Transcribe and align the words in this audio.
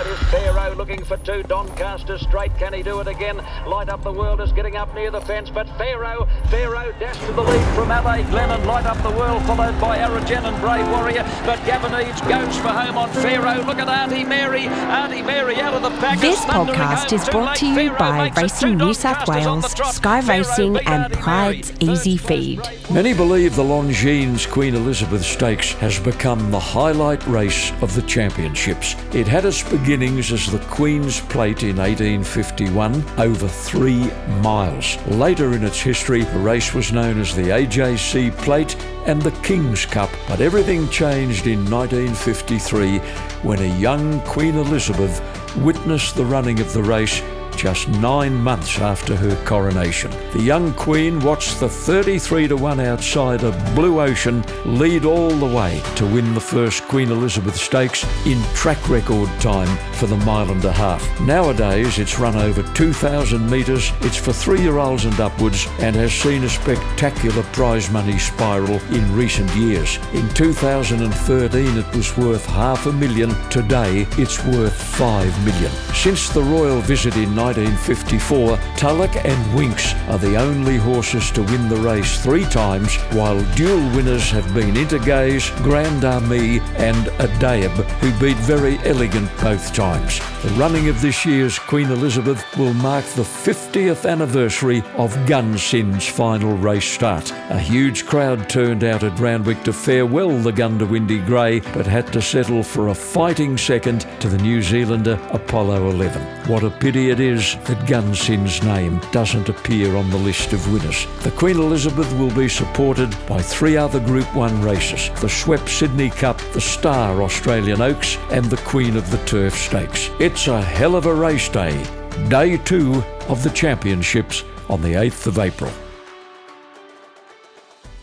inside 0.00 0.12
is 0.12 0.30
Pharaoh 0.30 0.74
looking 0.74 1.04
for 1.04 1.16
two. 1.18 1.42
Doncaster 1.44 2.18
straight. 2.18 2.56
Can 2.58 2.72
he 2.72 2.82
do 2.82 3.00
it 3.00 3.08
again? 3.08 3.36
Light 3.66 3.88
Up 3.88 4.02
the 4.02 4.12
World 4.12 4.40
is 4.40 4.52
getting 4.52 4.76
up 4.76 4.94
near 4.94 5.10
the 5.10 5.20
fence, 5.20 5.50
but 5.50 5.68
Pharaoh, 5.78 6.28
Pharaoh 6.48 6.92
dash 6.98 7.18
to 7.26 7.32
the 7.32 7.42
lead 7.42 7.74
from 7.74 7.90
Ade 7.90 8.26
Glennon. 8.26 8.64
Light 8.66 8.86
Up 8.86 9.00
the 9.02 9.10
World 9.10 9.42
followed 9.44 9.78
by 9.80 9.98
Aragen 9.98 10.44
and 10.44 10.60
Brave 10.60 10.88
Warrior, 10.90 11.22
but 11.44 11.64
Gavin 11.66 11.92
Eads 12.06 12.20
goes 12.22 12.56
for 12.58 12.68
home 12.68 12.96
on 12.96 13.10
Pharaoh. 13.10 13.64
Look 13.64 13.78
at 13.78 13.88
Auntie 13.88 14.24
Mary. 14.24 14.66
Auntie 14.66 15.22
Mary 15.22 15.56
out 15.56 15.74
of 15.74 15.82
the 15.82 15.90
pack. 16.00 16.18
This 16.20 16.40
podcast 16.40 17.12
is 17.12 17.28
brought 17.28 17.56
to 17.56 17.66
you 17.66 17.90
by 17.92 18.30
Racing 18.36 18.76
New 18.76 18.94
South 18.94 19.28
Wales, 19.28 19.70
Sky 19.94 20.20
Racing, 20.20 20.76
and 20.78 21.12
Prydes 21.12 21.72
EasiFeed. 21.78 22.90
Many 22.92 23.14
believe 23.14 23.54
the 23.54 23.62
Longines 23.62 24.50
Queen 24.50 24.74
Elizabeth 24.74 25.24
Stakes 25.24 25.72
has 25.74 25.98
become 25.98 26.50
the 26.50 26.58
highlight 26.58 27.24
race 27.26 27.72
of 27.82 27.94
the 27.94 28.02
championships. 28.02 28.94
It 29.14 29.26
had 29.26 29.44
its 29.44 29.62
beginnings 29.90 30.30
as 30.30 30.46
the 30.46 30.60
Queen's 30.66 31.20
Plate 31.20 31.64
in 31.64 31.78
1851, 31.78 33.04
over 33.18 33.48
three 33.48 34.04
miles. 34.40 34.96
Later 35.08 35.52
in 35.52 35.64
its 35.64 35.80
history, 35.80 36.22
the 36.22 36.38
race 36.38 36.72
was 36.72 36.92
known 36.92 37.18
as 37.18 37.34
the 37.34 37.48
AJC 37.48 38.30
Plate 38.38 38.76
and 39.06 39.20
the 39.20 39.32
King's 39.42 39.84
Cup, 39.84 40.08
but 40.28 40.40
everything 40.40 40.88
changed 40.90 41.48
in 41.48 41.68
1953 41.68 42.98
when 43.42 43.58
a 43.58 43.78
young 43.80 44.20
Queen 44.20 44.54
Elizabeth 44.54 45.20
witnessed 45.56 46.14
the 46.14 46.24
running 46.24 46.60
of 46.60 46.72
the 46.72 46.84
race 46.84 47.20
just 47.56 47.88
nine 47.88 48.34
months 48.34 48.78
after 48.78 49.14
her 49.16 49.36
coronation. 49.44 50.10
The 50.32 50.42
young 50.42 50.72
Queen 50.74 51.20
watched 51.20 51.60
the 51.60 51.68
33 51.68 52.48
to 52.48 52.56
1 52.56 52.80
outsider 52.80 53.52
Blue 53.74 54.00
Ocean 54.00 54.44
lead 54.64 55.04
all 55.04 55.30
the 55.30 55.46
way 55.46 55.82
to 55.96 56.06
win 56.06 56.34
the 56.34 56.40
first 56.40 56.82
Queen 56.84 57.10
Elizabeth 57.10 57.56
Stakes 57.56 58.04
in 58.26 58.42
track 58.54 58.88
record 58.88 59.28
time 59.40 59.68
for 59.94 60.06
the 60.06 60.16
mile 60.18 60.50
and 60.50 60.64
a 60.64 60.72
half. 60.72 61.02
Nowadays, 61.20 61.98
it's 61.98 62.18
run 62.18 62.36
over 62.36 62.62
2,000 62.74 63.50
metres, 63.50 63.92
it's 64.00 64.16
for 64.16 64.32
three 64.32 64.60
year 64.60 64.78
olds 64.78 65.04
and 65.04 65.18
upwards, 65.20 65.66
and 65.80 65.94
has 65.96 66.12
seen 66.12 66.44
a 66.44 66.48
spectacular 66.48 67.42
prize 67.52 67.90
money 67.90 68.18
spiral 68.18 68.80
in 68.92 69.14
recent 69.14 69.50
years. 69.54 69.98
In 70.12 70.28
2013, 70.30 71.78
it 71.78 71.96
was 71.96 72.16
worth 72.16 72.46
half 72.46 72.86
a 72.86 72.92
million. 72.92 73.30
Today, 73.50 74.06
it's 74.12 74.44
worth 74.44 74.74
5 74.74 75.44
million. 75.44 75.70
Since 75.94 76.30
the 76.30 76.42
royal 76.42 76.80
visit 76.80 77.16
in 77.16 77.34
1954, 77.40 78.58
Tulloch 78.76 79.24
and 79.24 79.54
Winks 79.54 79.94
are 80.10 80.18
the 80.18 80.36
only 80.36 80.76
horses 80.76 81.30
to 81.30 81.42
win 81.44 81.70
the 81.70 81.76
race 81.76 82.22
three 82.22 82.44
times, 82.44 82.96
while 83.14 83.40
dual 83.54 83.80
winners 83.96 84.30
have 84.30 84.52
been 84.52 84.76
Intergaze, 84.76 85.48
Grand 85.62 86.04
Army, 86.04 86.60
and 86.76 87.06
Adaib, 87.18 87.70
who 88.00 88.10
beat 88.20 88.36
Very 88.38 88.78
Elegant 88.80 89.30
both 89.40 89.72
times. 89.72 90.18
The 90.42 90.50
running 90.58 90.90
of 90.90 91.00
this 91.00 91.24
year's 91.24 91.58
Queen 91.58 91.90
Elizabeth 91.90 92.44
will 92.58 92.74
mark 92.74 93.06
the 93.06 93.22
50th 93.22 94.08
anniversary 94.08 94.82
of 94.96 95.14
Gunsynd's 95.26 96.06
final 96.06 96.56
race 96.58 96.84
start. 96.84 97.30
A 97.48 97.58
huge 97.58 98.04
crowd 98.04 98.50
turned 98.50 98.84
out 98.84 99.02
at 99.02 99.18
Randwick 99.18 99.62
to 99.64 99.72
farewell 99.72 100.36
the 100.36 100.52
Goondiwindi 100.52 101.24
Grey, 101.24 101.60
but 101.60 101.86
had 101.86 102.12
to 102.12 102.20
settle 102.20 102.62
for 102.62 102.88
a 102.88 102.94
fighting 102.94 103.56
second 103.56 104.06
to 104.20 104.28
the 104.28 104.38
New 104.38 104.60
Zealander 104.60 105.18
Apollo 105.30 105.90
11. 105.90 106.22
What 106.50 106.64
a 106.64 106.70
pity 106.70 107.10
it 107.10 107.20
is 107.20 107.29
that 107.38 107.86
Gunsynd's 107.86 108.60
name 108.64 109.00
doesn't 109.12 109.48
appear 109.48 109.94
on 109.94 110.10
the 110.10 110.16
list 110.16 110.52
of 110.52 110.72
winners. 110.72 111.06
The 111.22 111.30
Queen 111.30 111.58
Elizabeth 111.58 112.12
will 112.18 112.34
be 112.34 112.48
supported 112.48 113.10
by 113.28 113.40
three 113.40 113.76
other 113.76 114.00
Group 114.00 114.34
1 114.34 114.62
races 114.62 115.08
the 115.20 115.28
Schweppes 115.28 115.68
Sydney 115.68 116.10
Cup, 116.10 116.38
the 116.52 116.60
Star 116.60 117.22
Australian 117.22 117.80
Oaks, 117.80 118.16
and 118.32 118.44
the 118.46 118.56
Queen 118.58 118.96
of 118.96 119.08
the 119.12 119.24
Turf 119.26 119.54
Stakes. 119.54 120.10
It's 120.18 120.48
a 120.48 120.60
hell 120.60 120.96
of 120.96 121.06
a 121.06 121.14
race 121.14 121.48
day, 121.48 121.80
day 122.28 122.56
two 122.56 123.04
of 123.28 123.44
the 123.44 123.50
championships 123.50 124.42
on 124.68 124.82
the 124.82 124.94
8th 124.94 125.28
of 125.28 125.38
April. 125.38 125.70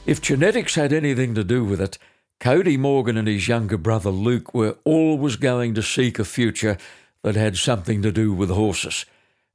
If 0.05 0.21
genetics 0.21 0.75
had 0.75 0.93
anything 0.93 1.35
to 1.35 1.43
do 1.43 1.65
with 1.65 1.81
it, 1.81 1.97
Cody 2.39 2.77
Morgan 2.77 3.17
and 3.17 3.27
his 3.27 3.49
younger 3.49 3.77
brother 3.77 4.09
Luke 4.09 4.53
were 4.53 4.77
always 4.85 5.35
going 5.35 5.73
to 5.73 5.83
seek 5.83 6.17
a 6.17 6.23
future 6.23 6.77
that 7.23 7.35
had 7.35 7.57
something 7.57 8.01
to 8.03 8.11
do 8.13 8.31
with 8.31 8.49
horses. 8.49 9.05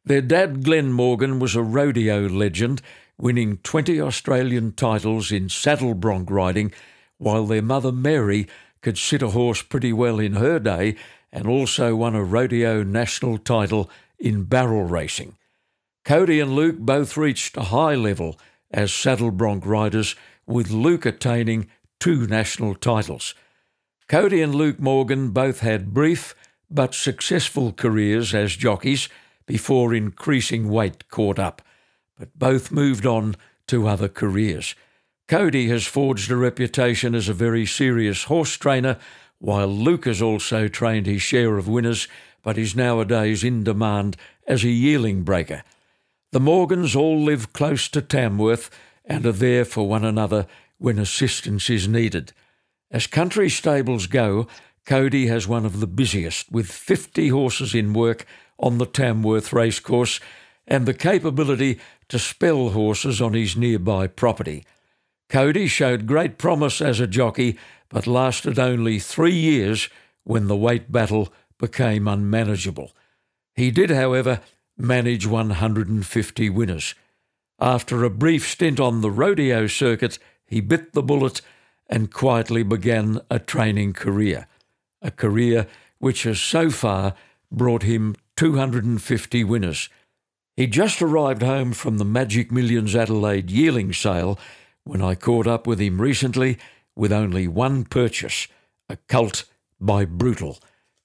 Their 0.05 0.21
dad, 0.21 0.65
Glenn 0.65 0.93
Morgan, 0.93 1.39
was 1.39 1.55
a 1.55 1.63
rodeo 1.63 2.27
legend, 2.27 2.83
winning 3.19 3.59
20 3.59 4.01
Australian 4.01 4.73
titles 4.73 5.31
in 5.31 5.49
saddle 5.49 5.95
bronc 5.95 6.31
riding, 6.31 6.73
while 7.19 7.47
their 7.47 7.63
mother, 7.63 7.93
Mary, 7.93 8.49
could 8.81 8.99
sit 8.99 9.23
a 9.23 9.29
horse 9.29 9.63
pretty 9.63 9.93
well 9.93 10.19
in 10.19 10.35
her 10.35 10.59
day 10.59 10.97
and 11.31 11.47
also 11.47 11.95
won 11.95 12.17
a 12.17 12.25
rodeo 12.25 12.83
national 12.83 13.39
title 13.39 13.89
in 14.19 14.43
barrel 14.43 14.85
racing. 14.85 15.37
Cody 16.05 16.41
and 16.41 16.53
Luke 16.53 16.79
both 16.79 17.17
reached 17.17 17.57
a 17.57 17.65
high 17.65 17.95
level 17.95 18.39
as 18.73 18.93
saddle 18.93 19.31
bronc 19.31 19.65
riders, 19.65 20.17
with 20.47 20.71
Luke 20.71 21.07
attaining 21.07 21.69
two 22.01 22.27
national 22.27 22.75
titles. 22.75 23.35
Cody 24.09 24.43
and 24.43 24.55
Luke 24.55 24.81
Morgan 24.81 25.31
both 25.31 25.61
had 25.61 25.95
brief 25.95 26.35
but 26.71 26.95
successful 26.95 27.73
careers 27.73 28.35
as 28.35 28.57
jockeys 28.57 29.09
before 29.53 29.93
increasing 29.93 30.71
weight 30.71 31.07
caught 31.11 31.39
up, 31.39 31.61
but 32.19 32.39
both 32.39 32.73
moved 32.73 33.05
on 33.05 33.37
to 33.67 33.87
other 33.87 34.09
careers. 34.09 34.75
Cody 35.29 35.69
has 35.69 35.87
forged 35.87 36.31
a 36.31 36.37
reputation 36.37 37.15
as 37.15 37.29
a 37.29 37.35
very 37.35 37.67
serious 37.67 38.25
horse 38.25 38.57
trainer, 38.57 38.97
while 39.41 39.69
Luke 39.69 40.07
has 40.07 40.23
also 40.23 40.69
trained 40.69 41.05
his 41.05 41.21
share 41.21 41.59
of 41.59 41.69
winners, 41.69 42.09
but 42.43 42.57
is 42.57 42.75
nowadays 42.75 43.45
in 43.45 43.63
demand 43.63 44.17
as 44.47 44.65
a 44.65 44.71
yearling 44.71 45.23
breaker. 45.23 45.63
The 46.31 46.41
Morgans 46.41 46.97
all 46.97 47.23
live 47.23 47.53
close 47.53 47.91
to 47.91 48.01
Tamworth 48.01 48.71
and 49.05 49.27
are 49.27 49.33
there 49.33 49.67
for 49.67 49.87
one 49.87 50.03
another 50.03 50.47
when 50.79 50.99
assistance 50.99 51.69
is 51.69 51.87
needed. 51.87 52.33
As 52.91 53.07
country 53.07 53.51
stables 53.51 54.07
go, 54.07 54.47
Cody 54.87 55.27
has 55.27 55.47
one 55.47 55.67
of 55.67 55.81
the 55.81 55.87
busiest, 55.87 56.51
with 56.51 56.73
50 56.73 57.29
horses 57.29 57.75
in 57.75 57.93
work 57.93 58.27
on 58.59 58.79
the 58.79 58.87
Tamworth 58.87 59.53
racecourse 59.53 60.21
and 60.67 60.87
the 60.87 60.95
capability 60.95 61.79
to 62.09 62.19
spell 62.19 62.71
horses 62.71 63.21
on 63.21 63.35
his 63.35 63.57
nearby 63.57 64.07
property. 64.07 64.65
Cody 65.29 65.67
showed 65.67 66.07
great 66.07 66.39
promise 66.39 66.81
as 66.81 67.01
a 67.01 67.07
jockey, 67.07 67.59
but 67.89 68.07
lasted 68.07 68.59
only 68.59 68.99
three 68.99 69.35
years 69.35 69.89
when 70.25 70.47
the 70.47 70.57
weight 70.57 70.93
battle 70.93 71.33
became 71.59 72.07
unmanageable. 72.07 72.93
He 73.55 73.71
did, 73.71 73.91
however, 73.91 74.41
manage 74.77 75.27
150 75.27 76.51
winners. 76.51 76.95
After 77.59 78.05
a 78.05 78.11
brief 78.11 78.49
stint 78.49 78.81
on 78.81 79.01
the 79.01 79.11
rodeo 79.11 79.67
circuit, 79.67 80.19
he 80.47 80.61
bit 80.61 80.93
the 80.93 81.03
bullet 81.03 81.41
and 81.89 82.13
quietly 82.13 82.63
began 82.63 83.21
a 83.31 83.39
training 83.39 83.93
career, 83.93 84.47
a 85.01 85.11
career 85.11 85.67
which 85.99 86.25
has 86.25 86.41
so 86.41 86.71
far 86.71 87.15
brought 87.51 87.83
him 87.83 88.17
250 88.37 89.45
winners. 89.45 89.89
He 90.57 90.67
just 90.67 91.01
arrived 91.01 91.43
home 91.43 91.73
from 91.73 91.99
the 91.99 92.05
Magic 92.05 92.53
Millions 92.53 92.95
Adelaide 92.95 93.51
yearling 93.51 93.93
sale 93.93 94.39
when 94.85 95.01
I 95.01 95.15
caught 95.15 95.47
up 95.47 95.67
with 95.67 95.81
him 95.81 96.01
recently 96.01 96.59
with 96.95 97.13
only 97.13 97.49
one 97.49 97.85
purchase 97.85 98.49
a 98.89 98.97
colt 99.09 99.45
by 99.81 100.05
Brutal. 100.05 100.59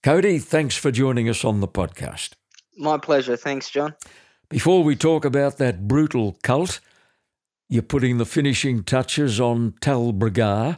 Cody, 0.03 0.39
thanks 0.39 0.75
for 0.75 0.91
joining 0.91 1.29
us 1.29 1.45
on 1.45 1.61
the 1.61 1.67
podcast. 1.67 2.31
My 2.77 2.97
pleasure. 2.97 3.37
Thanks, 3.37 3.69
John. 3.69 3.95
Before 4.49 4.83
we 4.83 4.95
talk 4.95 5.25
about 5.25 5.57
that 5.57 5.87
brutal 5.87 6.37
cult, 6.43 6.79
you're 7.69 7.81
putting 7.81 8.17
the 8.17 8.25
finishing 8.25 8.83
touches 8.83 9.39
on 9.39 9.73
Talbragar 9.81 10.77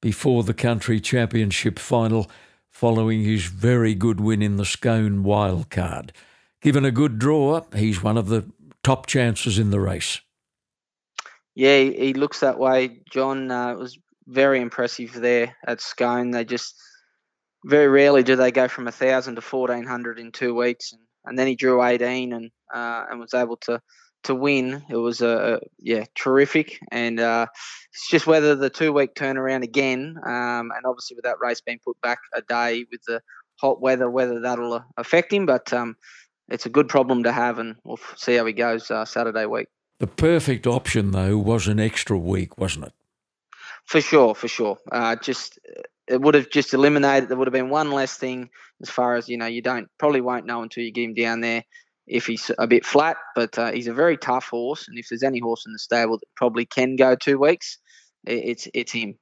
before 0.00 0.42
the 0.42 0.54
country 0.54 1.00
championship 1.00 1.78
final 1.78 2.30
following 2.80 3.22
his 3.22 3.44
very 3.44 3.94
good 3.94 4.18
win 4.22 4.40
in 4.40 4.56
the 4.56 4.64
Scone 4.64 5.22
wildcard. 5.22 6.12
Given 6.62 6.86
a 6.86 6.90
good 6.90 7.18
draw, 7.18 7.60
he's 7.76 8.02
one 8.02 8.16
of 8.16 8.28
the 8.28 8.50
top 8.82 9.04
chances 9.04 9.58
in 9.58 9.70
the 9.70 9.78
race. 9.78 10.22
Yeah, 11.54 11.80
he 11.80 12.14
looks 12.14 12.40
that 12.40 12.58
way. 12.58 13.02
John 13.12 13.50
uh, 13.50 13.74
was 13.74 13.98
very 14.26 14.62
impressive 14.62 15.12
there 15.12 15.54
at 15.66 15.82
Scone. 15.82 16.30
They 16.30 16.42
just 16.42 16.74
very 17.66 17.88
rarely 17.88 18.22
do 18.22 18.34
they 18.34 18.50
go 18.50 18.66
from 18.66 18.88
a 18.88 18.92
thousand 18.92 19.34
to 19.34 19.42
fourteen 19.42 19.84
hundred 19.84 20.18
in 20.18 20.32
two 20.32 20.54
weeks, 20.54 20.92
and, 20.92 21.02
and 21.26 21.38
then 21.38 21.48
he 21.48 21.56
drew 21.56 21.84
eighteen 21.84 22.32
and 22.32 22.50
uh, 22.74 23.04
and 23.10 23.20
was 23.20 23.34
able 23.34 23.58
to 23.58 23.78
to 24.24 24.34
win. 24.34 24.82
It 24.88 24.96
was 24.96 25.20
a, 25.20 25.54
a 25.54 25.60
yeah 25.78 26.04
terrific, 26.14 26.78
and 26.90 27.20
uh, 27.20 27.46
it's 27.92 28.10
just 28.10 28.26
whether 28.26 28.54
the 28.54 28.70
two 28.70 28.92
week 28.92 29.14
turnaround 29.14 29.62
again, 29.62 30.16
um, 30.24 30.70
and 30.74 30.84
obviously 30.86 31.16
with 31.16 31.24
that 31.24 31.40
race 31.40 31.60
being 31.60 31.80
put 31.84 32.00
back 32.00 32.18
a 32.34 32.42
day 32.42 32.84
with 32.90 33.02
the 33.06 33.20
hot 33.60 33.80
weather, 33.80 34.10
whether 34.10 34.40
that'll 34.40 34.74
uh, 34.74 34.82
affect 34.96 35.32
him. 35.32 35.46
But 35.46 35.72
um, 35.72 35.96
it's 36.48 36.66
a 36.66 36.70
good 36.70 36.88
problem 36.88 37.24
to 37.24 37.32
have, 37.32 37.58
and 37.58 37.76
we'll 37.84 38.00
see 38.16 38.36
how 38.36 38.46
he 38.46 38.52
goes 38.52 38.90
uh, 38.90 39.04
Saturday 39.04 39.46
week. 39.46 39.68
The 39.98 40.06
perfect 40.06 40.66
option 40.66 41.10
though 41.10 41.38
was 41.38 41.68
an 41.68 41.78
extra 41.78 42.18
week, 42.18 42.58
wasn't 42.58 42.86
it? 42.86 42.92
For 43.84 44.00
sure, 44.00 44.34
for 44.34 44.48
sure. 44.48 44.78
Uh, 44.90 45.16
just 45.16 45.58
it 46.06 46.20
would 46.20 46.34
have 46.34 46.50
just 46.50 46.74
eliminated. 46.74 47.28
There 47.28 47.36
would 47.36 47.48
have 47.48 47.52
been 47.52 47.70
one 47.70 47.90
less 47.92 48.16
thing 48.16 48.50
as 48.82 48.90
far 48.90 49.16
as 49.16 49.28
you 49.28 49.36
know. 49.36 49.46
You 49.46 49.62
don't 49.62 49.88
probably 49.98 50.20
won't 50.20 50.46
know 50.46 50.62
until 50.62 50.84
you 50.84 50.92
get 50.92 51.04
him 51.04 51.14
down 51.14 51.40
there 51.40 51.64
if 52.10 52.26
he's 52.26 52.50
a 52.58 52.66
bit 52.66 52.84
flat. 52.84 53.16
But 53.34 53.58
uh, 53.58 53.72
he's 53.72 53.86
a 53.86 53.94
very 53.94 54.16
tough 54.16 54.48
horse, 54.48 54.88
and 54.88 54.98
if 54.98 55.08
there's 55.08 55.22
any 55.22 55.38
horse 55.38 55.64
in 55.66 55.72
the 55.72 55.78
stable 55.78 56.18
that 56.18 56.28
probably 56.36 56.66
can 56.66 56.96
go 56.96 57.14
two 57.14 57.38
weeks, 57.38 57.78
it's 58.26 58.68
it's 58.74 58.92
him. 58.92 59.18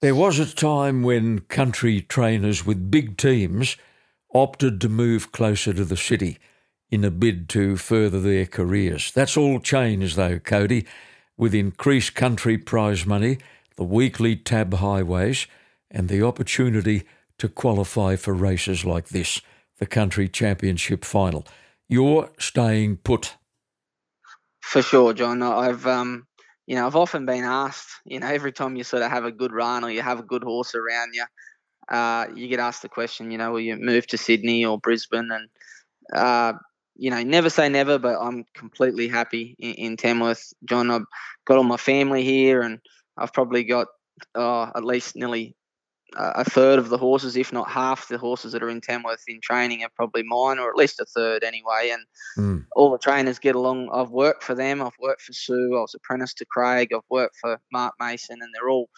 There 0.00 0.14
was 0.14 0.38
a 0.38 0.52
time 0.52 1.02
when 1.02 1.40
country 1.40 2.00
trainers 2.00 2.66
with 2.66 2.90
big 2.90 3.16
teams 3.16 3.76
opted 4.34 4.80
to 4.80 4.88
move 4.88 5.30
closer 5.30 5.72
to 5.72 5.84
the 5.84 5.96
city 5.96 6.38
in 6.90 7.04
a 7.04 7.10
bid 7.10 7.48
to 7.50 7.76
further 7.76 8.20
their 8.20 8.46
careers. 8.46 9.12
That's 9.12 9.36
all 9.36 9.60
changed, 9.60 10.16
though, 10.16 10.38
Cody, 10.38 10.86
with 11.36 11.54
increased 11.54 12.14
country 12.14 12.58
prize 12.58 13.06
money, 13.06 13.38
the 13.76 13.84
weekly 13.84 14.36
tab 14.36 14.74
highways, 14.74 15.46
and 15.90 16.08
the 16.08 16.22
opportunity 16.22 17.04
to 17.38 17.48
qualify 17.48 18.16
for 18.16 18.34
races 18.34 18.84
like 18.84 19.08
this, 19.08 19.40
the 19.78 19.86
country 19.86 20.28
championship 20.28 21.04
final. 21.04 21.46
You're 21.88 22.30
staying 22.38 22.98
put. 22.98 23.36
For 24.60 24.82
sure, 24.82 25.12
John. 25.12 25.42
I've 25.42 25.86
um, 25.86 26.26
you 26.66 26.76
know, 26.76 26.86
I've 26.86 26.96
often 26.96 27.26
been 27.26 27.44
asked, 27.44 27.90
you 28.04 28.20
know, 28.20 28.28
every 28.28 28.52
time 28.52 28.76
you 28.76 28.84
sort 28.84 29.02
of 29.02 29.10
have 29.10 29.24
a 29.24 29.32
good 29.32 29.52
run 29.52 29.84
or 29.84 29.90
you 29.90 30.02
have 30.02 30.20
a 30.20 30.24
good 30.24 30.44
horse 30.44 30.74
around 30.74 31.14
you, 31.14 31.24
uh, 31.88 32.26
you 32.34 32.48
get 32.48 32.60
asked 32.60 32.82
the 32.82 32.88
question, 32.88 33.30
you 33.30 33.38
know, 33.38 33.52
will 33.52 33.60
you 33.60 33.76
move 33.76 34.06
to 34.08 34.16
Sydney 34.16 34.64
or 34.64 34.78
Brisbane? 34.78 35.30
And, 35.30 35.48
uh, 36.14 36.52
you 36.94 37.10
know, 37.10 37.22
never 37.22 37.50
say 37.50 37.68
never, 37.68 37.98
but 37.98 38.16
I'm 38.20 38.44
completely 38.54 39.08
happy 39.08 39.56
in, 39.58 39.74
in 39.74 39.96
Tamworth. 39.96 40.52
John, 40.68 40.90
I've 40.90 41.04
got 41.46 41.58
all 41.58 41.64
my 41.64 41.76
family 41.76 42.22
here 42.22 42.62
and 42.62 42.78
I've 43.18 43.32
probably 43.32 43.64
got 43.64 43.88
uh, 44.34 44.70
at 44.74 44.84
least 44.84 45.16
nearly 45.16 45.56
a 46.16 46.44
third 46.44 46.78
of 46.78 46.88
the 46.88 46.98
horses, 46.98 47.36
if 47.36 47.52
not 47.52 47.70
half 47.70 48.08
the 48.08 48.18
horses 48.18 48.52
that 48.52 48.62
are 48.62 48.68
in 48.68 48.80
Tamworth 48.80 49.24
in 49.28 49.40
training, 49.40 49.82
are 49.82 49.90
probably 49.94 50.22
mine, 50.22 50.58
or 50.58 50.68
at 50.68 50.76
least 50.76 51.00
a 51.00 51.04
third 51.04 51.44
anyway. 51.44 51.92
And 51.92 52.02
mm. 52.38 52.66
all 52.76 52.90
the 52.90 52.98
trainers 52.98 53.38
get 53.38 53.54
along. 53.54 53.90
I've 53.92 54.10
worked 54.10 54.42
for 54.42 54.54
them. 54.54 54.82
I've 54.82 54.98
worked 55.00 55.22
for 55.22 55.32
Sue. 55.32 55.74
I 55.76 55.80
was 55.80 55.94
apprentice 55.94 56.34
to 56.34 56.44
Craig. 56.46 56.92
I've 56.94 57.00
worked 57.10 57.36
for 57.40 57.58
Mark 57.72 57.94
Mason, 58.00 58.38
and 58.40 58.52
they're 58.54 58.70
all 58.70 58.88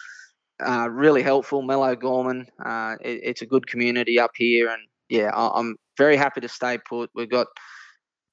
uh, 0.65 0.89
really 0.89 1.21
helpful. 1.21 1.61
Mellow 1.61 1.95
Gorman. 1.95 2.47
Uh, 2.63 2.95
it, 3.01 3.21
it's 3.23 3.41
a 3.41 3.47
good 3.47 3.67
community 3.67 4.19
up 4.19 4.31
here, 4.35 4.69
and 4.69 4.81
yeah, 5.09 5.31
I, 5.33 5.59
am 5.59 5.75
very 5.97 6.17
happy 6.17 6.41
to 6.41 6.49
stay 6.49 6.77
put. 6.77 7.09
We've 7.15 7.29
got 7.29 7.47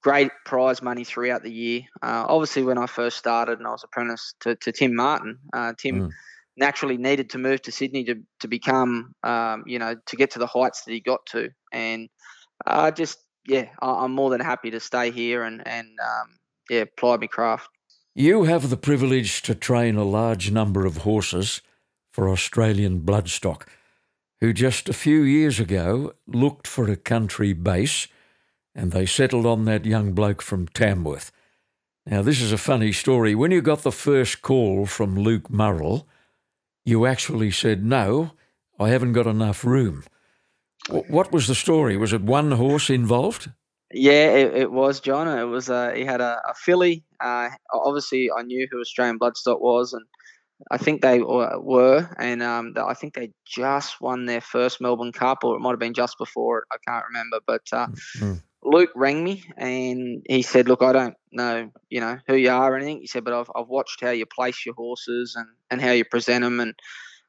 great 0.03 0.33
prize 0.45 0.83
money 0.83 1.05
throughout 1.05 1.43
the 1.43 1.53
year. 1.53 1.83
Uh, 2.03 2.27
obviously, 2.29 2.63
when 2.63 2.79
I 2.79 2.87
first 2.87 3.19
started 3.19 3.59
and 3.59 3.69
I 3.69 3.71
was 3.71 3.85
apprentice 3.85 4.35
to, 4.41 4.57
to 4.57 4.73
Tim 4.73 4.95
Martin, 4.95 5.39
uh, 5.53 5.73
Tim. 5.79 6.09
Mm 6.09 6.11
naturally 6.57 6.97
needed 6.97 7.31
to 7.31 7.39
move 7.39 7.63
to 7.63 7.73
Sydney 7.73 8.05
to 8.05 8.17
to 8.41 8.49
become, 8.49 9.15
um, 9.23 9.65
you 9.67 9.79
know, 9.79 9.97
to 10.07 10.17
get 10.17 10.31
to 10.33 10.39
the 10.39 10.47
heights 10.47 10.85
that 10.85 10.93
he 10.93 11.01
got 11.01 11.25
to. 11.27 11.51
And 11.73 12.09
I 12.67 12.89
uh, 12.89 12.91
just, 12.91 13.19
yeah, 13.47 13.67
I, 13.81 14.05
am 14.05 14.13
more 14.13 14.31
than 14.31 14.41
happy 14.41 14.71
to 14.71 14.81
stay 14.81 15.11
here 15.11 15.43
and 15.43 15.67
and 15.67 15.89
um, 16.01 16.39
yeah, 16.71 16.85
ply 16.97 17.17
my 17.17 17.27
craft. 17.27 17.69
You 18.15 18.45
have 18.45 18.69
the 18.69 18.77
privilege 18.77 19.41
to 19.43 19.55
train 19.55 19.97
a 19.97 20.05
large 20.05 20.51
number 20.51 20.85
of 20.85 20.99
horses 20.99 21.63
for 22.13 22.29
Australian 22.29 23.01
bloodstock, 23.01 23.67
who 24.41 24.53
just 24.53 24.89
a 24.89 24.93
few 24.93 25.23
years 25.23 25.59
ago 25.59 26.13
looked 26.27 26.67
for 26.67 26.91
a 26.91 26.97
country 26.97 27.55
base, 27.55 28.09
and 28.75 28.93
they 28.93 29.07
settled 29.07 29.47
on 29.47 29.65
that 29.65 29.87
young 29.87 30.13
bloke 30.13 30.43
from 30.43 30.69
Tamworth. 30.69 31.33
Now, 32.05 32.21
this 32.21 32.43
is 32.43 32.53
a 32.53 32.59
funny 32.59 32.93
story. 32.93 33.35
When 33.35 33.51
you 33.51 33.63
got 33.63 33.83
the 33.83 33.93
first 33.93 34.43
call 34.43 34.87
from 34.87 35.17
Luke 35.17 35.49
Murrell, 35.49 36.07
you 36.85 37.07
actually 37.07 37.51
said, 37.51 37.85
No, 37.85 38.33
I 38.79 38.89
haven't 38.91 39.13
got 39.13 39.27
enough 39.27 39.65
room. 39.65 40.05
What 40.89 41.33
was 41.33 41.47
the 41.47 41.55
story? 41.55 41.97
Was 41.97 42.13
it 42.13 42.23
one 42.23 42.53
horse 42.53 42.91
involved? 42.91 43.51
Yeah, 43.93 44.31
it, 44.31 44.57
it 44.57 44.73
was, 44.73 45.01
John. 45.01 45.29
It 45.29 45.45
was. 45.45 45.71
Uh, 45.71 45.93
he 45.95 46.05
had 46.05 46.21
a, 46.21 46.41
a 46.49 46.55
filly. 46.55 47.05
Uh, 47.21 47.51
obviously, 47.73 48.31
I 48.37 48.43
knew 48.43 48.67
who 48.71 48.81
Australian 48.81 49.19
Bloodstock 49.19 49.61
was, 49.61 49.93
and 49.93 50.05
I 50.71 50.79
think 50.79 51.03
they 51.03 51.21
were, 51.21 52.09
and 52.19 52.43
um, 52.43 52.75
I 52.77 52.95
think 52.95 53.15
they 53.15 53.33
just 53.47 54.01
won 54.01 54.27
their 54.27 54.41
first 54.41 54.81
Melbourne 54.81 55.13
Cup, 55.13 55.45
or 55.45 55.57
it 55.57 55.61
might 55.61 55.71
have 55.71 55.79
been 55.79 55.95
just 55.95 56.19
before 56.19 56.59
it. 56.59 56.65
I 56.73 56.77
can't 56.87 57.05
remember, 57.07 57.41
but 57.47 57.63
uh, 57.73 57.89
mm-hmm. 57.89 58.35
Luke 58.65 58.91
rang 58.95 59.23
me 59.23 59.45
and 59.57 60.25
he 60.29 60.43
said, 60.43 60.69
"Look, 60.69 60.83
I 60.83 60.93
don't 60.93 61.17
know, 61.33 61.71
you 61.91 62.01
know, 62.01 62.19
who 62.27 62.37
you 62.37 62.51
are 62.51 62.73
or 62.73 62.77
anything." 62.77 63.01
He 63.01 63.07
said, 63.07 63.25
"But 63.25 63.35
I've, 63.35 63.51
I've 63.55 63.69
watched 63.69 64.01
how 64.01 64.11
you 64.11 64.27
place 64.27 64.65
your 64.65 64.75
horses 64.75 65.35
and, 65.37 65.47
and 65.71 65.81
how 65.81 65.93
you 65.93 66.05
present 66.05 66.45
them. 66.45 66.61
And 66.61 66.75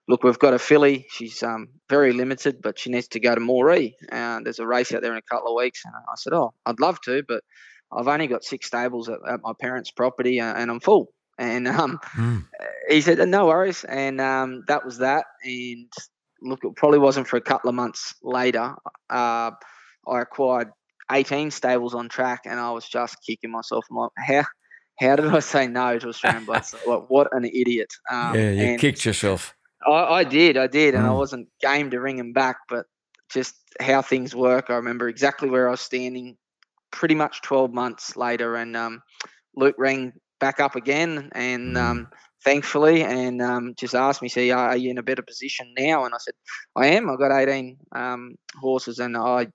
look, 0.07 0.23
we've 0.23 0.39
got 0.39 0.53
a 0.53 0.59
filly. 0.59 1.07
She's 1.09 1.41
um, 1.43 1.69
very 1.89 2.13
limited, 2.13 2.61
but 2.61 2.79
she 2.79 2.89
needs 2.89 3.07
to 3.09 3.19
go 3.19 3.35
to 3.35 3.41
Moree. 3.41 3.93
And 4.09 4.45
there's 4.45 4.59
a 4.59 4.67
race 4.67 4.93
out 4.93 5.01
there 5.01 5.13
in 5.13 5.17
a 5.17 5.21
couple 5.21 5.49
of 5.49 5.61
weeks." 5.61 5.83
And 5.85 5.93
I 5.95 6.15
said, 6.15 6.33
"Oh, 6.33 6.53
I'd 6.65 6.79
love 6.79 6.99
to, 7.01 7.23
but 7.27 7.43
I've 7.91 8.07
only 8.07 8.27
got 8.27 8.43
six 8.43 8.67
stables 8.67 9.09
at, 9.09 9.19
at 9.27 9.41
my 9.41 9.53
parents' 9.59 9.91
property, 9.91 10.39
uh, 10.39 10.53
and 10.53 10.69
I'm 10.69 10.79
full." 10.79 11.13
And 11.39 11.67
um, 11.67 11.99
mm. 12.15 12.45
he 12.89 13.01
said, 13.01 13.17
"No 13.27 13.47
worries." 13.47 13.83
And 13.83 14.21
um, 14.21 14.63
that 14.67 14.85
was 14.85 14.99
that. 14.99 15.25
And 15.43 15.91
look, 16.41 16.63
it 16.63 16.75
probably 16.75 16.99
wasn't 16.99 17.27
for 17.27 17.37
a 17.37 17.41
couple 17.41 17.69
of 17.69 17.75
months 17.75 18.15
later. 18.21 18.75
Uh, 19.09 19.51
I 20.07 20.21
acquired 20.21 20.69
18 21.11 21.51
stables 21.51 21.93
on 21.93 22.09
track, 22.09 22.41
and 22.45 22.59
I 22.59 22.71
was 22.71 22.87
just 22.87 23.17
kicking 23.25 23.51
myself. 23.51 23.85
I'm 23.89 23.97
like, 23.97 24.11
how 24.17 24.43
how 24.99 25.15
did 25.15 25.27
I 25.27 25.39
say 25.39 25.67
no 25.67 25.97
to 25.97 26.09
Australian 26.09 26.45
Blood? 26.45 26.65
like, 26.87 27.09
what 27.09 27.27
an 27.31 27.45
idiot! 27.45 27.91
Um, 28.11 28.35
yeah, 28.35 28.51
you 28.51 28.77
kicked 28.77 29.05
yourself. 29.05 29.55
I, 29.85 29.91
I, 29.91 30.23
did, 30.23 30.55
I 30.55 30.67
did, 30.67 30.95
and 30.95 31.03
mm. 31.03 31.09
I 31.09 31.13
wasn't 31.13 31.49
game 31.61 31.91
to 31.91 31.99
ring 31.99 32.17
him 32.17 32.31
back, 32.31 32.57
but 32.69 32.85
just 33.29 33.55
how 33.81 34.01
things 34.01 34.35
work. 34.35 34.69
I 34.69 34.75
remember 34.75 35.09
exactly 35.09 35.49
where 35.49 35.67
I 35.67 35.71
was 35.71 35.81
standing, 35.81 36.37
pretty 36.91 37.15
much 37.15 37.41
12 37.41 37.73
months 37.73 38.15
later, 38.15 38.55
and 38.55 38.77
um, 38.77 39.01
Luke 39.55 39.75
rang 39.77 40.13
back 40.39 40.59
up 40.59 40.75
again, 40.75 41.29
and 41.33 41.75
mm. 41.75 41.81
um, 41.81 42.07
thankfully, 42.43 43.03
and 43.03 43.41
um, 43.41 43.73
just 43.77 43.95
asked 43.95 44.21
me, 44.21 44.29
"See, 44.29 44.51
are 44.51 44.77
you 44.77 44.91
in 44.91 44.97
a 44.97 45.03
better 45.03 45.23
position 45.23 45.73
now?" 45.77 46.05
And 46.05 46.13
I 46.13 46.17
said, 46.19 46.35
"I 46.75 46.87
am. 46.87 47.09
I've 47.09 47.19
got 47.19 47.37
18 47.37 47.77
um, 47.93 48.35
horses, 48.59 48.99
and 48.99 49.17
I." 49.17 49.47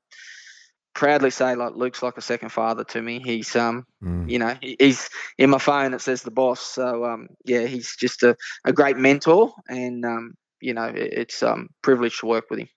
proudly 0.95 1.31
say 1.31 1.55
like 1.55 1.75
Luke's 1.75 2.03
like 2.03 2.17
a 2.17 2.23
second 2.23 2.51
father 2.51 2.85
to 2.85 3.03
me. 3.03 3.21
He's 3.25 3.55
um 3.57 3.87
mm. 4.03 4.29
you 4.29 4.39
know 4.39 4.57
he's 4.61 5.09
in 5.37 5.51
my 5.51 5.59
phone 5.59 5.95
it 5.95 6.01
says 6.01 6.23
the 6.23 6.31
boss. 6.31 6.61
So 6.61 7.05
um 7.05 7.29
yeah 7.45 7.67
he's 7.67 7.97
just 7.97 8.23
a, 8.23 8.37
a 8.65 8.73
great 8.73 8.97
mentor 8.97 9.53
and 9.69 10.05
um 10.05 10.35
you 10.61 10.75
know 10.75 10.91
it's 10.95 11.43
um 11.43 11.69
privilege 11.83 12.19
to 12.21 12.27
work 12.27 12.47
with 12.51 12.61
him. 12.61 12.69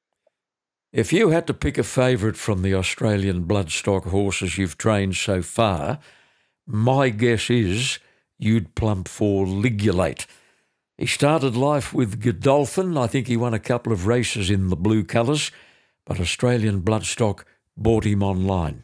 If 0.93 1.13
you 1.13 1.29
had 1.29 1.47
to 1.47 1.53
pick 1.53 1.77
a 1.77 1.83
favourite 1.83 2.35
from 2.35 2.63
the 2.63 2.75
Australian 2.75 3.45
bloodstock 3.45 4.07
horses 4.07 4.57
you've 4.57 4.77
trained 4.77 5.15
so 5.15 5.41
far, 5.41 5.99
my 6.67 7.09
guess 7.09 7.49
is 7.49 7.99
you'd 8.37 8.75
plump 8.75 9.07
for 9.07 9.45
Ligulate. 9.45 10.25
He 10.97 11.05
started 11.05 11.55
life 11.55 11.93
with 11.93 12.21
Godolphin. 12.21 12.97
I 12.97 13.07
think 13.07 13.27
he 13.27 13.37
won 13.37 13.53
a 13.53 13.59
couple 13.59 13.93
of 13.93 14.05
races 14.05 14.51
in 14.51 14.67
the 14.67 14.75
blue 14.75 15.03
colours, 15.03 15.49
but 16.05 16.19
Australian 16.19 16.81
bloodstock 16.81 17.43
bought 17.77 18.05
him 18.05 18.23
online. 18.23 18.83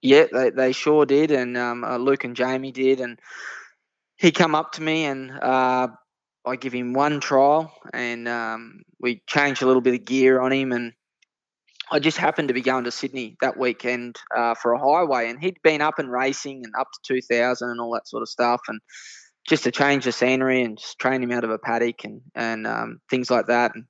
Yeah, 0.00 0.26
they, 0.32 0.50
they 0.50 0.72
sure 0.72 1.06
did, 1.06 1.30
and 1.30 1.56
um, 1.56 1.84
uh, 1.84 1.96
Luke 1.96 2.24
and 2.24 2.34
Jamie 2.34 2.72
did, 2.72 3.00
and 3.00 3.20
he 4.16 4.32
come 4.32 4.54
up 4.54 4.72
to 4.72 4.82
me 4.82 5.04
and 5.04 5.30
uh, 5.30 5.88
I 6.44 6.56
give 6.56 6.72
him 6.72 6.92
one 6.92 7.20
trial, 7.20 7.72
and 7.92 8.26
um, 8.28 8.82
we 9.00 9.22
changed 9.28 9.62
a 9.62 9.66
little 9.66 9.82
bit 9.82 9.94
of 9.94 10.04
gear 10.04 10.40
on 10.40 10.52
him, 10.52 10.72
and 10.72 10.92
I 11.90 12.00
just 12.00 12.18
happened 12.18 12.48
to 12.48 12.54
be 12.54 12.62
going 12.62 12.84
to 12.84 12.90
Sydney 12.90 13.36
that 13.40 13.56
weekend 13.56 14.16
uh, 14.36 14.54
for 14.54 14.72
a 14.72 14.78
highway, 14.78 15.28
and 15.28 15.38
he'd 15.40 15.62
been 15.62 15.80
up 15.80 15.98
and 15.98 16.10
racing 16.10 16.62
and 16.64 16.74
up 16.78 16.88
to 16.92 17.14
2000 17.14 17.70
and 17.70 17.80
all 17.80 17.92
that 17.92 18.08
sort 18.08 18.22
of 18.22 18.28
stuff, 18.28 18.60
and 18.66 18.80
just 19.48 19.64
to 19.64 19.70
change 19.70 20.04
the 20.04 20.12
scenery 20.12 20.62
and 20.62 20.78
just 20.78 20.98
train 20.98 21.22
him 21.22 21.32
out 21.32 21.44
of 21.44 21.50
a 21.50 21.58
paddock 21.58 22.04
and 22.04 22.22
and 22.34 22.66
um, 22.66 22.98
things 23.08 23.30
like 23.30 23.46
that, 23.46 23.72
and 23.74 23.84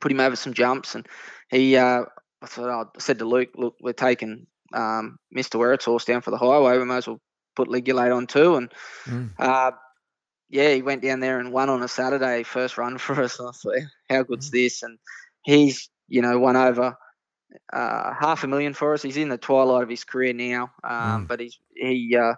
put 0.00 0.12
him 0.12 0.20
over 0.20 0.36
some 0.36 0.54
jumps, 0.54 0.94
and 0.94 1.06
he 1.50 1.76
uh, 1.76 2.04
I 2.42 2.46
thought 2.46 2.88
I 2.96 3.00
said 3.00 3.18
to 3.18 3.24
Luke, 3.24 3.50
look, 3.54 3.76
we're 3.80 3.92
taking 3.92 4.46
um, 4.72 5.18
Mr. 5.34 5.58
Werrett's 5.58 5.84
horse 5.84 6.04
down 6.04 6.22
for 6.22 6.30
the 6.30 6.38
highway. 6.38 6.78
We 6.78 6.84
might 6.84 6.98
as 6.98 7.06
well 7.06 7.20
put 7.56 7.68
Ligulate 7.68 8.14
on 8.14 8.26
too. 8.26 8.56
And 8.56 8.72
mm. 9.04 9.30
uh, 9.38 9.72
yeah, 10.48 10.74
he 10.74 10.82
went 10.82 11.02
down 11.02 11.20
there 11.20 11.38
and 11.38 11.52
won 11.52 11.68
on 11.68 11.82
a 11.82 11.88
Saturday, 11.88 12.42
first 12.42 12.78
run 12.78 12.98
for 12.98 13.22
us. 13.22 13.40
I 13.40 13.50
thought, 13.50 13.76
how 14.08 14.22
good's 14.22 14.48
mm. 14.48 14.52
this? 14.52 14.82
And 14.82 14.98
he's, 15.42 15.90
you 16.08 16.22
know, 16.22 16.38
won 16.38 16.56
over 16.56 16.96
uh, 17.72 18.14
half 18.18 18.44
a 18.44 18.46
million 18.46 18.74
for 18.74 18.94
us. 18.94 19.02
He's 19.02 19.16
in 19.16 19.28
the 19.28 19.38
twilight 19.38 19.82
of 19.82 19.88
his 19.88 20.04
career 20.04 20.32
now, 20.32 20.70
um, 20.84 21.24
mm. 21.24 21.28
but 21.28 21.40
he's 21.40 21.58
he 21.74 22.16
uh, 22.16 22.34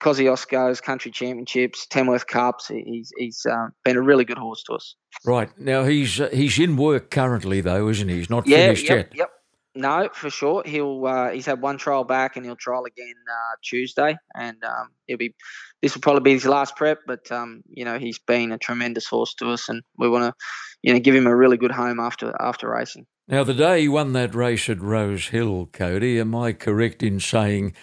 Kosciuszko's 0.00 0.80
country 0.80 1.10
championships, 1.10 1.86
Tamworth 1.86 2.26
Cups. 2.26 2.68
He's 2.68 3.12
he's 3.16 3.46
uh, 3.46 3.68
been 3.84 3.96
a 3.96 4.02
really 4.02 4.24
good 4.24 4.38
horse 4.38 4.62
to 4.64 4.74
us. 4.74 4.94
Right 5.24 5.50
now, 5.58 5.84
he's 5.84 6.20
uh, 6.20 6.28
he's 6.32 6.58
in 6.58 6.76
work 6.76 7.10
currently 7.10 7.60
though, 7.60 7.88
isn't 7.88 8.08
he? 8.08 8.16
He's 8.16 8.30
not 8.30 8.46
yeah, 8.46 8.58
finished 8.58 8.88
yep, 8.88 8.96
yet. 8.96 9.18
Yep. 9.18 9.30
No, 9.74 10.10
for 10.12 10.28
sure. 10.28 10.62
He'll 10.66 11.06
uh, 11.06 11.30
he's 11.30 11.46
had 11.46 11.62
one 11.62 11.78
trial 11.78 12.04
back, 12.04 12.36
and 12.36 12.44
he'll 12.44 12.56
trial 12.56 12.84
again 12.84 13.14
uh, 13.30 13.56
Tuesday, 13.62 14.16
and 14.34 14.62
um, 14.64 14.88
he'll 15.06 15.16
be. 15.16 15.34
This 15.80 15.94
will 15.94 16.02
probably 16.02 16.22
be 16.22 16.32
his 16.32 16.46
last 16.46 16.76
prep, 16.76 17.00
but 17.06 17.32
um, 17.32 17.62
you 17.68 17.84
know 17.84 17.98
he's 17.98 18.18
been 18.18 18.52
a 18.52 18.58
tremendous 18.58 19.06
horse 19.06 19.34
to 19.34 19.50
us, 19.50 19.68
and 19.68 19.82
we 19.96 20.08
want 20.08 20.24
to, 20.24 20.34
you 20.82 20.92
know, 20.92 21.00
give 21.00 21.14
him 21.14 21.26
a 21.26 21.34
really 21.34 21.56
good 21.56 21.70
home 21.70 22.00
after 22.00 22.34
after 22.38 22.68
racing. 22.68 23.06
Now, 23.28 23.44
the 23.44 23.54
day 23.54 23.82
he 23.82 23.88
won 23.88 24.12
that 24.12 24.34
race 24.34 24.68
at 24.68 24.82
Rosehill, 24.82 25.66
Cody, 25.72 26.20
am 26.20 26.34
I 26.34 26.52
correct 26.52 27.02
in 27.02 27.18
saying 27.18 27.74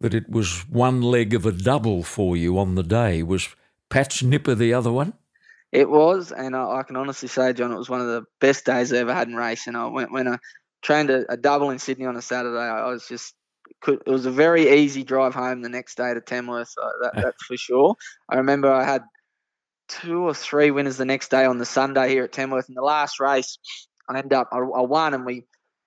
that 0.00 0.14
it 0.14 0.28
was 0.28 0.68
one 0.68 1.00
leg 1.00 1.32
of 1.32 1.46
a 1.46 1.52
double 1.52 2.02
for 2.02 2.36
you 2.36 2.58
on 2.58 2.74
the 2.74 2.82
day? 2.82 3.22
Was 3.22 3.54
Pat's 3.88 4.22
Nipper 4.22 4.54
the 4.54 4.74
other 4.74 4.90
one? 4.90 5.12
It 5.70 5.88
was, 5.88 6.32
and 6.32 6.56
I, 6.56 6.78
I, 6.78 6.82
can 6.82 6.96
honestly 6.96 7.28
say, 7.28 7.52
John, 7.52 7.72
it 7.72 7.78
was 7.78 7.90
one 7.90 8.00
of 8.00 8.06
the 8.06 8.24
best 8.40 8.64
days 8.64 8.92
I 8.92 8.98
ever 8.98 9.12
had 9.12 9.28
in 9.28 9.36
racing. 9.36 9.76
I 9.76 9.86
went 9.86 10.12
when 10.12 10.28
I 10.28 10.38
trained 10.82 11.10
a, 11.10 11.30
a 11.30 11.34
uh, 11.34 11.36
double 11.36 11.70
in 11.70 11.78
Sydney 11.78 12.06
on 12.06 12.16
a 12.16 12.22
Saturday. 12.22 12.58
I 12.58 12.88
was 12.88 13.06
just 13.08 13.34
could, 13.80 14.02
it 14.06 14.10
was 14.10 14.26
a 14.26 14.30
very 14.30 14.80
easy 14.80 15.02
drive 15.02 15.34
home 15.34 15.62
the 15.62 15.68
next 15.68 15.96
day 15.96 16.14
to 16.14 16.20
Tamworth. 16.20 16.68
So 16.68 16.82
that, 17.02 17.12
that's 17.14 17.44
for 17.44 17.56
sure. 17.56 17.96
I 18.28 18.36
remember 18.36 18.70
I 18.70 18.84
had 18.84 19.02
two 19.88 20.20
or 20.20 20.34
three 20.34 20.70
winners 20.70 20.96
the 20.96 21.04
next 21.04 21.30
day 21.30 21.44
on 21.44 21.58
the 21.58 21.64
Sunday 21.64 22.08
here 22.08 22.24
at 22.24 22.32
Tamworth. 22.32 22.68
In 22.68 22.74
the 22.74 22.82
last 22.82 23.20
race, 23.20 23.58
I 24.08 24.18
ended 24.18 24.32
up 24.32 24.48
I, 24.52 24.58
I 24.58 24.82
won, 24.82 25.14
and 25.14 25.24
we 25.24 25.44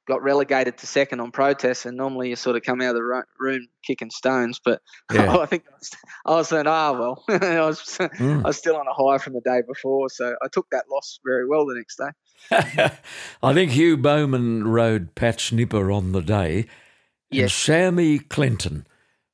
got 0.10 0.24
relegated 0.24 0.78
to 0.80 0.88
second 0.88 1.22
on 1.22 1.32
protest. 1.32 1.86
And 1.86 1.96
normally 1.96 2.30
you 2.30 2.36
sort 2.36 2.58
of 2.58 2.64
come 2.64 2.82
out 2.82 2.90
of 2.90 2.96
the 2.96 3.24
room 3.40 3.68
kicking 3.86 4.10
stones, 4.10 4.60
but 4.64 4.82
yeah. 5.14 5.38
I 5.38 5.46
think 5.46 5.64
I 6.26 6.32
was 6.32 6.50
saying, 6.50 6.68
ah, 6.68 6.90
oh, 6.90 7.00
well, 7.00 7.24
I 7.42 7.66
was 7.66 7.80
mm. 8.00 8.44
I 8.44 8.48
was 8.48 8.58
still 8.58 8.76
on 8.76 8.88
a 8.88 8.94
high 8.94 9.20
from 9.20 9.34
the 9.34 9.42
day 9.42 9.62
before, 9.66 10.10
so 10.10 10.36
I 10.44 10.48
took 10.52 10.70
that 10.72 10.86
loss 10.92 11.20
very 11.24 11.48
well 11.48 11.66
the 11.66 11.76
next 11.76 11.98
day. 11.98 12.98
I 13.44 13.54
think 13.54 13.72
Hugh 13.72 13.96
Bowman 13.96 14.68
rode 14.68 15.16
Pat 15.16 15.40
Snipper 15.40 15.92
on 15.92 16.12
the 16.12 16.22
day. 16.22 16.66
Yes. 17.30 17.44
And 17.44 17.52
Sammy 17.52 18.20
Clinton 18.20 18.88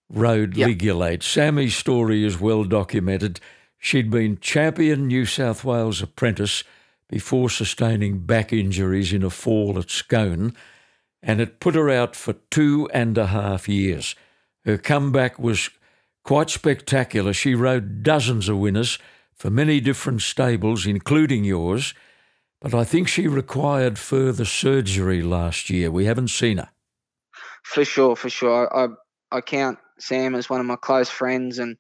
rode 0.10 0.58
yep. 0.58 0.70
Ligulate. 0.70 1.24
Sammy's 1.24 1.76
story 1.76 2.26
is 2.26 2.40
well 2.40 2.66
documented. 2.66 3.40
She'd 3.78 4.10
been 4.10 4.38
champion 4.40 5.08
New 5.08 5.26
South 5.26 5.64
Wales 5.64 6.02
apprentice 6.02 6.64
before 7.16 7.50
sustaining 7.50 8.20
back 8.20 8.52
injuries 8.52 9.14
in 9.14 9.24
a 9.24 9.30
fall 9.30 9.80
at 9.80 9.90
Scone, 9.90 10.54
and 11.24 11.40
it 11.40 11.62
put 11.62 11.74
her 11.74 11.90
out 11.90 12.14
for 12.14 12.34
two 12.52 12.90
and 12.94 13.18
a 13.18 13.28
half 13.28 13.70
years. 13.70 14.16
Her 14.66 14.78
comeback 14.78 15.40
was 15.40 15.70
quite 16.26 16.50
spectacular. 16.50 17.32
She 17.32 17.56
rode 17.56 18.04
dozens 18.04 18.50
of 18.50 18.58
winners 18.58 19.00
for 19.34 19.50
many 19.50 19.80
different 19.80 20.24
stables, 20.24 20.86
including 20.86 21.46
yours, 21.46 21.94
but 22.60 22.74
I 22.74 22.84
think 22.84 23.08
she 23.08 23.30
required 23.30 23.98
further 23.98 24.44
surgery 24.44 25.22
last 25.22 25.70
year. 25.70 25.90
We 25.90 26.04
haven't 26.04 26.32
seen 26.32 26.58
her. 26.58 26.70
For 27.64 27.86
sure, 27.86 28.18
for 28.18 28.30
sure. 28.30 28.68
I 28.76 28.90
I 29.32 29.40
count 29.40 29.80
Sam 30.00 30.36
as 30.36 30.50
one 30.50 30.60
of 30.60 30.66
my 30.66 30.76
close 30.76 31.10
friends, 31.10 31.60
and 31.60 31.80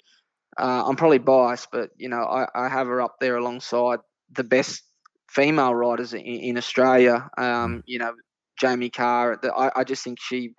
uh, 0.57 0.85
I'm 0.87 0.95
probably 0.95 1.17
biased, 1.17 1.71
but 1.73 1.89
you 1.97 2.07
know 2.07 2.23
I, 2.23 2.47
I 2.55 2.69
have 2.69 2.87
her 2.87 3.01
up 3.01 3.17
there 3.19 3.35
alongside 3.35 3.99
the 4.31 4.45
best 4.45 4.84
female 5.35 5.75
riders 5.75 6.13
in, 6.13 6.21
in 6.21 6.57
Australia. 6.57 7.29
Um, 7.37 7.77
mm. 7.77 7.83
you 7.85 7.99
know, 7.99 8.13
Jamie 8.59 8.89
Kah. 8.89 9.35
I, 9.55 9.71
I 9.75 9.83
just 9.83 10.03
think 10.03 10.19
she 10.21 10.53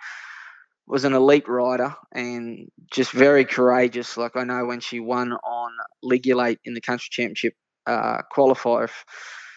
was 0.86 1.04
an 1.04 1.14
elite 1.14 1.48
rider 1.48 1.94
and 2.12 2.70
just 2.92 3.10
very 3.10 3.44
courageous. 3.44 4.16
Like 4.16 4.36
I 4.36 4.44
know 4.44 4.66
when 4.66 4.80
she 4.80 5.00
won 5.00 5.32
on 5.32 5.70
Ligulate 6.04 6.58
in 6.64 6.74
the 6.74 6.80
country 6.80 7.08
championship 7.10 7.54
uh, 7.86 8.18
qualifier. 8.34 8.84
If, 8.84 9.04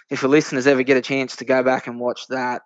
if 0.09 0.21
the 0.21 0.27
listeners 0.27 0.65
ever 0.65 0.83
get 0.83 0.97
a 0.97 1.01
chance 1.01 1.35
to 1.38 1.45
go 1.45 1.61
back 1.61 1.85
and 1.88 1.99
watch 1.99 2.27
that, 2.29 2.63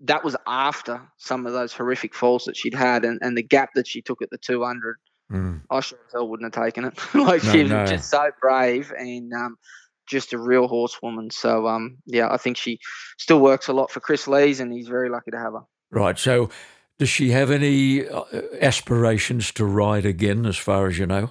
that 0.00 0.24
was 0.24 0.36
after 0.46 1.00
some 1.16 1.46
of 1.46 1.54
those 1.54 1.72
horrific 1.72 2.14
falls 2.14 2.44
that 2.44 2.56
she'd 2.56 2.74
had 2.74 3.04
and, 3.04 3.18
and 3.22 3.36
the 3.36 3.42
gap 3.42 3.70
that 3.74 3.86
she 3.86 4.02
took 4.02 4.20
at 4.20 4.28
the 4.28 4.38
200. 4.38 4.96
Mm. 5.32 5.62
I 5.70 5.80
sure 5.80 5.98
as 6.06 6.12
hell 6.12 6.28
wouldn't 6.28 6.54
have 6.54 6.64
taken 6.64 6.84
it. 6.84 6.98
like 7.14 7.42
no, 7.44 7.52
she 7.52 7.62
was 7.62 7.70
no. 7.70 7.86
just 7.86 8.10
so 8.10 8.30
brave 8.40 8.92
and 8.96 9.32
um, 9.32 9.56
just 10.06 10.32
a 10.32 10.38
real 10.38 10.68
horsewoman. 10.68 11.30
So 11.30 11.66
um, 11.66 11.98
yeah, 12.06 12.28
I 12.30 12.36
think 12.36 12.56
she 12.56 12.78
still 13.18 13.40
works 13.40 13.68
a 13.68 13.72
lot 13.72 13.90
for 13.90 14.00
Kris 14.00 14.26
Lees, 14.26 14.60
and 14.60 14.72
he's 14.72 14.88
very 14.88 15.10
lucky 15.10 15.30
to 15.32 15.38
have 15.38 15.52
her. 15.52 15.62
Right. 15.90 16.18
So, 16.18 16.50
does 16.98 17.08
she 17.08 17.30
have 17.30 17.50
any 17.50 18.08
uh, 18.08 18.24
aspirations 18.60 19.52
to 19.52 19.64
ride 19.64 20.06
again, 20.06 20.46
as 20.46 20.56
far 20.56 20.86
as 20.86 20.98
you 20.98 21.06
know? 21.06 21.30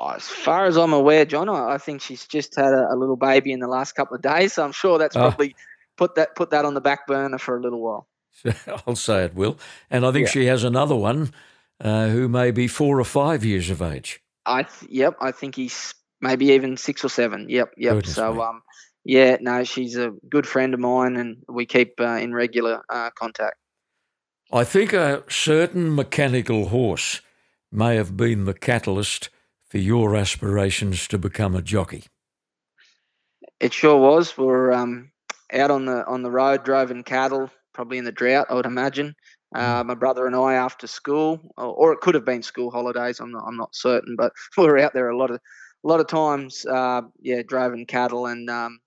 As 0.00 0.26
far 0.26 0.66
as 0.66 0.76
I'm 0.76 0.92
aware, 0.92 1.24
John, 1.24 1.48
I 1.48 1.78
think 1.78 2.02
she's 2.02 2.26
just 2.26 2.56
had 2.56 2.72
a, 2.72 2.92
a 2.92 2.96
little 2.96 3.16
baby 3.16 3.52
in 3.52 3.60
the 3.60 3.68
last 3.68 3.92
couple 3.92 4.16
of 4.16 4.22
days, 4.22 4.54
so 4.54 4.64
I'm 4.64 4.72
sure 4.72 4.98
that's 4.98 5.16
ah. 5.16 5.30
probably 5.30 5.54
put 5.96 6.16
that 6.16 6.34
put 6.34 6.50
that 6.50 6.64
on 6.64 6.74
the 6.74 6.80
back 6.80 7.06
burner 7.06 7.38
for 7.38 7.56
a 7.56 7.60
little 7.60 7.80
while. 7.80 8.08
I'll 8.86 8.96
say 8.96 9.24
it 9.24 9.34
will, 9.34 9.58
and 9.90 10.04
I 10.04 10.12
think 10.12 10.26
yeah. 10.26 10.32
she 10.32 10.46
has 10.46 10.64
another 10.64 10.96
one 10.96 11.32
uh, 11.80 12.08
who 12.08 12.28
may 12.28 12.50
be 12.50 12.66
four 12.66 12.98
or 12.98 13.04
five 13.04 13.44
years 13.44 13.70
of 13.70 13.80
age. 13.80 14.20
I 14.44 14.64
th- 14.64 14.90
yep, 14.90 15.16
I 15.20 15.30
think 15.30 15.54
he's 15.54 15.94
maybe 16.20 16.46
even 16.46 16.76
six 16.76 17.04
or 17.04 17.08
seven. 17.08 17.48
Yep, 17.48 17.74
yep. 17.76 17.94
Goodness 17.94 18.14
so, 18.14 18.42
um, 18.42 18.62
yeah, 19.04 19.36
no, 19.40 19.64
she's 19.64 19.96
a 19.96 20.12
good 20.28 20.46
friend 20.46 20.74
of 20.74 20.80
mine, 20.80 21.16
and 21.16 21.36
we 21.48 21.66
keep 21.66 21.94
uh, 22.00 22.16
in 22.16 22.32
regular 22.32 22.82
uh, 22.88 23.10
contact. 23.10 23.56
I 24.52 24.64
think 24.64 24.92
a 24.92 25.24
certain 25.28 25.94
mechanical 25.94 26.68
horse 26.68 27.20
may 27.70 27.96
have 27.96 28.16
been 28.16 28.44
the 28.44 28.54
catalyst 28.54 29.28
for 29.68 29.78
your 29.78 30.16
aspirations 30.16 31.08
to 31.08 31.18
become 31.18 31.54
a 31.54 31.62
jockey. 31.62 32.04
It 33.60 33.72
sure 33.72 33.98
was. 33.98 34.36
We 34.38 34.46
are 34.46 34.72
um, 34.72 35.10
out 35.52 35.70
on 35.70 35.84
the 35.86 36.06
on 36.06 36.22
the 36.22 36.30
road 36.30 36.64
driving 36.64 37.02
cattle, 37.02 37.50
probably 37.72 37.98
in 37.98 38.04
the 38.04 38.12
drought, 38.12 38.46
I 38.50 38.54
would 38.54 38.66
imagine. 38.66 39.14
Uh, 39.54 39.82
mm. 39.82 39.86
my 39.86 39.94
brother 39.94 40.26
and 40.26 40.34
I 40.34 40.54
after 40.54 40.86
school, 40.86 41.40
or, 41.56 41.66
or, 41.66 41.92
it 41.92 42.00
could 42.00 42.14
have 42.14 42.24
been 42.24 42.42
school 42.42 42.72
holidays. 42.72 43.20
I'm 43.20 43.30
not, 43.30 43.44
I'm 43.46 43.56
not 43.56 43.74
certain, 43.74 44.16
but 44.16 44.32
we 44.56 44.64
were 44.66 44.78
out 44.78 44.94
there 44.94 45.08
a 45.08 45.16
lot 45.16 45.30
of 45.30 45.40
a 45.84 45.88
lot 45.88 46.00
of 46.00 46.06
times, 46.06 46.64
uh, 46.66 47.02
yeah, 47.20 47.42
driving 47.46 47.86
cattle, 47.86 48.26
and 48.26 48.48
um, 48.48 48.80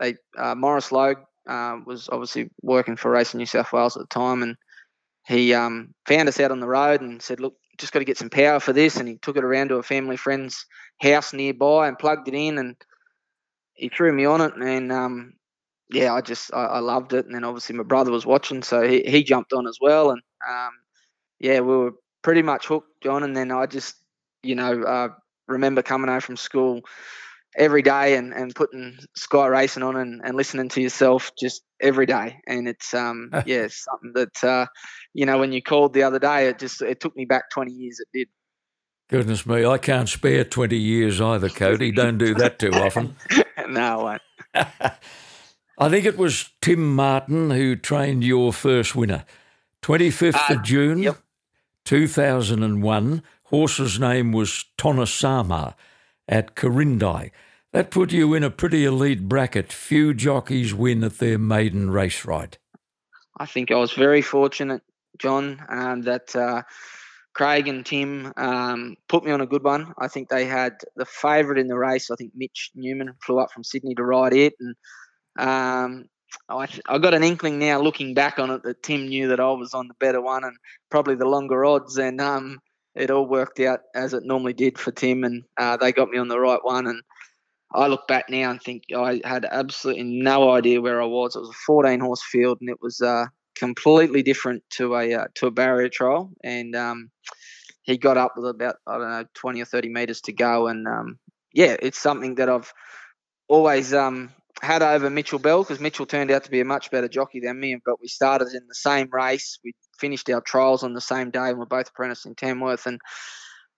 they 0.00 0.16
uh, 0.38 0.54
Maurice 0.54 0.90
Logue 0.90 1.18
uh, 1.46 1.76
was 1.84 2.08
obviously 2.10 2.50
working 2.62 2.96
for 2.96 3.10
Racing 3.10 3.38
New 3.38 3.46
South 3.46 3.72
Wales 3.72 3.96
at 3.96 4.00
the 4.00 4.06
time, 4.06 4.42
and 4.42 4.56
he 5.26 5.52
um, 5.52 5.94
found 6.06 6.28
us 6.28 6.40
out 6.40 6.50
on 6.50 6.60
the 6.60 6.66
road 6.66 7.02
and 7.02 7.20
said, 7.20 7.40
"Look, 7.40 7.54
just 7.78 7.92
got 7.92 7.98
to 7.98 8.06
get 8.06 8.16
some 8.16 8.30
power 8.30 8.60
for 8.60 8.72
this," 8.72 8.96
and 8.96 9.08
he 9.08 9.16
took 9.16 9.36
it 9.36 9.44
around 9.44 9.68
to 9.68 9.76
a 9.76 9.82
family 9.82 10.16
friend's 10.16 10.64
house 11.00 11.32
nearby 11.34 11.88
and 11.88 11.98
plugged 11.98 12.28
it 12.28 12.34
in, 12.34 12.58
and 12.58 12.76
he 13.74 13.90
threw 13.90 14.12
me 14.12 14.24
on 14.24 14.40
it, 14.40 14.54
and 14.56 14.90
um, 14.90 15.34
yeah, 15.90 16.14
I 16.14 16.22
just 16.22 16.52
I, 16.54 16.64
I, 16.64 16.78
loved 16.78 17.12
it, 17.12 17.26
and 17.26 17.34
then 17.34 17.44
obviously 17.44 17.76
my 17.76 17.82
brother 17.82 18.10
was 18.10 18.24
watching, 18.24 18.62
so 18.62 18.88
he, 18.88 19.02
he 19.02 19.22
jumped 19.22 19.52
on 19.52 19.66
as 19.66 19.78
well, 19.82 20.10
and 20.10 20.22
um, 20.48 20.70
yeah, 21.40 21.60
we 21.60 21.76
were 21.76 21.92
pretty 22.22 22.42
much 22.42 22.66
hooked, 22.66 23.02
John, 23.02 23.22
and 23.22 23.36
then 23.36 23.50
I 23.52 23.66
just 23.66 23.96
you 24.42 24.54
know 24.54 24.82
uh, 24.82 25.08
remember 25.52 25.82
coming 25.82 26.08
home 26.08 26.20
from 26.20 26.36
school 26.36 26.82
every 27.56 27.82
day 27.82 28.16
and, 28.16 28.32
and 28.32 28.54
putting 28.54 28.96
Sky 29.14 29.46
Racing 29.46 29.82
on 29.82 29.96
and, 29.96 30.20
and 30.24 30.36
listening 30.36 30.68
to 30.70 30.80
yourself 30.80 31.32
just 31.38 31.62
every 31.80 32.06
day. 32.06 32.38
And 32.46 32.68
it's 32.68 32.94
um 32.94 33.30
yeah, 33.46 33.62
it's 33.62 33.84
something 33.84 34.12
that 34.14 34.44
uh, 34.44 34.66
you 35.14 35.26
know, 35.26 35.38
when 35.38 35.52
you 35.52 35.62
called 35.62 35.94
the 35.94 36.02
other 36.02 36.18
day 36.18 36.48
it 36.48 36.58
just 36.58 36.82
it 36.82 37.00
took 37.00 37.16
me 37.16 37.24
back 37.24 37.50
twenty 37.50 37.72
years 37.72 38.00
it 38.00 38.08
did. 38.12 38.28
Goodness 39.08 39.44
me, 39.44 39.66
I 39.66 39.78
can't 39.78 40.08
spare 40.08 40.44
twenty 40.44 40.78
years 40.78 41.20
either, 41.20 41.48
Cody. 41.48 41.92
Don't 41.92 42.18
do 42.18 42.34
that 42.34 42.58
too 42.58 42.72
often. 42.72 43.16
no, 43.68 43.80
I 44.00 44.02
won't. 44.02 44.22
I 45.78 45.88
think 45.88 46.04
it 46.04 46.18
was 46.18 46.50
Tim 46.60 46.94
Martin 46.94 47.50
who 47.50 47.76
trained 47.76 48.24
your 48.24 48.52
first 48.52 48.94
winner. 48.94 49.24
25th 49.82 50.50
uh, 50.50 50.54
of 50.54 50.62
June, 50.62 51.02
yep. 51.02 51.18
2001 51.84 53.22
horse's 53.52 54.00
name 54.00 54.32
was 54.32 54.64
Tonosama 54.78 55.74
at 56.26 56.56
Quirindi. 56.56 57.30
That 57.72 57.90
put 57.90 58.12
you 58.12 58.34
in 58.34 58.42
a 58.42 58.50
pretty 58.50 58.84
elite 58.84 59.28
bracket. 59.28 59.72
Few 59.72 60.14
jockeys 60.14 60.74
win 60.74 61.04
at 61.04 61.18
their 61.18 61.38
maiden 61.38 61.90
race 61.90 62.24
ride. 62.24 62.58
I 63.38 63.46
think 63.46 63.70
I 63.70 63.76
was 63.76 63.92
very 63.92 64.22
fortunate, 64.22 64.82
John, 65.18 65.62
um, 65.68 66.02
that 66.02 66.34
uh, 66.36 66.62
Craig 67.34 67.68
and 67.68 67.84
Tim 67.84 68.32
um, 68.36 68.96
put 69.08 69.24
me 69.24 69.32
on 69.32 69.40
a 69.40 69.46
good 69.46 69.64
one. 69.64 69.92
I 69.98 70.08
think 70.08 70.28
they 70.28 70.44
had 70.44 70.74
the 70.96 71.06
favourite 71.06 71.58
in 71.58 71.66
the 71.66 71.78
race. 71.78 72.10
I 72.10 72.16
think 72.16 72.32
Mitch 72.34 72.70
Newman 72.74 73.12
flew 73.22 73.38
up 73.38 73.52
from 73.52 73.64
Sydney 73.64 73.94
to 73.94 74.04
ride 74.04 74.34
it, 74.34 74.54
and 74.60 74.74
um, 75.38 76.04
I, 76.48 76.68
I 76.88 76.98
got 76.98 77.14
an 77.14 77.24
inkling 77.24 77.58
now, 77.58 77.80
looking 77.80 78.12
back 78.14 78.38
on 78.38 78.50
it, 78.50 78.62
that 78.64 78.82
Tim 78.82 79.08
knew 79.08 79.28
that 79.28 79.40
I 79.40 79.50
was 79.52 79.72
on 79.72 79.88
the 79.88 79.94
better 79.98 80.20
one 80.20 80.44
and 80.44 80.56
probably 80.90 81.14
the 81.14 81.28
longer 81.28 81.64
odds, 81.64 81.96
and 81.96 82.20
um, 82.20 82.58
it 82.94 83.10
all 83.10 83.26
worked 83.26 83.60
out 83.60 83.80
as 83.94 84.14
it 84.14 84.24
normally 84.24 84.52
did 84.52 84.78
for 84.78 84.92
Tim, 84.92 85.24
and 85.24 85.44
uh, 85.56 85.76
they 85.76 85.92
got 85.92 86.10
me 86.10 86.18
on 86.18 86.28
the 86.28 86.38
right 86.38 86.62
one. 86.62 86.86
And 86.86 87.02
I 87.74 87.86
look 87.86 88.06
back 88.06 88.26
now 88.28 88.50
and 88.50 88.60
think 88.60 88.84
I 88.94 89.20
had 89.24 89.46
absolutely 89.50 90.04
no 90.04 90.50
idea 90.50 90.80
where 90.80 91.00
I 91.00 91.06
was. 91.06 91.34
It 91.34 91.40
was 91.40 91.50
a 91.50 91.64
14 91.66 92.00
horse 92.00 92.22
field, 92.22 92.58
and 92.60 92.70
it 92.70 92.78
was 92.80 93.00
uh, 93.00 93.26
completely 93.56 94.22
different 94.22 94.62
to 94.70 94.94
a 94.96 95.14
uh, 95.14 95.26
to 95.36 95.46
a 95.46 95.50
barrier 95.50 95.88
trial. 95.88 96.30
And 96.44 96.76
um, 96.76 97.10
he 97.82 97.96
got 97.96 98.16
up 98.16 98.34
with 98.36 98.48
about 98.48 98.76
I 98.86 98.98
don't 98.98 99.10
know 99.10 99.24
20 99.34 99.62
or 99.62 99.66
30 99.66 99.88
meters 99.88 100.20
to 100.22 100.32
go, 100.32 100.68
and 100.68 100.86
um, 100.86 101.18
yeah, 101.52 101.76
it's 101.80 101.98
something 101.98 102.36
that 102.36 102.48
I've 102.48 102.72
always 103.48 103.94
um, 103.94 104.30
had 104.62 104.82
over 104.82 105.10
Mitchell 105.10 105.38
Bell 105.38 105.62
because 105.62 105.80
Mitchell 105.80 106.06
turned 106.06 106.30
out 106.30 106.44
to 106.44 106.50
be 106.50 106.60
a 106.60 106.64
much 106.64 106.90
better 106.90 107.08
jockey 107.08 107.40
than 107.40 107.58
me. 107.58 107.76
But 107.84 108.00
we 108.00 108.08
started 108.08 108.48
in 108.48 108.66
the 108.68 108.74
same 108.74 109.08
race. 109.10 109.58
We 109.64 109.74
finished 109.98 110.30
our 110.30 110.40
trials 110.40 110.82
on 110.82 110.94
the 110.94 111.00
same 111.00 111.30
day, 111.30 111.50
and 111.50 111.58
we're 111.58 111.66
both 111.66 111.88
apprenticed 111.88 112.26
in 112.26 112.34
Tamworth. 112.34 112.86
And 112.86 113.00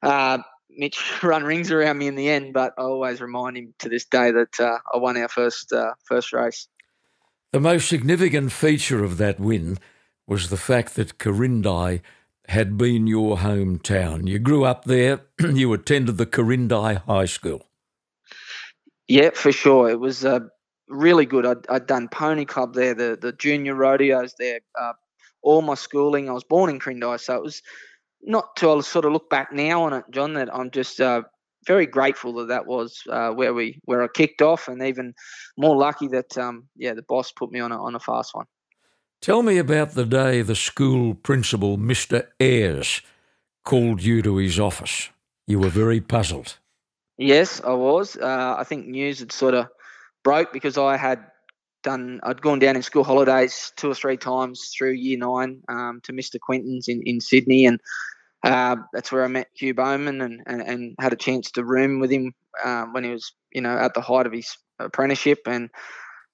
uh, 0.02 0.38
Mitch 0.70 1.02
run 1.22 1.44
rings 1.44 1.70
around 1.70 1.98
me 1.98 2.06
in 2.06 2.14
the 2.14 2.28
end, 2.28 2.52
but 2.52 2.74
I 2.78 2.82
always 2.82 3.20
remind 3.20 3.56
him 3.56 3.74
to 3.80 3.88
this 3.88 4.04
day 4.04 4.30
that 4.30 4.60
uh, 4.60 4.78
I 4.92 4.98
won 4.98 5.16
our 5.16 5.28
first 5.28 5.72
uh, 5.72 5.92
first 6.04 6.32
race. 6.32 6.68
The 7.52 7.60
most 7.60 7.88
significant 7.88 8.52
feature 8.52 9.04
of 9.04 9.16
that 9.18 9.38
win 9.40 9.78
was 10.26 10.50
the 10.50 10.56
fact 10.56 10.96
that 10.96 11.18
Quirindi 11.18 12.00
had 12.48 12.76
been 12.76 13.06
your 13.06 13.38
hometown. 13.38 14.28
You 14.28 14.38
grew 14.38 14.64
up 14.64 14.84
there. 14.84 15.22
you 15.40 15.72
attended 15.72 16.16
the 16.16 16.26
Quirindi 16.26 17.02
High 17.02 17.24
School. 17.26 17.66
Yeah, 19.08 19.30
for 19.34 19.52
sure. 19.52 19.90
It 19.90 20.00
was 20.00 20.24
uh, 20.24 20.40
really 20.88 21.26
good. 21.26 21.46
I'd, 21.46 21.68
I'd, 21.68 21.86
done 21.86 22.08
pony 22.08 22.44
club 22.44 22.74
there, 22.74 22.94
the 22.94 23.18
the 23.20 23.32
junior 23.32 23.74
rodeos 23.74 24.34
there, 24.38 24.60
uh, 24.80 24.92
all 25.42 25.62
my 25.62 25.74
schooling. 25.74 26.28
I 26.28 26.32
was 26.32 26.44
born 26.44 26.70
in 26.70 26.78
Quirindi, 26.78 27.20
so 27.20 27.36
it 27.36 27.42
was 27.42 27.62
not 28.22 28.56
to 28.56 28.82
sort 28.82 29.04
of 29.04 29.12
look 29.12 29.30
back 29.30 29.52
now 29.52 29.82
on 29.82 29.92
it, 29.92 30.04
John. 30.10 30.34
That 30.34 30.54
I'm 30.54 30.70
just 30.70 31.00
uh, 31.00 31.22
very 31.66 31.86
grateful 31.86 32.34
that 32.34 32.48
that 32.48 32.66
was 32.66 33.02
uh, 33.10 33.30
where 33.30 33.54
we 33.54 33.80
where 33.84 34.02
I 34.02 34.08
kicked 34.08 34.42
off, 34.42 34.68
and 34.68 34.82
even 34.82 35.14
more 35.56 35.76
lucky 35.76 36.08
that 36.08 36.36
um, 36.38 36.68
yeah, 36.76 36.94
the 36.94 37.02
boss 37.02 37.32
put 37.32 37.50
me 37.50 37.60
on 37.60 37.72
a 37.72 37.82
on 37.82 37.94
a 37.94 38.00
fast 38.00 38.34
one. 38.34 38.46
Tell 39.20 39.42
me 39.42 39.56
about 39.56 39.92
the 39.92 40.04
day 40.04 40.42
the 40.42 40.54
school 40.54 41.14
principal, 41.14 41.78
Mr. 41.78 42.26
Ayres, 42.40 43.00
called 43.64 44.02
you 44.02 44.20
to 44.20 44.36
his 44.36 44.60
office. 44.60 45.08
You 45.46 45.58
were 45.58 45.70
very 45.70 46.00
puzzled. 46.00 46.58
Yes, 47.16 47.60
I 47.64 47.72
was. 47.72 48.16
Uh, 48.16 48.56
I 48.58 48.64
think 48.64 48.86
news 48.86 49.20
had 49.20 49.32
sort 49.32 49.54
of 49.54 49.68
broke 50.25 50.52
because 50.52 50.76
I 50.76 50.97
had 50.97 51.25
done. 51.85 52.21
I'd 52.25 52.43
gone 52.43 52.59
down 52.59 52.76
in 52.76 52.83
school 52.83 53.04
holidays 53.04 53.73
two 53.76 53.90
or 53.90 53.95
three 53.95 54.16
times 54.16 54.73
through 54.76 54.93
year 54.93 55.19
nine 55.19 55.62
um, 55.69 56.00
to 56.04 56.12
Mr. 56.12 56.40
Quinton's 56.40 56.88
in, 56.88 57.02
in 57.04 57.21
Sydney, 57.21 57.66
and 57.66 57.78
uh, 58.45 58.76
that's 58.93 59.11
where 59.11 59.25
I 59.25 59.28
met 59.28 59.49
Hugh 59.54 59.75
Bowman 59.75 60.21
and, 60.21 60.43
and, 60.47 60.61
and, 60.61 60.95
had 61.00 61.14
a 61.14 61.16
chance 61.16 61.50
to 61.52 61.64
room 61.64 61.99
with 61.99 62.11
him 62.11 62.35
uh, 62.62 62.85
when 62.93 63.02
he 63.02 63.11
was, 63.11 63.33
you 63.52 63.62
know, 63.62 63.75
at 63.75 63.95
the 63.95 64.02
height 64.02 64.26
of 64.26 64.33
his 64.33 64.54
apprenticeship. 64.78 65.38
And 65.47 65.71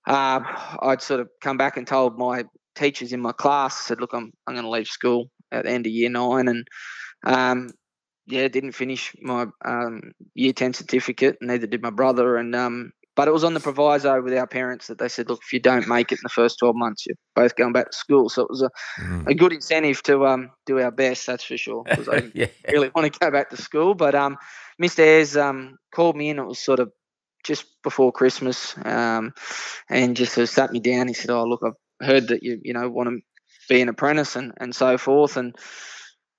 uh, 0.08 0.40
I'd 0.82 1.02
sort 1.02 1.20
of 1.20 1.28
come 1.40 1.56
back 1.56 1.76
and 1.76 1.86
told 1.86 2.18
my 2.18 2.44
teachers 2.74 3.12
in 3.12 3.20
my 3.20 3.30
class, 3.30 3.78
said, 3.78 4.00
look, 4.00 4.12
I'm, 4.12 4.32
I'm 4.46 4.54
going 4.54 4.64
to 4.64 4.70
leave 4.70 4.88
school 4.88 5.30
at 5.52 5.64
the 5.64 5.70
end 5.70 5.86
of 5.86 5.92
year 5.92 6.10
nine. 6.10 6.48
And 6.48 6.66
um, 7.24 7.70
yeah, 8.26 8.48
didn't 8.48 8.72
finish 8.72 9.14
my 9.22 9.46
um, 9.64 10.10
year 10.34 10.52
10 10.52 10.74
certificate, 10.74 11.38
neither 11.40 11.68
did 11.68 11.82
my 11.82 11.90
brother. 11.90 12.36
And 12.36 12.56
um, 12.56 12.92
but 13.16 13.28
it 13.28 13.32
was 13.32 13.44
on 13.44 13.54
the 13.54 13.60
proviso 13.60 14.22
with 14.22 14.34
our 14.34 14.46
parents 14.46 14.86
that 14.86 14.98
they 14.98 15.08
said, 15.08 15.28
look, 15.28 15.40
if 15.44 15.52
you 15.52 15.60
don't 15.60 15.88
make 15.88 16.12
it 16.12 16.16
in 16.16 16.22
the 16.22 16.28
first 16.28 16.58
12 16.60 16.76
months, 16.76 17.06
you're 17.06 17.16
both 17.34 17.56
going 17.56 17.72
back 17.72 17.90
to 17.90 17.96
school. 17.96 18.28
So 18.28 18.42
it 18.42 18.50
was 18.50 18.62
a, 18.62 18.70
mm. 19.00 19.26
a 19.26 19.34
good 19.34 19.52
incentive 19.52 20.02
to 20.04 20.26
um, 20.26 20.50
do 20.64 20.78
our 20.78 20.90
best, 20.90 21.26
that's 21.26 21.44
for 21.44 21.56
sure, 21.56 21.82
because 21.84 22.08
I 22.08 22.30
yeah. 22.34 22.46
really 22.68 22.90
want 22.94 23.12
to 23.12 23.18
go 23.18 23.30
back 23.30 23.50
to 23.50 23.56
school. 23.56 23.94
But 23.94 24.14
um, 24.14 24.38
Mr. 24.80 25.00
Ayres 25.00 25.36
um, 25.36 25.78
called 25.92 26.16
me 26.16 26.30
in. 26.30 26.38
It 26.38 26.46
was 26.46 26.60
sort 26.60 26.80
of 26.80 26.92
just 27.44 27.66
before 27.82 28.12
Christmas 28.12 28.74
um, 28.84 29.32
and 29.88 30.16
just 30.16 30.34
sort 30.34 30.44
of 30.44 30.50
sat 30.50 30.72
me 30.72 30.78
down. 30.78 31.08
He 31.08 31.14
said, 31.14 31.30
oh, 31.30 31.44
look, 31.44 31.62
I've 31.64 32.06
heard 32.06 32.28
that 32.28 32.42
you, 32.42 32.60
you 32.62 32.72
know, 32.72 32.88
want 32.88 33.08
to 33.08 33.18
be 33.68 33.80
an 33.80 33.88
apprentice 33.88 34.36
and, 34.36 34.52
and 34.58 34.74
so 34.74 34.98
forth. 34.98 35.36
And, 35.36 35.56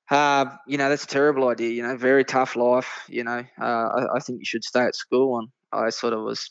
uh, 0.09 0.45
you 0.67 0.77
know, 0.77 0.89
that's 0.89 1.03
a 1.03 1.07
terrible 1.07 1.49
idea, 1.49 1.69
you 1.69 1.83
know, 1.83 1.97
very 1.97 2.23
tough 2.23 2.55
life. 2.55 3.03
You 3.07 3.23
know, 3.23 3.43
uh, 3.59 3.63
I, 3.63 4.15
I 4.15 4.19
think 4.19 4.39
you 4.39 4.45
should 4.45 4.63
stay 4.63 4.83
at 4.85 4.95
school. 4.95 5.39
And 5.39 5.49
I 5.71 5.89
sort 5.89 6.13
of 6.13 6.21
was 6.23 6.49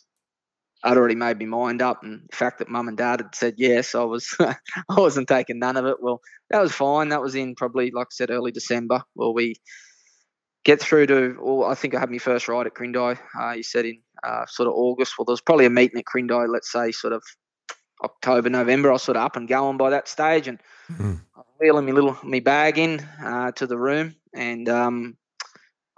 I'd 0.83 0.97
already 0.97 1.15
made 1.15 1.39
my 1.39 1.47
mind 1.47 1.83
up, 1.83 2.03
and 2.03 2.23
the 2.31 2.37
fact 2.37 2.59
that 2.59 2.69
mum 2.69 2.89
and 2.89 2.97
dad 2.97 3.21
had 3.21 3.35
said 3.35 3.55
yes, 3.59 3.95
I 3.95 4.05
was 4.05 4.35
I 4.41 4.55
wasn't 4.89 5.29
taking 5.29 5.59
none 5.59 5.77
of 5.77 5.87
it. 5.87 5.97
Well, 6.01 6.21
that 6.51 6.63
was 6.63 6.73
fine. 6.73 7.11
That 7.11 7.23
was 7.23 7.35
in 7.35 7.55
probably, 7.55 7.91
like 7.91 8.09
I 8.09 8.15
said, 8.15 8.31
early 8.31 8.53
December. 8.53 9.03
Well, 9.15 9.35
we 9.35 9.57
get 10.65 10.81
through 10.81 11.07
to, 11.07 11.37
well, 11.41 11.71
I 11.71 11.75
think 11.75 11.95
I 11.95 12.01
had 12.01 12.11
my 12.11 12.19
first 12.19 12.49
ride 12.49 12.67
at 12.67 12.75
Quirindi. 12.75 13.19
Uh, 13.41 13.53
you 13.53 13.63
said 13.63 13.87
in 13.87 14.01
uh, 14.23 14.47
sort 14.47 14.69
of 14.69 14.75
August. 14.75 15.15
Well, 15.19 15.25
there 15.25 15.33
was 15.33 15.41
probably 15.41 15.67
a 15.67 15.71
meeting 15.71 15.99
at 15.99 16.05
Quirindi, 16.05 16.49
let's 16.49 16.71
say, 16.71 16.93
sort 16.93 17.13
of 17.13 17.23
October, 18.03 18.49
November. 18.49 18.91
I 18.91 18.95
was 18.95 19.03
sort 19.03 19.17
of 19.17 19.25
up 19.25 19.37
and 19.37 19.49
going 19.49 19.77
by 19.77 19.91
that 19.91 20.09
stage, 20.09 20.49
and 20.49 20.59
mm-hmm. 20.91 21.15
wheeling 21.61 21.87
my 21.87 21.93
little 21.93 22.17
my 22.23 22.41
bag 22.41 22.79
in 22.79 23.01
uh, 23.23 23.53
to 23.53 23.67
the 23.67 23.79
room, 23.79 24.15
and 24.35 24.69
um, 24.69 25.17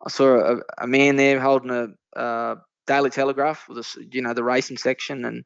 I 0.04 0.10
saw 0.10 0.34
a, 0.34 0.56
a, 0.78 0.86
man 0.86 1.16
there 1.16 1.40
holding 1.40 1.70
a 1.70 2.18
uh, 2.18 2.56
Daily 2.86 3.10
Telegraph, 3.10 3.68
with 3.68 3.86
you 4.10 4.22
know 4.22 4.34
the 4.34 4.44
racing 4.44 4.76
section, 4.76 5.24
and 5.24 5.44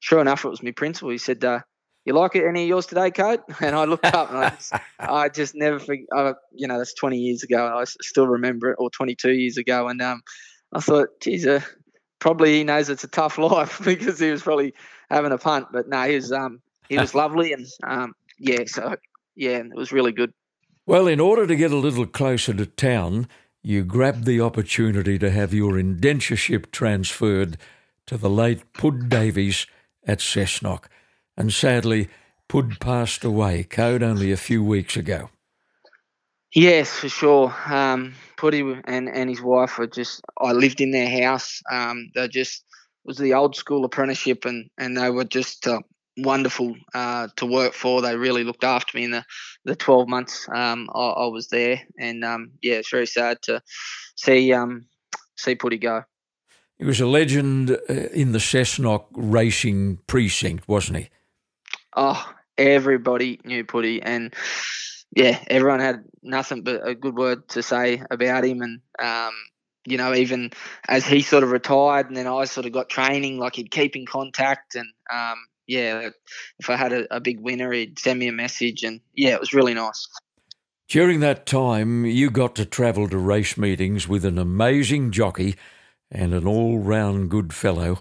sure 0.00 0.20
enough, 0.20 0.44
it 0.44 0.48
was 0.48 0.62
my 0.62 0.72
principal. 0.72 1.10
He 1.10 1.18
said, 1.18 1.44
uh, 1.44 1.60
"You 2.04 2.14
like 2.14 2.36
it? 2.36 2.46
Any 2.46 2.64
of 2.64 2.68
yours 2.68 2.86
today, 2.86 3.10
Coat?" 3.10 3.40
And 3.60 3.74
I 3.74 3.84
looked 3.84 4.04
up, 4.06 4.30
and 4.30 4.38
I 4.38 4.50
just, 4.50 4.72
I 4.98 5.28
just 5.28 5.54
never 5.54 5.78
forget. 5.78 6.06
You 6.52 6.68
know, 6.68 6.78
that's 6.78 6.94
20 6.94 7.18
years 7.18 7.42
ago. 7.42 7.78
I 7.78 7.84
still 7.84 8.26
remember 8.26 8.70
it, 8.70 8.76
or 8.78 8.90
22 8.90 9.32
years 9.32 9.56
ago, 9.56 9.88
and 9.88 10.00
um, 10.02 10.22
I 10.72 10.80
thought, 10.80 11.08
geez, 11.20 11.46
uh, 11.46 11.60
probably 12.18 12.54
he 12.58 12.64
knows 12.64 12.88
it's 12.88 13.04
a 13.04 13.08
tough 13.08 13.38
life 13.38 13.80
because 13.84 14.18
he 14.18 14.30
was 14.30 14.42
probably 14.42 14.74
having 15.10 15.32
a 15.32 15.38
punt. 15.38 15.68
But 15.72 15.88
no, 15.88 16.02
he 16.02 16.16
was 16.16 16.32
um, 16.32 16.60
he 16.88 16.98
was 16.98 17.14
lovely, 17.14 17.52
and 17.52 17.66
um, 17.86 18.14
yeah, 18.38 18.64
so 18.66 18.96
yeah, 19.36 19.58
it 19.58 19.74
was 19.74 19.92
really 19.92 20.12
good. 20.12 20.32
Well, 20.86 21.06
in 21.06 21.18
order 21.18 21.46
to 21.46 21.56
get 21.56 21.72
a 21.72 21.76
little 21.76 22.06
closer 22.06 22.52
to 22.52 22.66
town, 22.66 23.26
you 23.64 23.82
grabbed 23.82 24.26
the 24.26 24.42
opportunity 24.42 25.18
to 25.18 25.30
have 25.30 25.54
your 25.54 25.72
indentureship 25.72 26.70
transferred 26.70 27.56
to 28.06 28.18
the 28.18 28.28
late 28.28 28.72
Pud 28.74 29.08
Davies 29.08 29.66
at 30.06 30.18
Cessnock. 30.18 30.84
And 31.34 31.50
sadly, 31.50 32.08
Pud 32.46 32.78
passed 32.78 33.24
away, 33.24 33.64
Code, 33.64 34.02
only 34.02 34.30
a 34.30 34.36
few 34.36 34.62
weeks 34.62 34.98
ago. 34.98 35.30
Yes, 36.54 36.92
for 36.92 37.08
sure. 37.08 37.54
Um, 37.66 38.14
Puddy 38.36 38.60
and, 38.84 39.08
and 39.08 39.30
his 39.30 39.40
wife 39.40 39.78
were 39.78 39.86
just, 39.86 40.20
I 40.38 40.52
lived 40.52 40.82
in 40.82 40.90
their 40.90 41.08
house. 41.22 41.62
Um, 41.72 42.10
they 42.14 42.28
just, 42.28 42.64
was 43.04 43.16
the 43.16 43.32
old 43.32 43.56
school 43.56 43.86
apprenticeship 43.86 44.44
and, 44.44 44.68
and 44.76 44.96
they 44.96 45.10
were 45.10 45.24
just 45.24 45.66
uh, 45.66 45.80
wonderful 46.16 46.74
uh, 46.94 47.28
to 47.36 47.46
work 47.46 47.74
for. 47.74 48.02
They 48.02 48.16
really 48.16 48.44
looked 48.44 48.64
after 48.64 48.96
me 48.96 49.04
in 49.04 49.10
the, 49.10 49.24
the 49.64 49.76
12 49.76 50.08
months 50.08 50.48
um, 50.54 50.88
I, 50.94 51.00
I, 51.00 51.26
was 51.26 51.48
there. 51.48 51.82
And 51.98 52.24
um, 52.24 52.52
yeah, 52.62 52.74
it's 52.74 52.90
very 52.90 53.06
sad 53.06 53.38
to 53.42 53.62
see 54.16 54.52
um, 54.52 54.86
see 55.36 55.54
Puddy 55.54 55.78
go. 55.78 56.04
He 56.78 56.84
was 56.84 57.00
a 57.00 57.06
legend 57.06 57.70
uh, 57.70 57.92
in 58.12 58.32
the 58.32 58.38
Cessnock 58.38 59.06
racing 59.12 59.98
precinct, 60.06 60.68
wasn't 60.68 60.98
he? 60.98 61.08
Oh, 61.96 62.32
everybody 62.58 63.40
knew 63.44 63.64
Puddy. 63.64 64.02
And 64.02 64.34
yeah, 65.14 65.38
everyone 65.46 65.80
had 65.80 66.04
nothing 66.22 66.62
but 66.62 66.86
a 66.86 66.94
good 66.94 67.16
word 67.16 67.48
to 67.50 67.62
say 67.62 68.02
about 68.10 68.44
him. 68.44 68.62
And 68.62 68.80
um, 68.98 69.32
you 69.86 69.98
know, 69.98 70.14
even 70.14 70.50
as 70.88 71.06
he 71.06 71.22
sort 71.22 71.42
of 71.42 71.50
retired, 71.50 72.08
and 72.08 72.16
then 72.16 72.26
I 72.26 72.44
sort 72.44 72.66
of 72.66 72.72
got 72.72 72.88
training, 72.88 73.38
like 73.38 73.56
he'd 73.56 73.70
keep 73.70 73.96
in 73.96 74.06
contact, 74.06 74.74
and 74.74 74.88
um, 75.12 75.36
yeah, 75.66 76.10
if 76.58 76.70
I 76.70 76.76
had 76.76 76.92
a, 76.92 77.16
a 77.16 77.20
big 77.20 77.40
winner, 77.40 77.72
he'd 77.72 77.98
send 77.98 78.18
me 78.18 78.28
a 78.28 78.32
message, 78.32 78.82
and 78.82 79.00
yeah, 79.14 79.34
it 79.34 79.40
was 79.40 79.54
really 79.54 79.74
nice. 79.74 80.08
During 80.88 81.20
that 81.20 81.46
time, 81.46 82.04
you 82.04 82.30
got 82.30 82.54
to 82.56 82.64
travel 82.64 83.08
to 83.08 83.18
race 83.18 83.56
meetings 83.56 84.06
with 84.06 84.24
an 84.24 84.38
amazing 84.38 85.10
jockey 85.10 85.56
and 86.10 86.34
an 86.34 86.46
all 86.46 86.78
round 86.78 87.30
good 87.30 87.52
fellow 87.52 88.00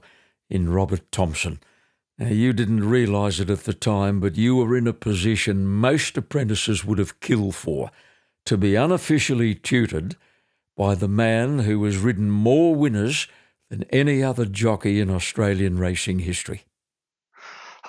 in 0.50 0.70
Robert 0.70 1.12
Thompson. 1.12 1.60
Now, 2.18 2.28
you 2.28 2.54
didn't 2.54 2.88
realise 2.88 3.40
it 3.40 3.50
at 3.50 3.64
the 3.64 3.74
time, 3.74 4.20
but 4.20 4.38
you 4.38 4.58
were 4.58 4.78
in 4.78 4.86
a 4.86 4.94
position 4.94 5.66
most 5.66 6.16
apprentices 6.18 6.86
would 6.86 7.00
have 7.00 7.20
killed 7.22 7.56
for 7.56 7.90
to 8.46 8.58
be 8.58 8.76
unofficially 8.76 9.56
tutored 9.56 10.16
by 10.76 10.94
the 10.94 11.08
man 11.08 11.60
who 11.60 11.84
has 11.86 11.98
ridden 11.98 12.30
more 12.30 12.76
winners 12.76 13.28
than 13.70 13.84
any 13.90 14.22
other 14.22 14.46
jockey 14.46 15.00
in 15.00 15.10
Australian 15.10 15.80
racing 15.80 16.20
history. 16.20 16.64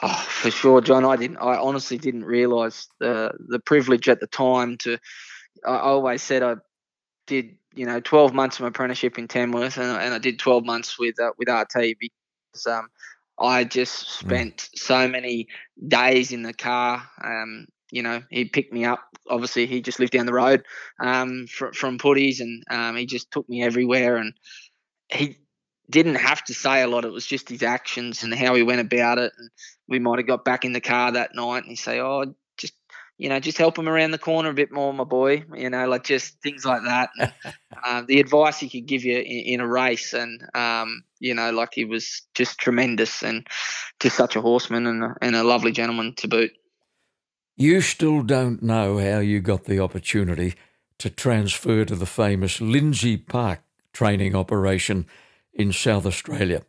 Oh, 0.06 0.26
for 0.28 0.50
sure, 0.50 0.82
John. 0.82 1.06
I 1.06 1.16
didn't. 1.16 1.38
I 1.38 1.56
honestly 1.56 1.96
didn't 1.96 2.26
realise 2.26 2.88
the 3.00 3.32
the 3.48 3.58
privilege 3.58 4.06
at 4.06 4.20
the 4.20 4.26
time. 4.26 4.76
To 4.78 4.98
I 5.66 5.78
always 5.78 6.20
said 6.20 6.42
I 6.42 6.56
did, 7.26 7.56
you 7.74 7.86
know, 7.86 8.00
12 8.00 8.34
months 8.34 8.60
of 8.60 8.66
apprenticeship 8.66 9.18
in 9.18 9.28
Tamworth, 9.28 9.78
and, 9.78 9.98
and 9.98 10.12
I 10.12 10.18
did 10.18 10.38
12 10.38 10.62
months 10.66 10.98
with 10.98 11.18
uh, 11.18 11.30
with 11.38 11.48
RT 11.48 11.94
because 11.98 12.66
um, 12.66 12.88
I 13.38 13.64
just 13.64 14.04
mm. 14.04 14.26
spent 14.26 14.56
mm. 14.56 14.78
so 14.78 15.08
many 15.08 15.48
days 15.88 16.32
in 16.32 16.42
the 16.42 16.52
car. 16.52 17.02
Um, 17.24 17.66
you 17.90 18.02
know, 18.02 18.22
he 18.28 18.44
picked 18.44 18.74
me 18.74 18.84
up. 18.84 19.00
Obviously, 19.30 19.64
he 19.64 19.80
just 19.80 20.00
lived 20.00 20.12
down 20.12 20.26
the 20.26 20.34
road 20.34 20.66
um, 21.00 21.46
from, 21.46 21.72
from 21.72 21.96
Putties, 21.96 22.40
and 22.40 22.62
um, 22.68 22.96
he 22.96 23.06
just 23.06 23.30
took 23.30 23.48
me 23.48 23.62
everywhere. 23.62 24.18
And 24.18 24.34
he 25.08 25.38
didn't 25.90 26.16
have 26.16 26.42
to 26.44 26.54
say 26.54 26.82
a 26.82 26.88
lot. 26.88 27.04
It 27.04 27.12
was 27.12 27.26
just 27.26 27.48
his 27.48 27.62
actions 27.62 28.22
and 28.22 28.34
how 28.34 28.54
he 28.54 28.62
went 28.62 28.80
about 28.80 29.18
it. 29.18 29.32
And 29.38 29.50
we 29.88 29.98
might 29.98 30.18
have 30.18 30.26
got 30.26 30.44
back 30.44 30.64
in 30.64 30.72
the 30.72 30.80
car 30.80 31.12
that 31.12 31.34
night 31.34 31.58
and 31.58 31.68
he 31.68 31.76
say, 31.76 32.00
"Oh, 32.00 32.34
just 32.56 32.74
you 33.18 33.28
know, 33.28 33.38
just 33.38 33.58
help 33.58 33.78
him 33.78 33.88
around 33.88 34.10
the 34.10 34.18
corner 34.18 34.50
a 34.50 34.54
bit 34.54 34.72
more, 34.72 34.92
my 34.92 35.04
boy. 35.04 35.44
You 35.54 35.70
know, 35.70 35.88
like 35.88 36.04
just 36.04 36.40
things 36.42 36.64
like 36.64 36.82
that. 36.84 37.10
And, 37.18 37.32
uh, 37.84 38.02
the 38.06 38.20
advice 38.20 38.58
he 38.58 38.68
could 38.68 38.86
give 38.86 39.04
you 39.04 39.18
in, 39.18 39.24
in 39.24 39.60
a 39.60 39.68
race, 39.68 40.12
and 40.12 40.42
um, 40.54 41.04
you 41.20 41.34
know, 41.34 41.50
like 41.50 41.70
he 41.72 41.84
was 41.84 42.22
just 42.34 42.58
tremendous 42.58 43.22
and 43.22 43.46
just 44.00 44.16
such 44.16 44.36
a 44.36 44.40
horseman 44.40 44.86
and 44.86 45.04
a, 45.04 45.14
and 45.22 45.36
a 45.36 45.44
lovely 45.44 45.72
gentleman 45.72 46.14
to 46.16 46.28
boot. 46.28 46.52
You 47.56 47.80
still 47.80 48.22
don't 48.22 48.62
know 48.62 48.98
how 48.98 49.20
you 49.20 49.40
got 49.40 49.64
the 49.64 49.78
opportunity 49.78 50.54
to 50.98 51.08
transfer 51.08 51.84
to 51.84 51.94
the 51.94 52.06
famous 52.06 52.60
Lindsay 52.60 53.16
Park 53.16 53.60
training 53.92 54.34
operation 54.34 55.06
in 55.52 55.72
South 55.72 56.04
Australia. 56.04 56.62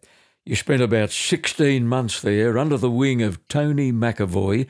You 0.46 0.56
spent 0.56 0.84
about 0.84 1.10
16 1.10 1.88
months 1.88 2.22
there 2.22 2.60
under 2.60 2.78
the 2.78 2.92
wing 2.92 3.24
of 3.24 3.48
Tony 3.48 3.92
McEvoy, 3.92 4.68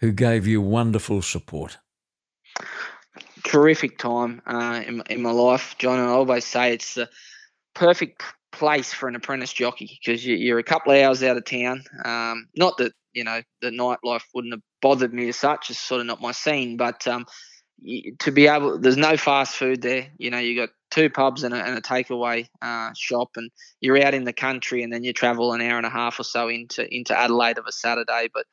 who 0.00 0.12
gave 0.12 0.46
you 0.46 0.60
wonderful 0.60 1.22
support. 1.22 1.78
Terrific 3.42 3.96
time 3.96 4.42
uh, 4.46 4.82
in, 4.86 5.02
in 5.08 5.22
my 5.22 5.30
life, 5.30 5.76
John. 5.78 5.98
And 5.98 6.10
I 6.10 6.12
always 6.12 6.44
say 6.44 6.74
it's 6.74 6.94
the 6.94 7.08
perfect 7.74 8.22
place 8.52 8.92
for 8.92 9.08
an 9.08 9.16
apprentice 9.16 9.52
jockey 9.52 9.98
because 9.98 10.24
you, 10.26 10.54
are 10.54 10.58
a 10.58 10.62
couple 10.62 10.92
of 10.92 11.02
hours 11.02 11.22
out 11.22 11.38
of 11.38 11.44
town. 11.46 11.84
Um, 12.04 12.46
not 12.54 12.76
that 12.76 12.92
you 13.14 13.24
know 13.24 13.40
the 13.62 13.70
nightlife 13.70 14.24
wouldn't 14.34 14.52
have 14.52 14.62
bothered 14.82 15.14
me 15.14 15.30
as 15.30 15.36
such; 15.36 15.70
it's 15.70 15.78
sort 15.78 16.02
of 16.02 16.06
not 16.06 16.20
my 16.20 16.32
scene. 16.32 16.76
But 16.76 17.06
um, 17.06 17.24
to 18.20 18.30
be 18.30 18.46
able, 18.46 18.78
there's 18.78 18.98
no 18.98 19.16
fast 19.16 19.56
food 19.56 19.80
there. 19.80 20.08
You 20.18 20.30
know, 20.30 20.38
you 20.38 20.54
got 20.54 20.70
two 20.94 21.10
pubs 21.10 21.42
and 21.42 21.52
a, 21.52 21.56
and 21.56 21.76
a 21.76 21.80
takeaway 21.80 22.46
uh, 22.62 22.92
shop, 22.94 23.30
and 23.36 23.50
you're 23.80 24.00
out 24.00 24.14
in 24.14 24.24
the 24.24 24.32
country, 24.32 24.82
and 24.82 24.92
then 24.92 25.02
you 25.02 25.12
travel 25.12 25.52
an 25.52 25.60
hour 25.60 25.76
and 25.76 25.86
a 25.86 25.90
half 25.90 26.20
or 26.20 26.24
so 26.24 26.48
into 26.48 26.86
into 26.94 27.18
Adelaide 27.18 27.58
of 27.58 27.66
a 27.66 27.72
Saturday. 27.72 28.28
But 28.32 28.46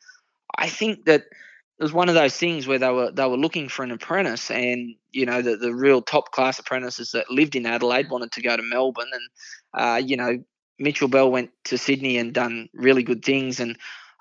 I 0.58 0.68
think 0.68 1.06
that 1.06 1.22
it 1.22 1.84
was 1.84 1.94
one 1.94 2.10
of 2.10 2.16
those 2.16 2.36
things 2.36 2.68
where 2.68 2.80
they 2.80 2.90
were 2.90 3.12
they 3.12 3.28
were 3.28 3.38
looking 3.38 3.70
for 3.70 3.84
an 3.84 3.92
apprentice, 3.92 4.50
and 4.50 4.96
you 5.12 5.26
know 5.26 5.42
the 5.42 5.56
the 5.56 5.74
real 5.74 6.02
top 6.02 6.32
class 6.32 6.58
apprentices 6.58 7.12
that 7.12 7.30
lived 7.30 7.56
in 7.56 7.68
Adelaide 7.68 8.10
wanted 8.10 8.32
to 8.32 8.42
go 8.42 8.58
to 8.58 8.64
Melbourne, 8.64 9.12
and 9.12 9.84
uh, 9.84 9.98
you 9.98 10.18
know 10.18 10.44
Mitchell 10.80 11.08
Bell 11.08 11.32
went 11.32 11.52
to 11.66 11.78
Sydney 11.78 12.18
and 12.18 12.34
done 12.34 12.70
really 12.74 13.04
good 13.04 13.24
things, 13.24 13.60
and 13.60 13.78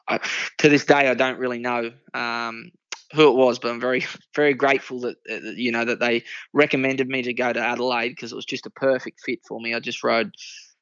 I, 0.08 0.20
to 0.58 0.68
this 0.68 0.84
day 0.84 1.08
I 1.08 1.14
don't 1.14 1.38
really 1.38 1.58
know 1.58 1.90
um, 2.12 2.70
who 3.12 3.28
it 3.28 3.36
was, 3.36 3.58
but 3.58 3.70
I'm 3.70 3.80
very 3.80 4.06
very 4.34 4.54
grateful 4.54 5.00
that 5.00 5.16
you 5.56 5.72
know 5.72 5.84
that 5.84 6.00
they 6.00 6.24
recommended 6.52 7.08
me 7.08 7.22
to 7.22 7.32
go 7.32 7.52
to 7.52 7.60
Adelaide 7.60 8.10
because 8.10 8.32
it 8.32 8.36
was 8.36 8.44
just 8.44 8.66
a 8.66 8.70
perfect 8.70 9.20
fit 9.24 9.40
for 9.46 9.60
me. 9.60 9.74
I 9.74 9.80
just 9.80 10.04
rode 10.04 10.34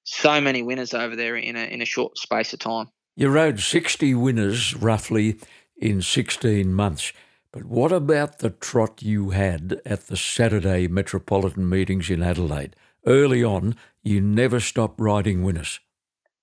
so 0.05 0.41
many 0.41 0.63
winners 0.63 0.95
over 0.95 1.17
there 1.17 1.37
in 1.37 1.57
a 1.57 1.65
in 1.65 1.83
a 1.83 1.87
short 1.87 2.19
space 2.19 2.53
of 2.53 2.59
time. 2.59 2.89
You 3.17 3.31
rode 3.31 3.59
60 3.59 4.15
winners 4.15 4.77
roughly 4.77 5.41
in 5.77 6.03
16 6.03 6.73
months. 6.73 7.13
But 7.51 7.65
what 7.65 7.93
about 7.93 8.39
the 8.39 8.51
trot 8.51 9.03
you 9.03 9.31
had 9.31 9.81
at 9.85 10.07
the 10.07 10.17
Saturday 10.17 10.87
Metropolitan 10.87 11.69
meetings 11.69 12.11
in 12.11 12.23
Adelaide? 12.23 12.77
Early 13.07 13.43
on, 13.43 13.75
you 14.03 14.21
never 14.21 14.61
stopped 14.61 15.01
riding 15.01 15.43
winners. 15.43 15.81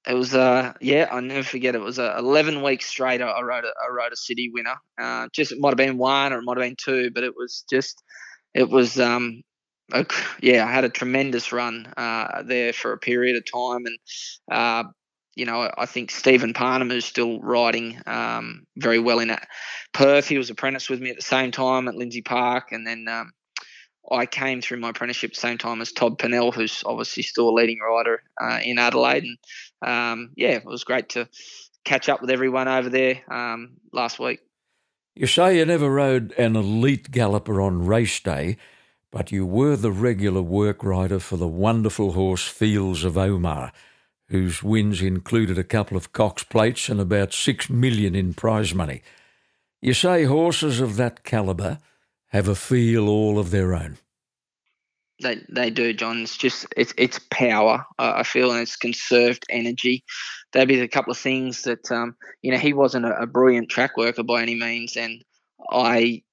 It 0.08 0.14
was 0.14 0.36
uh 0.36 0.74
yeah 0.82 1.08
I'll 1.12 1.22
never 1.22 1.44
forget 1.44 1.76
it. 1.76 1.82
was 1.82 2.00
a 2.00 2.16
11 2.18 2.62
weeks 2.62 2.86
straight 2.86 3.22
I 3.22 3.42
rode 3.42 3.66
a, 3.66 3.68
I 3.68 3.92
rode 3.92 4.14
a 4.14 4.18
city 4.18 4.52
winner 4.54 4.76
uh, 5.02 5.28
just 5.34 5.52
it 5.52 5.60
might 5.60 5.70
have 5.70 5.78
been 5.78 5.98
one 5.98 6.32
or 6.34 6.40
it 6.40 6.44
might 6.44 6.58
have 6.58 6.66
been 6.66 6.76
two 6.78 7.12
but 7.12 7.24
it 7.24 7.34
was 7.36 7.66
just 7.70 8.04
it 8.54 8.70
was 8.70 9.00
um 9.00 9.42
a, 9.94 10.06
yeah 10.42 10.66
I 10.66 10.72
had 10.72 10.84
a 10.84 10.90
tremendous 10.90 11.52
run 11.52 11.92
uh, 11.98 12.44
there 12.44 12.74
for 12.74 12.94
a 12.94 12.98
period 12.98 13.38
of 13.38 13.44
time 13.52 13.86
and 13.86 13.98
uh, 14.52 14.84
you 15.36 15.46
know, 15.46 15.70
I 15.78 15.86
think 15.86 16.12
Steven 16.12 16.54
Parnham 16.54 16.92
is 16.92 17.06
still 17.06 17.42
riding 17.42 18.02
um, 18.08 18.66
very 18.78 19.00
well 19.00 19.20
in 19.20 19.36
Perth. 19.94 20.28
He 20.28 20.38
was 20.38 20.50
apprentice 20.50 20.90
with 20.90 21.02
me 21.02 21.10
at 21.10 21.18
the 21.18 21.22
same 21.22 21.52
time 21.52 21.88
at 21.88 21.96
Lindsay 21.96 22.22
Park, 22.22 22.72
and 22.72 22.88
then 22.88 23.08
um, 23.10 23.34
I 24.12 24.26
came 24.26 24.62
through 24.62 24.80
my 24.80 24.92
apprenticeship 24.92 25.32
at 25.32 25.36
the 25.36 25.42
same 25.42 25.58
time 25.58 25.82
as 25.82 25.92
Todd 25.92 26.18
Pannell, 26.20 26.54
who's 26.54 26.84
obviously 26.86 27.24
still 27.24 27.50
a 27.50 27.52
leading 27.52 27.80
rider 27.80 28.24
uh, 28.42 28.60
in 28.64 28.80
Adelaide. 28.80 29.24
And 29.24 29.38
um, 29.82 30.32
yeah, 30.36 30.52
it 30.52 30.66
was 30.66 30.84
great 30.84 31.10
to 31.10 31.30
catch 31.84 32.10
up 32.10 32.22
with 32.22 32.30
everyone 32.30 32.68
over 32.68 32.90
there 32.90 33.22
um, 33.30 33.78
last 33.94 34.20
week. 34.20 34.40
You 35.16 35.28
say 35.28 35.58
you 35.58 35.66
never 35.66 35.90
rode 35.90 36.34
an 36.34 36.56
elite 36.56 37.12
galloper 37.12 37.62
on 37.62 37.86
race 37.86 38.20
day, 38.20 38.58
but 39.12 39.32
you 39.32 39.46
were 39.46 39.78
the 39.78 39.92
regular 39.92 40.42
work 40.42 40.84
rider 40.84 41.20
for 41.20 41.38
the 41.38 41.48
wonderful 41.48 42.12
horse 42.12 42.46
Fields 42.46 43.06
of 43.06 43.14
Omagh, 43.14 43.72
whose 44.28 44.62
wins 44.62 45.02
included 45.02 45.58
a 45.58 45.64
couple 45.64 45.96
of 45.96 46.12
Cox 46.12 46.44
plates 46.44 46.90
and 46.90 47.00
about 47.00 47.32
six 47.32 47.70
million 47.70 48.14
in 48.14 48.34
prize 48.34 48.74
money. 48.74 49.04
You 49.82 49.94
say 49.94 50.26
horses 50.26 50.82
of 50.82 50.98
that 50.98 51.24
calibre 51.24 51.80
have 52.30 52.50
a 52.50 52.56
feel 52.56 53.08
all 53.08 53.40
of 53.40 53.52
their 53.52 53.74
own. 53.74 53.98
They 55.22 55.42
they 55.50 55.70
do, 55.70 55.94
John. 55.94 56.24
It's 56.24 56.36
just 56.38 56.66
it's 56.76 56.94
it's 56.98 57.20
power. 57.30 57.86
Uh, 57.98 58.14
I 58.18 58.24
feel, 58.24 58.52
and 58.52 58.62
it's 58.62 58.76
conserved 58.76 59.46
energy. 59.50 60.04
There'd 60.52 60.68
be 60.68 60.80
a 60.82 60.88
couple 60.88 61.12
of 61.12 61.18
things 61.18 61.64
that 61.64 61.90
um, 61.92 62.16
you 62.42 62.52
know 62.52 62.58
he 62.58 62.74
wasn't 62.74 63.06
a, 63.06 63.22
a 63.22 63.26
brilliant 63.26 63.70
track 63.70 63.96
worker 63.98 64.24
by 64.24 64.42
any 64.42 64.56
means, 64.56 64.98
and 64.98 65.24
I 65.72 66.24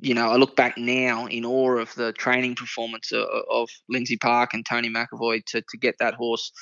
you 0.00 0.14
know, 0.14 0.30
I 0.30 0.36
look 0.36 0.56
back 0.56 0.76
now 0.76 1.26
in 1.26 1.44
awe 1.44 1.78
of 1.78 1.94
the 1.94 2.12
training 2.12 2.54
performance 2.54 3.12
of, 3.12 3.26
of 3.50 3.70
Lindsay 3.88 4.16
Park 4.16 4.52
and 4.52 4.64
Tony 4.64 4.90
McEvoy 4.90 5.44
to, 5.46 5.62
to 5.62 5.76
get 5.78 5.96
that 6.00 6.14
horse 6.14 6.52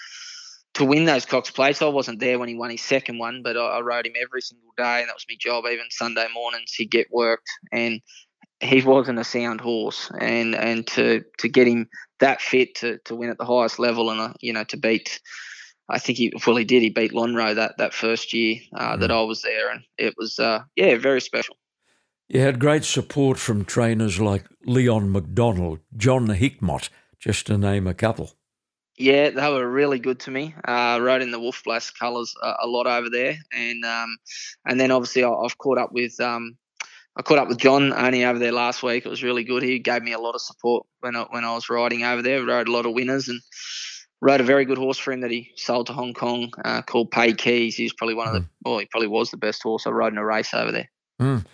to 0.75 0.85
win 0.85 1.05
those 1.05 1.25
Cox 1.25 1.51
plates. 1.51 1.83
I 1.83 1.87
wasn't 1.87 2.21
there 2.21 2.39
when 2.39 2.49
he 2.49 2.55
won 2.55 2.71
his 2.71 2.83
second 2.83 3.19
one, 3.19 3.43
but 3.43 3.57
I, 3.57 3.79
I 3.79 3.81
rode 3.81 4.07
him 4.07 4.15
every 4.21 4.41
single 4.41 4.73
day, 4.77 5.01
and 5.01 5.09
that 5.09 5.15
was 5.15 5.27
my 5.29 5.37
job. 5.39 5.65
Even 5.67 5.87
Sunday 5.91 6.27
mornings, 6.35 6.73
he'd 6.75 6.91
get 6.91 7.09
worked, 7.11 7.49
and 7.73 8.01
he 8.61 8.83
wasn't 8.83 9.19
a 9.19 9.25
sound 9.25 9.61
horse, 9.61 10.11
and 10.21 10.55
and 10.55 10.87
to 10.89 11.25
to 11.39 11.49
get 11.49 11.67
him 11.67 11.89
that 12.21 12.41
fit 12.41 12.77
to 12.77 12.99
to 13.05 13.15
win 13.15 13.31
at 13.31 13.39
the 13.39 13.45
highest 13.45 13.79
level, 13.79 14.11
and 14.11 14.21
uh, 14.21 14.33
you 14.41 14.53
know 14.53 14.65
to 14.65 14.77
beat. 14.77 15.21
I 15.89 15.99
think 15.99 16.17
he 16.17 16.33
well 16.47 16.57
he 16.57 16.65
did. 16.65 16.83
He 16.83 16.91
beat 16.91 17.13
Lonhro 17.13 17.55
that 17.55 17.77
that 17.79 17.93
first 17.93 18.33
year 18.33 18.57
uh, 18.75 18.97
mm. 18.97 19.01
that 19.01 19.11
I 19.11 19.23
was 19.23 19.43
there, 19.43 19.71
and 19.71 19.83
it 19.99 20.15
was 20.17 20.39
uh, 20.39 20.63
yeah 20.77 20.97
very 20.97 21.21
special. 21.21 21.57
You 22.29 22.41
had 22.41 22.59
great 22.59 22.85
support 22.85 23.39
from 23.39 23.67
trainers 23.67 24.19
like 24.19 24.47
Leon 24.65 25.13
McDonald, 25.13 25.81
John 25.95 26.29
Hickmott, 26.29 26.89
just 27.19 27.47
to 27.47 27.59
name 27.59 27.87
a 27.87 27.93
couple. 27.93 28.33
Yeah, 28.97 29.31
they 29.31 29.49
were 29.51 29.69
really 29.69 29.99
good 29.99 30.21
to 30.21 30.31
me. 30.31 30.55
Uh, 30.67 31.01
rode 31.03 31.21
in 31.21 31.33
the 31.33 31.41
Wolf 31.41 31.63
Blass 31.65 31.91
colours 31.91 32.35
a, 32.43 32.55
a, 32.63 32.67
lot 32.67 32.87
over 32.87 33.11
there, 33.11 33.37
and 33.53 33.85
um, 33.85 34.17
and 34.65 34.79
then 34.79 34.91
obviously 34.91 35.25
I've 35.25 35.59
caught 35.59 35.79
up 35.79 35.93
with 35.93 36.19
um, 36.21 36.57
I 37.17 37.23
caught 37.23 37.39
up 37.39 37.49
with 37.49 37.59
John 37.59 37.93
only 37.93 38.25
over 38.25 38.39
there 38.39 38.53
last 38.53 38.83
week. 38.83 39.07
It 39.07 39.09
was 39.09 39.23
really 39.23 39.45
good. 39.45 39.63
He 39.63 39.79
gave 39.79 40.03
me 40.03 40.13
a 40.13 40.19
lot 40.19 40.35
of 40.35 40.41
support 40.41 40.87
when 41.01 41.15
I, 41.15 41.27
when 41.31 41.45
I 41.45 41.55
was 41.55 41.71
riding 41.71 42.03
over 42.03 42.23
there. 42.23 42.45
Rode 42.45 42.69
a 42.69 42.73
lot 42.73 42.87
of 42.87 42.95
winners 42.95 43.29
and 43.29 43.41
rode 44.21 44.41
a 44.41 44.45
very 44.45 44.65
good 44.65 44.79
horse 44.79 44.99
for 44.99 45.13
him 45.13 45.21
that 45.21 45.31
he 45.31 45.51
sold 45.57 45.87
to 45.87 45.93
Hong 45.93 46.15
Kong 46.15 46.51
uh, 46.65 46.83
called 46.83 47.11
Pay 47.11 47.35
Keys. 47.35 47.77
He's 47.77 47.93
probably 47.93 48.15
one 48.15 48.29
of 48.29 48.35
the, 48.35 48.41
hmm. 48.41 48.47
well, 48.65 48.79
he 48.79 48.87
probably 48.87 49.09
was 49.09 49.31
the 49.31 49.37
best 49.37 49.63
horse 49.63 49.87
I 49.87 49.91
rode 49.91 50.13
in 50.13 50.19
a 50.19 50.25
race 50.25 50.53
over 50.55 50.73
there. 50.73 50.91
Mm. 51.21 51.45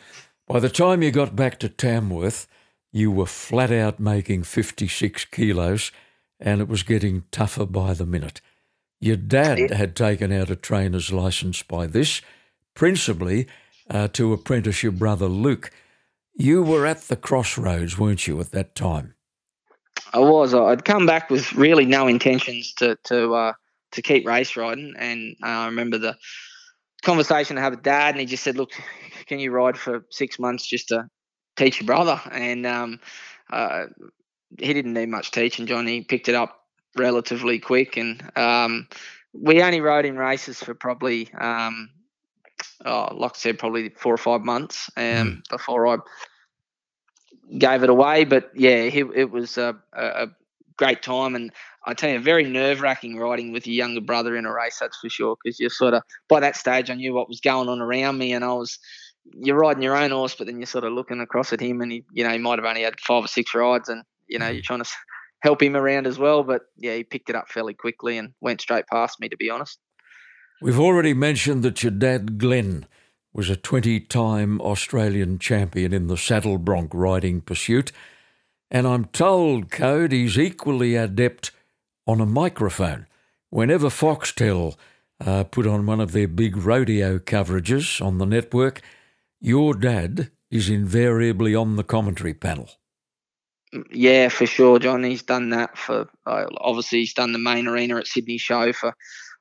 By 0.47 0.61
the 0.61 0.71
time 0.71 1.03
you 1.03 1.11
got 1.11 1.37
back 1.37 1.59
to 1.61 1.69
Tamworth, 1.69 2.47
you 2.93 3.11
were 3.11 3.27
flat 3.27 3.71
out 3.71 4.01
making 4.01 4.45
56 4.45 5.27
kilos 5.27 5.93
and 6.41 6.61
it 6.61 6.69
was 6.69 6.83
getting 6.83 7.25
tougher 7.31 7.67
by 7.67 7.93
the 7.93 8.07
minute. 8.07 8.41
Your 8.99 9.17
dad 9.17 9.71
had 9.71 9.95
taken 9.95 10.33
out 10.33 10.51
a 10.51 10.57
trainer's 10.57 11.13
license 11.13 11.63
by 11.63 11.87
this, 11.87 12.21
principally 12.75 13.47
uh, 13.91 14.09
to 14.09 14.33
apprentice 14.33 14.83
your 14.83 14.93
brother 14.93 15.27
Luke. 15.27 15.71
You 16.35 16.63
were 16.63 16.87
at 16.87 17.03
the 17.03 17.17
crossroads, 17.17 17.99
weren't 17.99 18.27
you, 18.27 18.41
at 18.41 18.53
that 18.53 18.75
time? 18.75 19.15
I 20.13 20.21
was. 20.21 20.55
I'd 20.55 20.85
come 20.85 21.07
back 21.07 21.31
with 21.31 21.53
really 21.53 21.85
no 21.85 22.07
intentions 22.07 22.73
to 22.75 22.97
to 23.05 23.35
uh, 23.35 23.53
to 23.93 24.03
keep 24.03 24.27
race 24.27 24.57
riding, 24.57 24.95
and 24.99 25.37
uh, 25.43 25.47
I 25.47 25.67
remember 25.67 25.99
the 25.99 26.17
conversation 27.03 27.59
I 27.59 27.63
had 27.63 27.73
with 27.73 27.83
Dad, 27.83 28.15
and 28.15 28.21
he 28.21 28.27
just 28.27 28.43
said, 28.43 28.57
"Look, 28.57 28.71
can 29.27 29.39
you 29.39 29.51
ride 29.51 29.77
for 29.77 30.07
six 30.11 30.39
months 30.39 30.67
just 30.67 30.89
to 30.89 31.09
teach 31.57 31.81
your 31.81 31.87
brother?" 31.87 32.21
And 32.31 32.67
um, 32.67 33.01
uh, 33.53 33.87
he 34.59 34.73
didn't 34.73 34.95
need 34.95 35.09
much 35.09 35.31
teaching, 35.31 35.67
John. 35.67 35.87
He 35.87 36.03
picked 36.03 36.29
it 36.29 36.35
up 36.35 36.61
relatively 36.97 37.59
quick, 37.59 37.97
and 37.97 38.23
um, 38.37 38.89
we 39.33 39.63
only 39.63 39.81
rode 39.81 40.07
in 40.07 40.17
races 40.17 40.63
for 40.63 40.75
probably 40.75 41.33
um, 41.35 41.91
oh, 42.85 43.15
like 43.15 43.33
I 43.35 43.39
said, 43.39 43.59
probably 43.59 43.91
four 43.91 44.15
or 44.15 44.19
five 44.19 44.43
months 44.43 44.91
um, 44.97 45.05
mm. 45.05 45.49
before 45.51 45.87
I 45.87 45.97
gave 47.59 47.83
it 47.83 47.91
away. 47.91 48.25
But 48.25 48.51
yeah, 48.55 48.71
it, 48.71 49.07
it 49.15 49.31
was 49.31 49.59
a, 49.59 49.77
a, 49.93 50.29
great 50.77 51.03
time, 51.03 51.35
and 51.35 51.53
I 51.85 51.93
tell 51.93 52.11
you, 52.11 52.19
very 52.21 52.45
nerve 52.45 52.81
wracking 52.81 53.19
riding 53.19 53.53
with 53.53 53.67
your 53.67 53.75
younger 53.75 54.01
brother 54.01 54.35
in 54.35 54.47
a 54.47 54.53
race. 54.53 54.79
That's 54.81 54.99
for 54.99 55.11
sure, 55.11 55.37
because 55.43 55.61
you're 55.61 55.69
sort 55.69 55.95
of 55.95 56.03
by 56.29 56.41
that 56.41 56.57
stage, 56.57 56.89
I 56.91 56.95
knew 56.95 57.13
what 57.13 57.29
was 57.29 57.41
going 57.41 57.69
on 57.69 57.81
around 57.81 58.19
me, 58.19 58.33
and 58.33 58.45
I 58.45 58.53
was. 58.53 58.79
You're 59.35 59.59
riding 59.59 59.83
your 59.83 59.97
own 59.97 60.11
horse, 60.11 60.35
but 60.35 60.47
then 60.47 60.59
you're 60.59 60.67
sort 60.67 60.83
of 60.83 60.95
looking 60.95 61.21
across 61.21 61.53
at 61.53 61.61
him, 61.61 61.83
and 61.83 61.93
he, 61.93 62.05
you 62.11 62.25
know, 62.25 62.31
he 62.31 62.39
might 62.39 62.59
have 62.59 62.65
only 62.65 62.83
had 62.83 62.99
five 62.99 63.25
or 63.25 63.29
six 63.29 63.55
rides, 63.55 63.89
and 63.91 64.03
you 64.27 64.39
know, 64.39 64.49
you're 64.49 64.63
trying 64.63 64.83
to 64.83 64.91
help 65.43 65.63
him 65.63 65.77
around 65.77 66.07
as 66.07 66.19
well. 66.19 66.43
But 66.43 66.63
yeah, 66.79 66.95
he 66.95 67.05
picked 67.05 67.29
it 67.29 67.37
up 67.37 67.49
fairly 67.49 67.75
quickly 67.75 68.17
and 68.17 68.33
went 68.41 68.61
straight 68.61 68.87
past 68.87 69.21
me, 69.21 69.29
to 69.29 69.37
be 69.37 69.51
honest. 69.51 69.79
We've 70.63 70.79
already 70.79 71.15
mentioned 71.15 71.63
that 71.63 71.83
your 71.83 71.91
dad, 71.91 72.37
Glenn, 72.39 72.87
was 73.33 73.49
a 73.49 73.57
20 73.57 74.01
time 74.01 74.61
Australian 74.61 75.39
champion 75.39 75.95
in 75.95 76.07
the 76.07 76.19
saddle 76.19 76.59
bronc 76.59 76.91
riding 76.93 77.41
pursuit, 77.41 77.93
and 78.71 78.87
I'm 78.87 79.07
told, 79.07 79.71
Code, 79.71 80.13
he's 80.13 80.39
equally 80.39 80.97
adept 80.97 81.51
on 82.07 82.21
a 82.21 82.27
microphone. 82.27 83.07
Whenever 83.49 83.89
Foxtel 83.89 84.77
uh, 85.25 85.45
put 85.45 85.67
on 85.67 85.87
one 85.87 86.01
of 86.01 86.13
their 86.13 86.29
big 86.29 86.59
rodeo 86.59 87.19
coverages 87.19 88.05
on 88.05 88.19
the 88.19 88.27
network, 88.27 88.83
your 89.41 89.73
dad 89.73 90.31
is 90.51 90.69
invariably 90.69 91.55
on 91.55 91.77
the 91.77 91.85
commentary 91.85 92.35
panel. 92.35 92.69
Yeah, 93.91 94.29
for 94.29 94.47
sure, 94.47 94.79
John. 94.79 95.05
He's 95.05 95.23
done 95.23 95.51
that 95.51 95.79
for 95.79 96.09
uh, 96.27 96.47
obviously 96.59 96.99
he's 97.01 97.15
done 97.15 97.33
the 97.33 97.39
main 97.39 97.69
arena 97.69 97.97
at 97.97 98.07
Sydney 98.09 98.37
show 98.37 98.73
for 98.73 98.95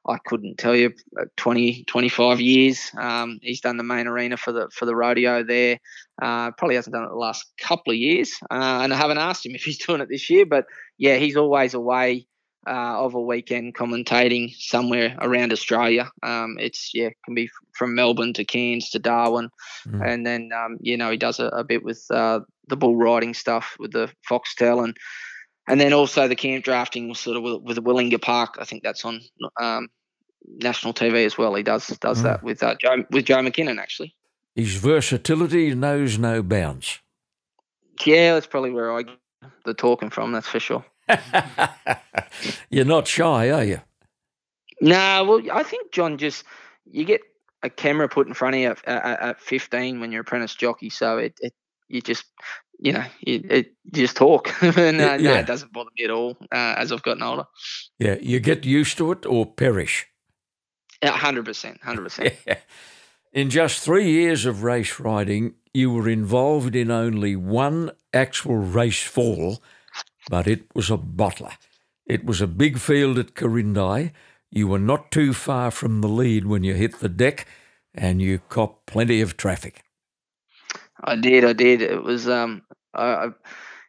I 0.08 0.18
couldn't 0.26 0.58
tell 0.58 0.76
you 0.76 0.94
uh, 1.20 1.26
20, 1.38 1.84
25 1.84 2.40
years. 2.40 2.92
Um, 2.98 3.40
he's 3.42 3.62
done 3.62 3.78
the 3.78 3.84
main 3.84 4.08
arena 4.08 4.38
for 4.38 4.52
the 4.52 4.70
for 4.74 4.86
the 4.86 4.96
rodeo 4.96 5.44
there. 5.44 5.80
Uh, 6.22 6.52
probably 6.52 6.76
hasn't 6.76 6.94
done 6.94 7.04
it 7.04 7.10
the 7.10 7.16
last 7.16 7.46
couple 7.60 7.92
of 7.92 7.98
years, 7.98 8.34
uh, 8.50 8.80
and 8.82 8.94
I 8.94 8.98
haven't 8.98 9.18
asked 9.18 9.46
him 9.46 9.56
if 9.56 9.64
he's 9.64 9.78
doing 9.78 10.02
it 10.02 10.10
this 10.10 10.30
year. 10.30 10.46
But 10.46 10.66
yeah, 10.98 11.18
he's 11.18 11.38
always 11.38 11.74
away 11.74 12.28
uh, 12.68 13.04
of 13.04 13.14
a 13.14 13.22
weekend 13.22 13.76
commentating 13.76 14.54
somewhere 14.58 15.16
around 15.22 15.52
Australia. 15.52 16.10
Um, 16.24 16.58
it's 16.60 16.92
yeah, 16.94 17.10
can 17.26 17.36
be 17.36 17.50
from 17.74 17.96
Melbourne 17.96 18.34
to 18.34 18.46
Cairns 18.46 18.90
to 18.92 19.00
Darwin, 19.00 19.50
mm. 19.88 20.08
and 20.08 20.26
then 20.26 20.50
um, 20.56 20.78
you 20.82 20.98
know 20.98 21.12
he 21.12 21.18
does 21.18 21.40
a, 21.40 21.48
a 21.48 21.64
bit 21.64 21.84
with 21.84 22.04
uh, 22.10 22.40
the 22.68 22.78
bull 22.78 22.96
riding 22.96 23.34
stuff 23.34 23.76
with 23.80 23.92
the 23.92 24.10
Foxtel 24.30 24.84
and. 24.84 24.96
And 25.70 25.80
then 25.80 25.94
also 25.94 26.28
the 26.28 26.36
camp 26.36 26.66
drafting 26.66 27.08
was 27.08 27.20
sort 27.20 27.38
of 27.38 27.44
with, 27.44 27.62
with 27.62 27.76
the 27.76 27.82
Willinga 27.84 28.20
Park. 28.20 28.56
I 28.60 28.66
think 28.66 28.82
that's 28.82 29.06
on 29.06 29.22
um, 29.62 29.88
national 30.46 30.94
TV 30.94 31.26
as 31.26 31.38
well. 31.38 31.54
He 31.54 31.64
does 31.64 31.88
does 32.00 32.20
mm. 32.20 32.24
that 32.24 32.44
with 32.44 32.64
uh, 32.64 32.76
Joe 32.82 33.06
with 33.12 33.26
Joe 33.26 33.38
McKinnon 33.38 33.80
actually. 33.80 34.16
His 34.56 34.76
versatility 34.76 35.76
knows 35.76 36.18
no 36.18 36.42
bounds. 36.42 37.00
Yeah, 38.04 38.34
that's 38.34 38.48
probably 38.48 38.72
where 38.72 38.92
I 38.92 39.04
get 39.04 39.18
the 39.64 39.76
talking 39.76 40.10
from. 40.10 40.32
That's 40.32 40.48
for 40.48 40.60
sure. 40.60 40.84
You're 42.70 42.86
not 42.86 43.08
shy, 43.08 43.52
are 43.52 43.64
you? 43.64 43.82
No, 44.82 45.26
well, 45.26 45.42
I 45.52 45.64
think 45.64 45.92
John 45.92 46.18
just 46.18 46.46
you 46.90 47.06
get 47.06 47.22
a 47.62 47.70
camera 47.70 48.10
put 48.10 48.28
in 48.28 48.34
front 48.34 48.56
of 48.56 48.62
you 48.62 48.70
at, 48.70 48.86
at, 48.88 49.22
at 49.22 49.42
15 49.42 50.00
when 50.00 50.12
you're 50.12 50.22
apprentice 50.22 50.56
jockey, 50.56 50.90
so 50.90 51.18
it, 51.18 51.34
it 51.42 51.54
you 51.90 52.02
just 52.02 52.26
you 52.80 52.94
know 52.94 53.06
you, 53.22 53.42
it, 53.50 53.74
you 53.86 53.92
just 54.04 54.18
talk, 54.18 54.52
and 54.64 55.02
uh, 55.02 55.18
yeah. 55.20 55.34
no, 55.34 55.34
it 55.36 55.46
doesn't 55.46 55.74
bother 55.74 55.90
me 55.98 56.06
at 56.06 56.12
all 56.12 56.38
uh, 56.52 56.76
as 56.78 56.92
I've 56.92 57.04
gotten 57.04 57.24
older. 57.24 57.46
Yeah, 57.98 58.16
you 58.22 58.40
get 58.40 58.66
used 58.66 58.98
to 58.98 59.12
it 59.12 59.26
or 59.26 59.46
perish. 59.46 60.08
hundred 61.04 61.46
percent, 61.46 61.82
hundred 61.84 62.04
percent. 62.10 62.34
In 63.32 63.50
just 63.50 63.82
three 63.82 64.10
years 64.10 64.46
of 64.46 64.64
race 64.64 65.00
riding, 65.00 65.54
you 65.74 65.92
were 65.92 66.10
involved 66.10 66.76
in 66.76 66.90
only 66.90 67.36
one 67.36 67.92
actual 68.12 68.58
race 68.58 69.04
fall 69.04 69.62
but 70.30 70.48
it 70.48 70.64
was 70.76 70.90
a 70.90 70.98
bottler. 70.98 71.54
It 72.06 72.26
was 72.26 72.42
a 72.42 72.48
big 72.48 72.78
field 72.78 73.18
at 73.20 73.34
Quirindi. 73.34 74.12
You 74.52 74.68
were 74.68 74.80
not 74.80 75.12
too 75.12 75.34
far 75.34 75.72
from 75.72 76.02
the 76.02 76.08
lead 76.08 76.46
when 76.46 76.64
you 76.64 76.74
hit 76.74 77.00
the 77.00 77.10
deck, 77.10 77.46
and 77.94 78.22
you 78.22 78.40
copped 78.50 78.86
plenty 78.86 79.22
of 79.22 79.38
traffic. 79.38 79.84
I 81.04 81.16
did, 81.16 81.46
I 81.46 81.54
did. 81.54 81.82
It 81.82 82.04
was 82.04 82.28
um, 82.28 82.64
I, 82.94 83.30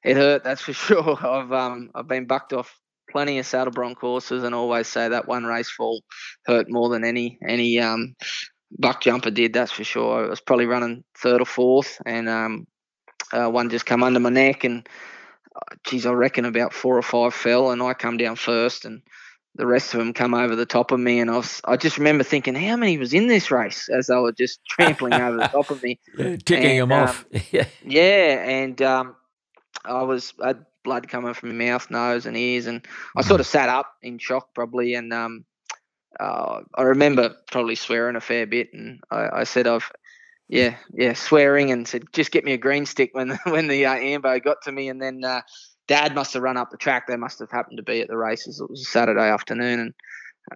it 0.04 0.16
hurt, 0.16 0.44
that's 0.44 0.62
for 0.62 0.72
sure. 0.86 1.26
I've 1.26 1.52
um, 1.52 1.90
I've 1.94 2.08
been 2.08 2.26
bucked 2.26 2.52
off 2.52 2.78
plenty 3.10 3.38
of 3.38 3.46
saddle 3.46 3.72
bronc 3.72 3.98
horses, 3.98 4.44
and 4.44 4.54
always 4.54 4.88
say 4.88 5.08
that 5.08 5.28
one 5.28 5.44
race 5.44 5.70
fall 5.70 6.02
hurt 6.46 6.70
more 6.70 6.88
than 6.88 7.04
any 7.04 7.38
any 7.46 7.80
um 7.80 8.14
buck 8.78 9.00
jumper 9.02 9.30
did. 9.30 9.52
That's 9.52 9.72
for 9.72 9.84
sure. 9.84 10.26
I 10.26 10.28
was 10.28 10.40
probably 10.40 10.66
running 10.66 11.04
third 11.18 11.40
or 11.42 11.46
fourth, 11.46 12.00
and 12.06 12.28
um, 12.28 12.66
uh, 13.32 13.48
one 13.48 13.70
just 13.70 13.86
come 13.86 14.02
under 14.02 14.20
my 14.20 14.30
neck 14.30 14.64
and 14.64 14.88
geez, 15.86 16.06
I 16.06 16.12
reckon 16.12 16.44
about 16.44 16.72
four 16.72 16.96
or 16.96 17.02
five 17.02 17.34
fell, 17.34 17.70
and 17.70 17.82
I 17.82 17.94
come 17.94 18.16
down 18.16 18.36
first, 18.36 18.84
and 18.84 19.02
the 19.56 19.66
rest 19.66 19.94
of 19.94 19.98
them 19.98 20.12
come 20.12 20.34
over 20.34 20.54
the 20.54 20.66
top 20.66 20.92
of 20.92 21.00
me. 21.00 21.20
And 21.20 21.30
I 21.30 21.36
was, 21.36 21.60
I 21.64 21.76
just 21.76 21.98
remember 21.98 22.24
thinking, 22.24 22.54
how 22.54 22.76
many 22.76 22.98
was 22.98 23.12
in 23.12 23.26
this 23.26 23.50
race 23.50 23.88
as 23.88 24.06
they 24.06 24.16
were 24.16 24.32
just 24.32 24.64
trampling 24.64 25.14
over 25.14 25.36
the 25.36 25.48
top 25.48 25.70
of 25.70 25.82
me, 25.82 25.98
yeah, 26.18 26.36
ticking 26.36 26.78
them 26.78 26.92
um, 26.92 27.08
off. 27.08 27.26
yeah, 27.52 27.66
yeah, 27.84 28.48
and 28.48 28.80
um, 28.82 29.16
I 29.84 30.02
was, 30.02 30.32
I 30.42 30.48
had 30.48 30.66
blood 30.84 31.08
coming 31.08 31.34
from 31.34 31.56
my 31.56 31.66
mouth, 31.66 31.90
nose, 31.90 32.26
and 32.26 32.36
ears, 32.36 32.66
and 32.66 32.86
I 33.16 33.22
sort 33.22 33.40
of 33.40 33.46
sat 33.46 33.68
up 33.68 33.92
in 34.02 34.18
shock 34.18 34.54
probably, 34.54 34.94
and 34.94 35.12
um, 35.12 35.44
uh, 36.18 36.60
I 36.74 36.82
remember 36.82 37.36
probably 37.50 37.74
swearing 37.74 38.16
a 38.16 38.20
fair 38.20 38.46
bit, 38.46 38.72
and 38.72 39.00
I, 39.10 39.40
I 39.40 39.44
said 39.44 39.66
I've 39.66 39.90
yeah, 40.50 40.76
yeah, 40.92 41.12
swearing 41.12 41.70
and 41.70 41.86
said, 41.86 42.12
"Just 42.12 42.32
get 42.32 42.44
me 42.44 42.52
a 42.52 42.58
green 42.58 42.84
stick." 42.84 43.10
When 43.12 43.30
when 43.44 43.68
the 43.68 43.86
uh, 43.86 43.94
ambo 43.94 44.40
got 44.40 44.62
to 44.62 44.72
me, 44.72 44.88
and 44.88 45.00
then 45.00 45.24
uh, 45.24 45.42
Dad 45.90 46.14
must 46.14 46.34
have 46.34 46.44
run 46.44 46.56
up 46.56 46.70
the 46.70 46.76
track. 46.76 47.08
They 47.08 47.16
must 47.16 47.40
have 47.40 47.50
happened 47.50 47.78
to 47.78 47.82
be 47.82 48.00
at 48.00 48.06
the 48.06 48.16
races. 48.16 48.60
It 48.60 48.70
was 48.70 48.80
a 48.80 48.84
Saturday 48.84 49.28
afternoon, 49.28 49.80
and 49.80 49.94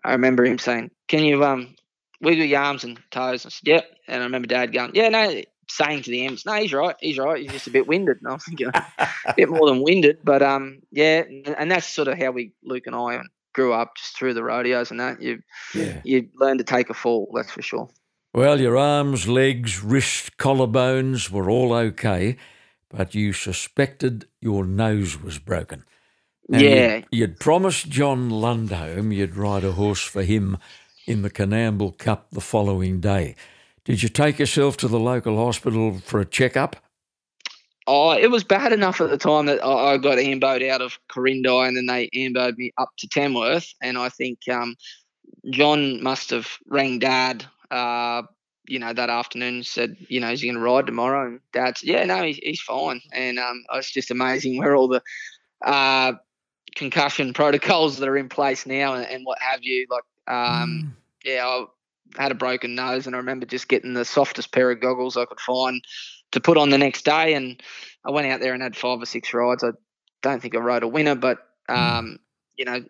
I 0.05 0.13
remember 0.13 0.45
him 0.45 0.61
saying, 0.61 0.93
"Can 1.09 1.25
you 1.25 1.45
um 1.45 1.75
wiggle 2.21 2.45
your 2.45 2.61
arms 2.61 2.85
and 2.85 3.01
toes?" 3.11 3.45
And 3.45 3.51
I 3.51 3.53
said, 3.53 3.67
"Yep." 3.67 3.91
And 4.07 4.23
I 4.23 4.25
remember 4.25 4.47
Dad 4.47 4.73
going, 4.73 4.93
"Yeah, 4.95 5.09
no." 5.09 5.43
Saying 5.69 6.03
to 6.03 6.11
the 6.11 6.25
M's, 6.27 6.47
"No, 6.47 6.53
he's 6.53 6.73
right. 6.73 6.95
He's 7.01 7.19
right. 7.19 7.43
He's 7.43 7.51
just 7.51 7.67
a 7.67 7.73
bit 7.73 7.89
winded." 7.89 8.19
And 8.19 8.29
I 8.29 8.35
was 8.35 8.45
thinking, 8.45 8.69
a 9.27 9.35
bit 9.35 9.49
more 9.49 9.67
than 9.67 9.83
winded, 9.83 10.19
but 10.23 10.41
um, 10.41 10.83
yeah. 10.93 11.25
And 11.59 11.69
that's 11.69 11.89
sort 11.89 12.07
of 12.07 12.17
how 12.17 12.31
we, 12.31 12.53
Luke 12.63 12.87
and 12.87 12.95
I, 12.95 13.21
grew 13.55 13.73
up 13.73 13.97
just 13.97 14.17
through 14.17 14.35
the 14.35 14.45
rodeos 14.45 14.93
and 14.93 15.01
that. 15.01 15.21
You, 15.21 15.43
yeah. 15.75 16.01
you 16.05 16.29
learn 16.37 16.59
to 16.59 16.65
take 16.65 16.91
a 16.91 16.95
fall. 16.95 17.33
That's 17.35 17.51
for 17.51 17.63
sure. 17.63 17.89
Well, 18.35 18.61
your 18.61 18.77
arms, 18.77 19.27
legs, 19.27 19.83
wrist, 19.83 20.37
collarbones 20.37 21.31
were 21.31 21.51
all 21.51 21.73
okay, 21.73 22.37
but 22.89 23.15
you 23.15 23.33
suspected 23.33 24.27
your 24.41 24.65
nose 24.65 25.21
was 25.21 25.39
broken. 25.39 25.85
And 26.53 26.63
yeah. 26.63 26.95
You'd, 26.97 27.07
you'd, 27.11 27.41
promised 27.41 27.89
John 27.89 28.31
Lundholm 28.31 29.15
you'd 29.15 29.37
ride 29.37 29.65
a 29.65 29.73
horse 29.73 30.03
for 30.03 30.23
him 30.23 30.59
in 31.07 31.23
the 31.23 31.31
Coonamble 31.31 31.99
Cup 31.99 32.31
the 32.31 32.41
following 32.41 33.01
day. 33.01 33.35
Did 33.85 34.03
you 34.03 34.09
take 34.09 34.39
yourself 34.39 34.77
to 34.79 34.89
the 34.89 35.01
local 35.01 35.37
hospital 35.37 35.99
for 35.99 36.21
a 36.21 36.25
checkup? 36.25 36.77
Oh, 37.87 38.13
it 38.13 38.31
was 38.31 38.45
bad 38.45 38.73
enough 38.73 39.01
at 39.03 39.11
the 39.11 39.19
time 39.19 39.45
that 39.47 39.63
I 39.63 39.99
got 39.99 40.17
amboed 40.17 40.67
out 40.69 40.81
of 40.81 40.99
Quirindi 41.11 41.69
and 41.69 41.77
then 41.77 41.87
they 41.87 42.09
amboed 42.15 42.57
me 42.57 42.73
up 42.79 42.91
to 42.99 43.09
Tamworth. 43.09 43.75
And 43.83 43.99
I 43.99 44.09
think 44.09 44.39
um, 44.51 44.75
John 45.51 46.03
must 46.03 46.31
have 46.31 46.49
rang 46.67 46.99
dad 46.99 47.45
uh, 47.71 48.23
you 48.67 48.79
know, 48.79 48.93
that 48.93 49.11
afternoon 49.11 49.63
said, 49.63 49.97
you 50.09 50.21
know, 50.21 50.31
is 50.31 50.41
he 50.41 50.49
going 50.49 50.59
to 50.59 50.65
ride 50.65 50.87
tomorrow? 50.87 51.27
And 51.27 51.41
Dad 51.53 51.79
said, 51.79 51.89
yeah, 51.89 52.05
no, 52.05 52.23
he's, 52.23 52.39
he's 52.39 52.61
fine. 52.61 53.01
And 53.13 53.39
um, 53.39 53.65
it's 53.75 53.91
just 53.91 54.11
amazing 54.11 54.59
where 54.59 54.75
all 54.75 54.89
the 54.89 55.03
uh, 55.65 56.13
concussion 56.75 57.33
protocols 57.33 57.99
that 57.99 58.09
are 58.09 58.17
in 58.17 58.29
place 58.29 58.67
now 58.67 58.95
and, 58.95 59.07
and 59.07 59.27
what 59.27 59.39
have 59.41 59.63
you. 59.63 59.87
Like, 59.91 60.05
um, 60.27 60.85
mm. 60.85 60.91
yeah, 61.25 61.47
I 61.47 62.23
had 62.23 62.33
a 62.33 62.37
broken 62.37 62.75
nose, 62.75 63.07
and 63.07 63.15
I 63.15 63.19
remember 63.19 63.47
just 63.47 63.69
getting 63.69 63.95
the 63.95 64.05
softest 64.05 64.53
pair 64.53 64.71
of 64.71 64.81
goggles 64.81 65.17
I 65.17 65.25
could 65.27 65.41
find 65.41 65.83
to 66.33 66.41
put 66.41 66.57
on 66.57 66.71
the 66.71 66.79
next 66.79 67.05
day. 67.05 67.35
And 67.35 67.63
I 68.05 68.11
went 68.11 68.29
out 68.29 68.41
there 68.41 68.55
and 68.55 68.63
had 68.63 68.77
five 68.77 69.01
or 69.01 69.07
six 69.07 69.35
rides. 69.35 69.63
I 69.63 69.71
don't 70.23 70.41
think 70.41 70.57
I 70.57 70.59
rode 70.59 70.83
a 70.83 70.89
winner, 70.89 71.15
but 71.15 71.39
mm. 71.69 71.77
um, 71.77 72.19
you 72.57 72.65
know, 72.65 72.83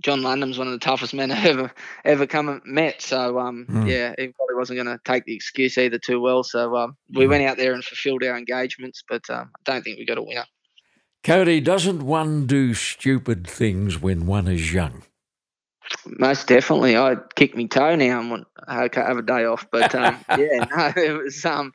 John 0.00 0.22
Lundham's 0.22 0.58
one 0.58 0.66
of 0.66 0.72
the 0.72 0.78
toughest 0.78 1.14
men 1.14 1.30
I 1.30 1.44
ever 1.48 1.72
ever 2.04 2.26
come 2.26 2.48
and 2.48 2.62
met. 2.64 3.02
So 3.02 3.38
um, 3.38 3.66
mm. 3.68 3.88
yeah, 3.88 4.14
he 4.18 4.28
probably 4.28 4.56
wasn't 4.56 4.82
going 4.82 4.98
to 4.98 5.00
take 5.04 5.24
the 5.24 5.34
excuse 5.34 5.78
either 5.78 5.98
too 5.98 6.20
well. 6.20 6.42
So 6.42 6.76
um, 6.76 6.96
we 7.14 7.26
mm. 7.26 7.30
went 7.30 7.44
out 7.44 7.56
there 7.56 7.74
and 7.74 7.84
fulfilled 7.84 8.24
our 8.24 8.36
engagements, 8.36 9.02
but 9.08 9.28
um, 9.30 9.50
I 9.56 9.70
don't 9.70 9.82
think 9.82 9.98
we 9.98 10.06
got 10.06 10.18
a 10.18 10.22
winner. 10.22 10.46
Cody, 11.22 11.60
doesn't 11.60 12.02
one 12.02 12.46
do 12.46 12.72
stupid 12.72 13.46
things 13.46 14.00
when 14.00 14.26
one 14.26 14.48
is 14.48 14.72
young? 14.72 15.02
Most 16.06 16.46
definitely. 16.46 16.96
I'd 16.96 17.34
kick 17.34 17.56
my 17.56 17.64
toe 17.64 17.94
now 17.96 18.20
and 18.20 18.30
want 18.30 18.46
I 18.66 18.88
can't 18.88 19.08
have 19.08 19.18
a 19.18 19.22
day 19.22 19.44
off. 19.44 19.66
But 19.70 19.94
um, 19.94 20.18
yeah, 20.30 20.64
no, 20.64 20.92
it 20.96 21.22
was 21.22 21.44
um, 21.44 21.72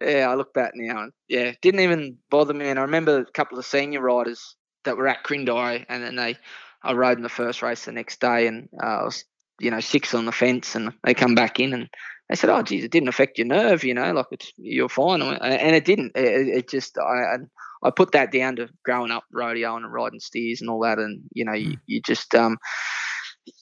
yeah. 0.00 0.28
I 0.28 0.34
look 0.34 0.52
back 0.52 0.72
now 0.74 1.04
and 1.04 1.12
yeah, 1.28 1.52
didn't 1.62 1.80
even 1.80 2.18
bother 2.30 2.52
me. 2.52 2.68
And 2.68 2.78
I 2.78 2.82
remember 2.82 3.18
a 3.18 3.24
couple 3.24 3.58
of 3.58 3.64
senior 3.64 4.00
riders 4.00 4.56
that 4.84 4.96
were 4.96 5.08
at 5.08 5.24
Quirindi, 5.24 5.86
and 5.88 6.02
then 6.02 6.16
they 6.16 6.36
I 6.84 6.92
rode 6.92 7.18
in 7.18 7.22
the 7.22 7.28
first 7.28 7.62
race 7.62 7.84
the 7.84 7.92
next 7.92 8.20
day, 8.20 8.46
and 8.46 8.68
uh, 8.82 8.86
I 8.86 9.04
was 9.04 9.24
you 9.60 9.70
know 9.70 9.80
six 9.80 10.14
on 10.14 10.26
the 10.26 10.32
fence, 10.32 10.74
and 10.74 10.92
they 11.04 11.14
come 11.14 11.34
back 11.34 11.60
in 11.60 11.72
and 11.72 11.88
they 12.28 12.36
said, 12.36 12.50
"Oh, 12.50 12.62
geez, 12.62 12.84
it 12.84 12.90
didn't 12.90 13.08
affect 13.08 13.38
your 13.38 13.46
nerve, 13.46 13.84
you 13.84 13.94
know, 13.94 14.12
like 14.12 14.26
it's 14.30 14.52
you're 14.56 14.88
fine," 14.88 15.22
and 15.22 15.76
it 15.76 15.84
didn't. 15.84 16.12
It, 16.14 16.48
it 16.48 16.68
just 16.68 16.98
I 16.98 17.36
I 17.82 17.90
put 17.90 18.12
that 18.12 18.32
down 18.32 18.56
to 18.56 18.68
growing 18.84 19.10
up 19.10 19.24
rodeo 19.32 19.76
and 19.76 19.92
riding 19.92 20.20
steers 20.20 20.60
and 20.60 20.70
all 20.70 20.80
that, 20.80 20.98
and 20.98 21.22
you 21.32 21.44
know 21.44 21.52
you, 21.52 21.76
you 21.86 22.00
just 22.00 22.34
um 22.34 22.58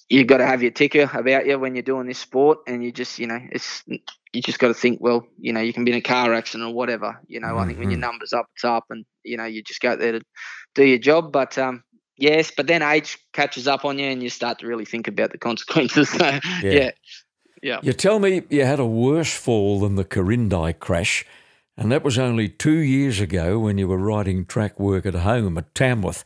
you 0.08 0.24
got 0.24 0.38
to 0.38 0.46
have 0.46 0.62
your 0.62 0.72
ticker 0.72 1.08
about 1.14 1.46
you 1.46 1.58
when 1.58 1.74
you're 1.74 1.82
doing 1.82 2.06
this 2.06 2.18
sport, 2.18 2.58
and 2.66 2.84
you 2.84 2.92
just 2.92 3.18
you 3.18 3.26
know 3.26 3.40
it's 3.50 3.82
you 4.32 4.42
just 4.42 4.58
got 4.58 4.68
to 4.68 4.74
think, 4.74 5.00
well, 5.00 5.26
you 5.38 5.52
know, 5.52 5.60
you 5.60 5.72
can 5.72 5.84
be 5.84 5.90
in 5.92 5.98
a 5.98 6.02
car 6.02 6.34
accident 6.34 6.70
or 6.70 6.74
whatever. 6.74 7.20
You 7.26 7.40
know, 7.40 7.48
mm-hmm. 7.48 7.58
I 7.58 7.66
think 7.66 7.78
when 7.78 7.90
your 7.90 7.96
mm-hmm. 7.96 8.10
numbers 8.10 8.32
up, 8.32 8.46
it's 8.54 8.64
up, 8.64 8.84
and 8.90 9.04
you 9.24 9.36
know, 9.36 9.44
you 9.44 9.62
just 9.62 9.80
go 9.80 9.96
there 9.96 10.12
to 10.12 10.20
do 10.74 10.84
your 10.84 10.98
job. 10.98 11.32
But 11.32 11.58
um, 11.58 11.82
Yes, 12.20 12.52
but 12.54 12.66
then 12.66 12.82
age 12.82 13.18
catches 13.32 13.66
up 13.66 13.86
on 13.86 13.98
you 13.98 14.04
and 14.04 14.22
you 14.22 14.28
start 14.28 14.58
to 14.58 14.66
really 14.66 14.84
think 14.84 15.08
about 15.08 15.32
the 15.32 15.38
consequences. 15.38 16.10
So, 16.20 16.26
yeah. 16.26 16.40
yeah. 16.62 16.90
Yeah. 17.62 17.80
You 17.82 17.92
tell 17.92 18.18
me 18.18 18.42
you 18.48 18.64
had 18.64 18.80
a 18.80 18.86
worse 18.86 19.34
fall 19.34 19.80
than 19.80 19.96
the 19.96 20.04
Quirindi 20.04 20.78
crash, 20.78 21.26
and 21.76 21.92
that 21.92 22.02
was 22.02 22.18
only 22.18 22.48
two 22.48 22.78
years 22.78 23.20
ago 23.20 23.58
when 23.58 23.76
you 23.76 23.86
were 23.86 23.98
riding 23.98 24.46
track 24.46 24.80
work 24.80 25.04
at 25.04 25.14
home 25.14 25.58
at 25.58 25.74
Tamworth. 25.74 26.24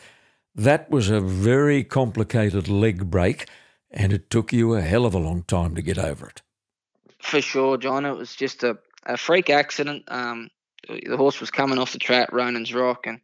That 0.55 0.91
was 0.91 1.11
a 1.11 1.21
very 1.21 1.83
complicated 1.83 2.69
leg 2.69 3.11
break, 3.11 3.49
and 3.91 4.13
it 4.13 4.31
took 4.31 4.53
you 4.53 4.75
a 4.75 4.81
hell 4.81 5.07
of 5.07 5.15
a 5.15 5.19
long 5.19 5.43
time 5.43 5.75
to 5.75 5.83
get 5.83 5.99
over 5.99 6.29
it. 6.29 6.43
For 7.21 7.41
sure, 7.41 7.77
John. 7.79 8.05
It 8.05 8.17
was 8.17 8.37
just 8.37 8.63
a, 8.63 8.79
a 9.05 9.17
freak 9.17 9.51
accident. 9.51 10.05
Um, 10.09 10.51
the 10.89 11.17
horse 11.17 11.41
was 11.41 11.51
coming 11.51 11.79
off 11.79 11.93
the 11.93 11.99
track, 11.99 12.31
Ronan's 12.33 12.73
Rock, 12.73 13.07
and 13.07 13.21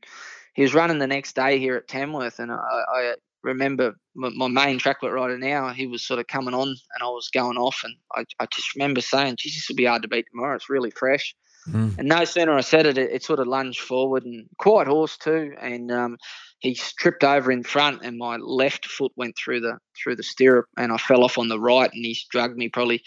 he 0.55 0.63
was 0.63 0.75
running 0.75 0.99
the 0.99 1.07
next 1.07 1.37
day 1.37 1.59
here 1.59 1.77
at 1.77 1.89
Tamworth. 1.89 2.39
And 2.39 2.51
I, 2.53 2.57
I 2.57 3.15
remember 3.43 3.95
my, 4.15 4.31
my, 4.31 4.49
main 4.49 4.79
track 4.79 5.03
work 5.03 5.15
rider 5.15 5.39
now, 5.39 5.71
he 5.71 5.87
was 5.87 6.05
sort 6.05 6.21
of 6.21 6.27
coming 6.27 6.55
on 6.55 6.69
and 6.69 7.03
I 7.03 7.07
was 7.07 7.31
going 7.33 7.57
off. 7.57 7.83
And 7.85 7.95
I, 8.15 8.25
I 8.43 8.47
just 8.53 8.75
remember 8.75 9.01
saying, 9.01 9.37
geez, 9.39 9.55
this 9.55 9.69
will 9.69 9.77
be 9.77 9.87
hard 9.87 10.03
to 10.03 10.09
beat 10.09 10.27
tomorrow. 10.31 10.57
It's 10.57 10.71
really 10.71 10.91
fresh. 10.91 11.35
Mm. 11.69 11.99
And 11.99 12.09
no 12.09 12.25
sooner 12.25 12.57
I 12.57 12.63
said 12.63 12.87
it, 12.87 12.97
it, 12.97 13.11
it, 13.13 13.23
sort 13.23 13.39
of 13.39 13.47
lunged 13.47 13.81
forward 13.81 14.25
and 14.25 14.47
quiet 14.59 14.89
horse 14.89 15.17
too. 15.19 15.55
And 15.61 15.93
um, 15.93 16.17
he 16.59 16.75
tripped 16.75 17.23
over 17.23 17.53
in 17.53 17.63
front, 17.63 18.03
and 18.03 18.17
my 18.17 18.37
left 18.37 18.87
foot 18.87 19.13
went 19.17 19.37
through 19.37 19.61
the 19.61 19.79
through 20.03 20.17
the 20.17 20.23
stirrup, 20.23 20.67
and 20.79 20.91
I 20.91 20.97
fell 20.97 21.23
off 21.23 21.39
on 21.39 21.49
the 21.49 21.61
right, 21.61 21.91
and 21.93 22.05
he 22.05 22.19
drugged 22.31 22.57
me 22.57 22.71
probably 22.71 23.03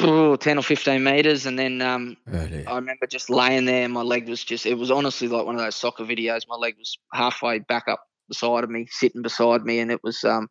oh, 0.00 0.36
10 0.36 0.58
or 0.58 0.62
15 0.62 1.02
meters. 1.02 1.46
And 1.46 1.58
then 1.58 1.82
um, 1.82 2.16
oh, 2.32 2.38
I 2.66 2.74
remember 2.76 3.06
just 3.06 3.30
laying 3.30 3.64
there. 3.64 3.88
My 3.88 4.02
leg 4.02 4.28
was 4.28 4.42
just, 4.42 4.66
it 4.66 4.74
was 4.74 4.90
honestly 4.90 5.28
like 5.28 5.46
one 5.46 5.54
of 5.54 5.60
those 5.60 5.76
soccer 5.76 6.04
videos. 6.04 6.42
My 6.48 6.56
leg 6.56 6.76
was 6.78 6.98
halfway 7.12 7.58
back 7.58 7.88
up 7.88 8.04
the 8.28 8.34
side 8.34 8.64
of 8.64 8.70
me, 8.70 8.86
sitting 8.90 9.22
beside 9.22 9.64
me. 9.64 9.80
And 9.80 9.90
it 9.90 10.02
was, 10.02 10.24
um, 10.24 10.48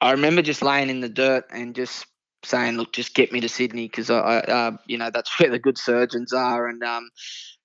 I 0.00 0.12
remember 0.12 0.42
just 0.42 0.62
laying 0.62 0.90
in 0.90 1.00
the 1.00 1.08
dirt 1.08 1.44
and 1.50 1.74
just 1.74 2.06
saying, 2.44 2.76
look, 2.76 2.92
just 2.92 3.14
get 3.14 3.32
me 3.32 3.40
to 3.40 3.48
Sydney 3.48 3.86
because 3.86 4.10
I, 4.10 4.18
I 4.18 4.38
uh, 4.40 4.76
you 4.86 4.98
know, 4.98 5.10
that's 5.10 5.30
where 5.40 5.50
the 5.50 5.58
good 5.58 5.78
surgeons 5.78 6.32
are. 6.32 6.66
And 6.66 6.82
um, 6.82 7.10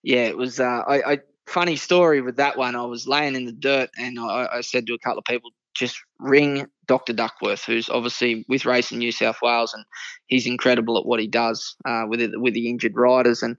yeah, 0.02 0.26
it 0.26 0.38
was, 0.38 0.60
uh, 0.60 0.84
I, 0.88 1.14
I, 1.14 1.20
funny 1.48 1.76
story 1.76 2.22
with 2.22 2.38
that 2.38 2.58
one. 2.58 2.76
I 2.76 2.86
was 2.86 3.08
laying 3.08 3.36
in 3.36 3.46
the 3.46 3.52
dirt 3.52 3.90
and 3.98 4.20
I, 4.20 4.48
I 4.54 4.62
said 4.62 4.88
to 4.88 4.94
a 4.94 5.00
couple 5.00 5.20
of 5.20 5.26
people, 5.26 5.52
just 5.74 6.00
ring 6.20 6.68
Dr. 6.88 7.14
Duckworth, 7.14 7.64
who's 7.64 7.90
obviously 7.90 8.46
with 8.48 8.66
Racing 8.66 9.00
New 9.00 9.12
South 9.12 9.38
Wales, 9.42 9.74
and 9.74 9.86
he's 10.28 10.48
incredible 10.48 10.98
at 10.98 11.06
what 11.06 11.20
he 11.20 11.28
does 11.28 11.76
uh, 11.86 12.04
with 12.08 12.22
it, 12.22 12.40
with 12.40 12.54
the 12.54 12.70
injured 12.70 12.96
riders. 12.96 13.42
And 13.44 13.58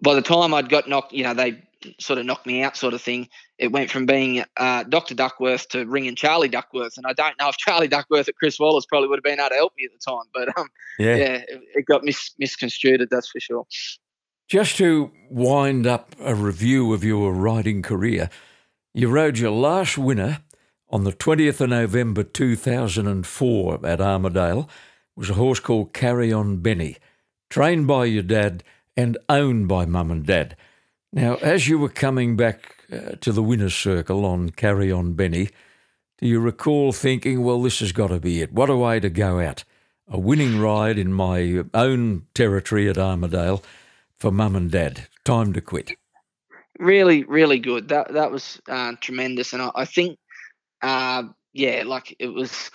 by 0.00 0.14
the 0.14 0.22
time 0.22 0.54
I'd 0.54 0.68
got 0.68 0.88
knocked, 0.88 1.12
you 1.12 1.24
know, 1.24 1.34
they 1.34 1.62
sort 2.00 2.18
of 2.18 2.26
knocked 2.26 2.46
me 2.46 2.62
out, 2.62 2.76
sort 2.76 2.94
of 2.94 3.02
thing. 3.02 3.28
It 3.58 3.72
went 3.72 3.90
from 3.90 4.06
being 4.06 4.44
uh, 4.56 4.82
Dr. 4.84 5.14
Duckworth 5.14 5.68
to 5.70 5.84
ringing 5.86 6.14
Charlie 6.14 6.48
Duckworth, 6.48 6.96
and 6.96 7.06
I 7.06 7.12
don't 7.12 7.38
know 7.38 7.48
if 7.48 7.56
Charlie 7.58 7.88
Duckworth 7.88 8.28
at 8.28 8.36
Chris 8.36 8.58
Waller 8.58 8.82
probably 8.88 9.08
would 9.08 9.18
have 9.18 9.24
been 9.24 9.40
able 9.40 9.50
to 9.50 9.54
help 9.54 9.72
me 9.76 9.84
at 9.84 9.92
the 9.92 10.10
time, 10.10 10.24
but 10.34 10.48
um, 10.58 10.68
yeah, 10.98 11.16
yeah 11.16 11.34
it, 11.48 11.60
it, 11.74 11.86
got 11.86 12.04
mis- 12.04 12.34
misconstrued. 12.38 13.06
That's 13.10 13.28
for 13.28 13.40
sure. 13.40 13.66
Just 14.48 14.76
to 14.76 15.10
wind 15.30 15.86
up 15.86 16.14
a 16.20 16.34
review 16.34 16.92
of 16.92 17.02
your 17.02 17.32
riding 17.32 17.82
career, 17.82 18.30
you 18.94 19.08
rode 19.08 19.38
your 19.38 19.50
last 19.50 19.98
winner 19.98 20.42
on 20.88 21.04
the 21.04 21.12
20th 21.12 21.60
of 21.60 21.70
November 21.70 22.22
2004 22.22 23.86
at 23.86 24.00
Armadale 24.00 24.68
was 25.16 25.30
a 25.30 25.34
horse 25.34 25.60
called 25.60 25.92
Carry 25.92 26.32
On 26.32 26.58
Benny, 26.58 26.96
trained 27.50 27.86
by 27.86 28.04
your 28.04 28.22
dad 28.22 28.62
and 28.96 29.18
owned 29.28 29.68
by 29.68 29.84
mum 29.84 30.10
and 30.10 30.24
dad. 30.24 30.56
Now, 31.12 31.36
as 31.36 31.68
you 31.68 31.78
were 31.78 31.88
coming 31.88 32.36
back 32.36 32.76
uh, 32.92 33.16
to 33.20 33.32
the 33.32 33.42
winner's 33.42 33.74
circle 33.74 34.24
on 34.24 34.50
Carry 34.50 34.92
On 34.92 35.14
Benny, 35.14 35.50
do 36.18 36.26
you 36.26 36.40
recall 36.40 36.92
thinking, 36.92 37.42
well, 37.42 37.60
this 37.62 37.80
has 37.80 37.92
got 37.92 38.08
to 38.08 38.20
be 38.20 38.40
it? 38.40 38.52
What 38.52 38.70
a 38.70 38.76
way 38.76 39.00
to 39.00 39.10
go 39.10 39.40
out. 39.40 39.64
A 40.08 40.18
winning 40.18 40.60
ride 40.60 40.98
in 40.98 41.12
my 41.12 41.64
own 41.74 42.26
territory 42.32 42.88
at 42.88 42.96
Armadale 42.96 43.62
for 44.18 44.30
mum 44.30 44.54
and 44.54 44.70
dad. 44.70 45.08
Time 45.24 45.52
to 45.52 45.60
quit. 45.60 45.96
Really, 46.78 47.24
really 47.24 47.58
good. 47.58 47.88
That 47.88 48.12
that 48.12 48.30
was 48.30 48.60
uh, 48.68 48.92
tremendous, 49.00 49.52
and 49.52 49.62
I, 49.62 49.70
I 49.74 49.84
think 49.84 50.18
uh, 50.86 51.22
yeah, 51.52 51.82
like 51.84 52.14
it 52.18 52.28
was, 52.28 52.70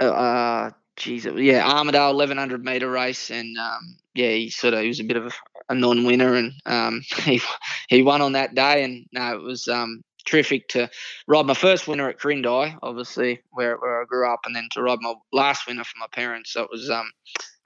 uh, 0.00 0.04
uh 0.04 0.70
yeah, 1.04 1.68
Armadale 1.68 2.14
1100 2.14 2.64
meter 2.64 2.88
race, 2.88 3.30
and 3.30 3.56
um, 3.58 3.96
yeah, 4.14 4.30
he 4.30 4.50
sort 4.50 4.74
of 4.74 4.82
he 4.82 4.88
was 4.88 5.00
a 5.00 5.04
bit 5.04 5.16
of 5.16 5.26
a, 5.26 5.30
a 5.70 5.74
non-winner, 5.74 6.34
and 6.34 6.52
um, 6.66 7.02
he 7.24 7.40
he 7.88 8.02
won 8.02 8.22
on 8.22 8.32
that 8.32 8.54
day, 8.54 8.84
and 8.84 9.06
no, 9.12 9.34
it 9.34 9.42
was 9.42 9.66
um 9.68 10.02
terrific 10.24 10.68
to 10.68 10.88
ride 11.26 11.46
my 11.46 11.54
first 11.54 11.88
winner 11.88 12.08
at 12.08 12.18
Quirindi, 12.18 12.78
obviously 12.82 13.40
where 13.50 13.76
where 13.76 14.02
I 14.02 14.04
grew 14.06 14.32
up, 14.32 14.40
and 14.46 14.54
then 14.54 14.68
to 14.72 14.82
ride 14.82 14.98
my 15.00 15.14
last 15.32 15.66
winner 15.66 15.84
for 15.84 15.98
my 15.98 16.08
parents. 16.12 16.52
So 16.52 16.62
it 16.62 16.70
was 16.70 16.88
um 16.88 17.10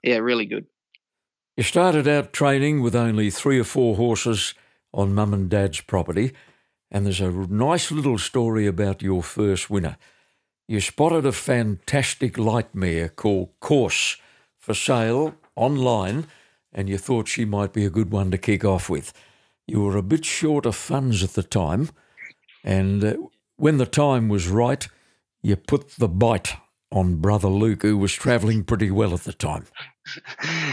yeah, 0.01 0.17
really 0.17 0.45
good. 0.45 0.65
You 1.57 1.63
started 1.63 2.07
out 2.07 2.33
training 2.33 2.81
with 2.81 2.95
only 2.95 3.29
three 3.29 3.59
or 3.59 3.65
four 3.65 3.97
horses 3.97 4.53
on 4.93 5.13
mum 5.13 5.33
and 5.33 5.49
dad's 5.49 5.81
property. 5.81 6.31
And 6.91 7.05
there's 7.05 7.21
a 7.21 7.31
nice 7.31 7.91
little 7.91 8.17
story 8.17 8.65
about 8.65 9.01
your 9.01 9.21
first 9.21 9.69
winner. 9.69 9.97
You 10.67 10.81
spotted 10.81 11.25
a 11.25 11.31
fantastic 11.31 12.37
light 12.37 12.73
mare 12.73 13.09
called 13.09 13.49
Course 13.59 14.17
for 14.57 14.73
sale 14.73 15.35
online, 15.55 16.27
and 16.73 16.89
you 16.89 16.97
thought 16.97 17.27
she 17.27 17.45
might 17.45 17.73
be 17.73 17.85
a 17.85 17.89
good 17.89 18.11
one 18.11 18.31
to 18.31 18.37
kick 18.37 18.63
off 18.63 18.89
with. 18.89 19.13
You 19.67 19.81
were 19.81 19.97
a 19.97 20.03
bit 20.03 20.25
short 20.25 20.65
of 20.65 20.75
funds 20.75 21.23
at 21.23 21.33
the 21.33 21.43
time, 21.43 21.89
and 22.63 23.03
uh, 23.03 23.15
when 23.55 23.77
the 23.77 23.85
time 23.85 24.29
was 24.29 24.47
right, 24.47 24.87
you 25.41 25.55
put 25.55 25.91
the 25.91 26.07
bite 26.07 26.55
on 26.91 27.15
brother 27.15 27.49
Luke, 27.49 27.83
who 27.83 27.97
was 27.97 28.13
travelling 28.13 28.63
pretty 28.63 28.91
well 28.91 29.13
at 29.13 29.21
the 29.21 29.33
time. 29.33 29.65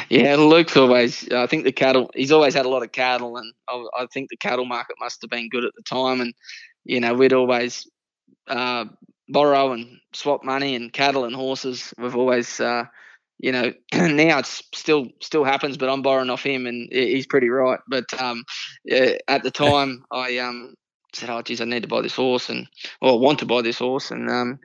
Yeah, 0.09 0.37
Luke's 0.37 0.77
always. 0.77 1.29
I 1.31 1.47
think 1.47 1.65
the 1.65 1.73
cattle. 1.73 2.11
He's 2.15 2.33
always 2.33 2.55
had 2.55 2.67
a 2.67 2.71
lot 2.71 2.83
of 2.83 2.93
cattle, 2.93 3.37
and 3.37 3.53
I, 3.69 3.85
I, 3.99 4.07
think 4.07 4.31
the 4.31 4.37
cattle 4.37 4.65
market 4.65 4.97
must 5.01 5.23
have 5.23 5.31
been 5.31 5.49
good 5.49 5.65
at 5.65 5.75
the 5.75 5.83
time. 5.83 6.21
And 6.21 6.35
you 6.85 7.01
know, 7.01 7.15
we'd 7.15 7.33
always 7.33 7.89
uh, 8.49 8.87
borrow 9.29 9.73
and 9.73 9.99
swap 10.13 10.45
money 10.45 10.75
and 10.75 10.93
cattle 10.93 11.25
and 11.25 11.35
horses. 11.35 11.93
We've 11.99 12.17
always, 12.17 12.61
uh, 12.61 12.85
you 13.39 13.53
know, 13.53 13.73
now 13.93 14.39
it's 14.39 14.63
still 14.75 15.09
still 15.21 15.45
happens, 15.45 15.77
but 15.77 15.89
I'm 15.89 16.03
borrowing 16.03 16.31
off 16.31 16.43
him, 16.43 16.67
and 16.67 16.89
he's 16.93 17.27
pretty 17.27 17.49
right. 17.49 17.81
But 17.89 18.05
um, 18.21 18.45
yeah, 18.85 19.15
at 19.29 19.43
the 19.43 19.51
time, 19.51 20.05
I 20.11 20.39
um, 20.39 20.75
said, 21.13 21.31
"Oh, 21.31 21.43
geez, 21.43 21.61
I 21.61 21.65
need 21.65 21.83
to 21.83 21.89
buy 21.89 22.03
this 22.03 22.17
horse," 22.17 22.49
and 22.49 22.67
or 23.01 23.13
I 23.13 23.17
want 23.17 23.39
to 23.41 23.47
buy 23.47 23.63
this 23.63 23.79
horse, 23.79 24.11
and 24.11 24.31
um, 24.31 24.59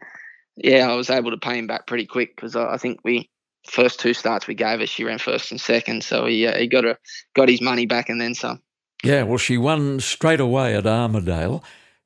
yeah, 0.57 0.89
I 0.89 0.95
was 0.95 1.09
able 1.09 1.31
to 1.31 1.37
pay 1.37 1.57
him 1.57 1.67
back 1.67 1.87
pretty 1.87 2.05
quick 2.05 2.35
because 2.35 2.55
I, 2.55 2.73
I 2.73 2.77
think 2.77 2.99
we 3.03 3.29
first 3.67 3.99
two 3.99 4.13
starts 4.13 4.47
we 4.47 4.55
gave 4.55 4.79
her, 4.79 4.87
she 4.87 5.03
ran 5.03 5.19
first 5.19 5.51
and 5.51 5.59
second. 5.59 6.03
So 6.03 6.25
he 6.25 6.47
uh, 6.47 6.57
he 6.57 6.67
got 6.67 6.85
a 6.85 6.97
got 7.35 7.49
his 7.49 7.61
money 7.61 7.85
back 7.85 8.09
and 8.09 8.19
then 8.19 8.35
some. 8.35 8.61
Yeah, 9.03 9.23
well, 9.23 9.37
she 9.37 9.57
won 9.57 9.99
straight 9.99 10.39
away 10.39 10.75
at 10.75 10.85
Armadale 10.85 11.63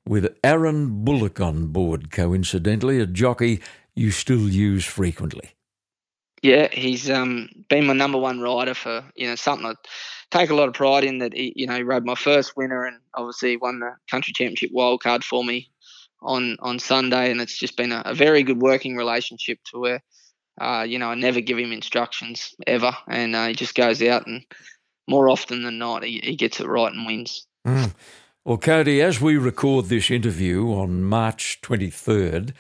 with 0.08 0.38
Aaron 0.44 1.04
Bullock 1.04 1.42
on 1.42 1.68
board. 1.68 2.12
Coincidentally, 2.12 3.02
a 3.02 3.06
jockey 3.06 3.62
you 3.96 4.12
still 4.12 4.50
use 4.50 4.86
frequently. 4.86 5.52
Yeah, 6.42 6.68
he's 6.72 7.10
um, 7.10 7.50
been 7.70 7.88
my 7.88 7.94
number 7.94 8.18
one 8.18 8.40
rider 8.40 8.74
for 8.74 9.04
you 9.16 9.28
know 9.28 9.36
something 9.36 9.66
I 9.66 9.74
take 10.32 10.50
a 10.50 10.56
lot 10.56 10.68
of 10.68 10.74
pride 10.74 11.04
in. 11.04 11.18
That 11.20 11.34
he, 11.34 11.54
you 11.56 11.68
know 11.68 11.76
he 11.76 11.84
rode 11.84 12.06
my 12.06 12.16
first 12.16 12.56
winner 12.56 12.86
and 12.86 12.98
obviously 13.16 13.58
won 13.58 13.80
the 13.80 13.96
country 14.10 14.34
championship 14.34 14.72
wildcard 14.72 15.24
for 15.24 15.44
me 15.44 15.70
on 16.22 16.58
on 16.60 16.80
Sunday, 16.80 17.32
and 17.32 17.42
it's 17.42 17.58
just 17.58 17.78
been 17.78 17.92
a, 17.92 18.04
a 18.06 18.14
very 18.14 18.44
good 18.44 18.62
working 18.62 18.96
relationship 18.96 19.60
to 19.72 19.80
where 19.80 20.04
uh, 20.60 20.86
you 20.88 21.00
know, 21.00 21.10
I 21.10 21.16
never 21.16 21.42
give 21.42 21.58
him 21.58 21.72
instructions 21.72 22.56
ever, 22.66 22.96
and 23.08 23.36
uh, 23.36 23.48
he 23.48 23.54
just 23.54 23.76
goes 23.76 24.02
out 24.02 24.28
and 24.28 24.46
more 25.08 25.30
often 25.30 25.64
than 25.64 25.78
not, 25.78 26.04
he, 26.04 26.20
he 26.24 26.36
gets 26.36 26.60
it 26.60 26.68
right 26.68 26.92
and 26.92 27.06
wins. 27.06 27.46
Mm. 27.68 27.94
Well, 28.44 28.58
Cody, 28.58 29.02
as 29.02 29.20
we 29.20 29.38
record 29.38 29.86
this 29.86 30.12
interview 30.12 30.68
on 30.68 31.04
March 31.04 31.60
23rd, 31.62 32.54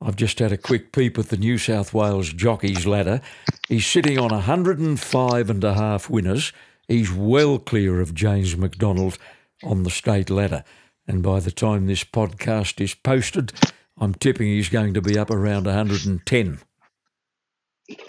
I've 0.00 0.16
just 0.16 0.38
had 0.40 0.52
a 0.52 0.58
quick 0.58 0.92
peep 0.92 1.18
at 1.18 1.28
the 1.28 1.36
New 1.36 1.58
South 1.58 1.94
Wales 1.94 2.32
Jockeys 2.32 2.86
ladder. 2.86 3.20
He's 3.68 3.86
sitting 3.86 4.18
on 4.18 4.30
105 4.30 5.50
and 5.50 5.64
a 5.64 5.74
half 5.74 6.10
winners. 6.10 6.52
He's 6.88 7.12
well 7.12 7.58
clear 7.58 8.00
of 8.00 8.14
James 8.14 8.56
McDonald 8.56 9.16
on 9.62 9.84
the 9.84 9.90
state 9.90 10.28
ladder. 10.28 10.64
And 11.06 11.22
by 11.22 11.40
the 11.40 11.52
time 11.52 11.86
this 11.86 12.04
podcast 12.04 12.80
is 12.80 12.94
posted, 12.94 13.52
I'm 13.96 14.14
tipping 14.14 14.48
he's 14.48 14.68
going 14.68 14.94
to 14.94 15.02
be 15.02 15.18
up 15.18 15.30
around 15.30 15.66
110. 15.66 16.58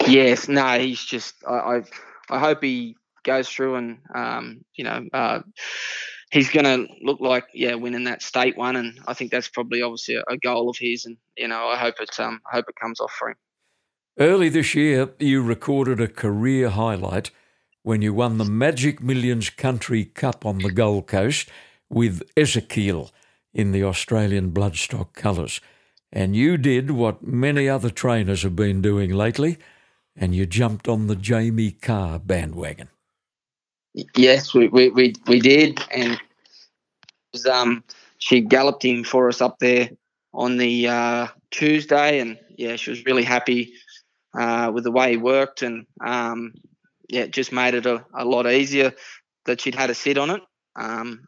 Yes, 0.06 0.48
no, 0.48 0.78
he's 0.78 1.04
just. 1.04 1.34
I, 1.46 1.52
I, 1.52 1.82
I 2.30 2.38
hope 2.38 2.62
he 2.62 2.96
goes 3.24 3.48
through 3.48 3.74
and 3.76 3.98
um, 4.14 4.64
you 4.74 4.84
know 4.84 5.06
uh, 5.12 5.40
he's 6.30 6.50
going 6.50 6.64
to 6.64 6.86
look 7.02 7.20
like 7.20 7.46
yeah 7.54 7.74
winning 7.74 8.04
that 8.04 8.22
state 8.22 8.56
one, 8.56 8.76
and 8.76 9.00
I 9.06 9.14
think 9.14 9.30
that's 9.30 9.48
probably 9.48 9.82
obviously 9.82 10.16
a, 10.16 10.22
a 10.28 10.36
goal 10.36 10.70
of 10.70 10.76
his, 10.78 11.04
and 11.04 11.16
you 11.36 11.48
know 11.48 11.68
I 11.68 11.76
hope 11.76 11.96
it 12.00 12.18
um 12.20 12.40
I 12.50 12.56
hope 12.56 12.66
it 12.68 12.76
comes 12.80 13.00
off 13.00 13.12
for 13.12 13.30
him. 13.30 13.36
Early 14.18 14.48
this 14.48 14.74
year, 14.74 15.10
you 15.18 15.42
recorded 15.42 16.00
a 16.00 16.06
career 16.06 16.70
highlight 16.70 17.30
when 17.82 18.00
you 18.00 18.14
won 18.14 18.38
the 18.38 18.44
Magic 18.44 19.02
Millions 19.02 19.50
Country 19.50 20.04
Cup 20.04 20.46
on 20.46 20.58
the 20.58 20.70
Gold 20.70 21.06
Coast 21.08 21.48
with 21.90 22.22
Ezekiel 22.36 23.10
in 23.52 23.72
the 23.72 23.84
Australian 23.84 24.52
bloodstock 24.52 25.14
colours. 25.14 25.60
And 26.14 26.36
you 26.36 26.56
did 26.56 26.92
what 26.92 27.26
many 27.26 27.68
other 27.68 27.90
trainers 27.90 28.44
have 28.44 28.54
been 28.54 28.80
doing 28.80 29.10
lately 29.10 29.58
and 30.14 30.32
you 30.32 30.46
jumped 30.46 30.86
on 30.86 31.08
the 31.08 31.16
Jamie 31.16 31.72
Kah 31.72 32.18
bandwagon. 32.18 32.88
Yes, 34.16 34.54
we, 34.54 34.68
we, 34.68 34.90
we, 34.90 35.14
we 35.26 35.40
did. 35.40 35.80
And 35.90 36.20
was, 37.32 37.46
um, 37.46 37.82
she 38.18 38.40
galloped 38.40 38.84
him 38.84 39.02
for 39.02 39.28
us 39.28 39.40
up 39.40 39.58
there 39.58 39.90
on 40.32 40.56
the 40.56 40.86
uh, 40.86 41.26
Tuesday. 41.50 42.20
And 42.20 42.38
yeah, 42.56 42.76
she 42.76 42.90
was 42.90 43.04
really 43.04 43.24
happy 43.24 43.72
uh, 44.38 44.70
with 44.72 44.84
the 44.84 44.92
way 44.92 45.10
he 45.10 45.16
worked. 45.16 45.62
And 45.62 45.84
um, 46.00 46.54
yeah, 47.08 47.22
it 47.22 47.32
just 47.32 47.50
made 47.50 47.74
it 47.74 47.86
a, 47.86 48.04
a 48.14 48.24
lot 48.24 48.46
easier 48.46 48.94
that 49.46 49.60
she'd 49.60 49.74
had 49.74 49.90
a 49.90 49.94
sit 49.94 50.16
on 50.16 50.30
it. 50.30 50.42
Um, 50.76 51.26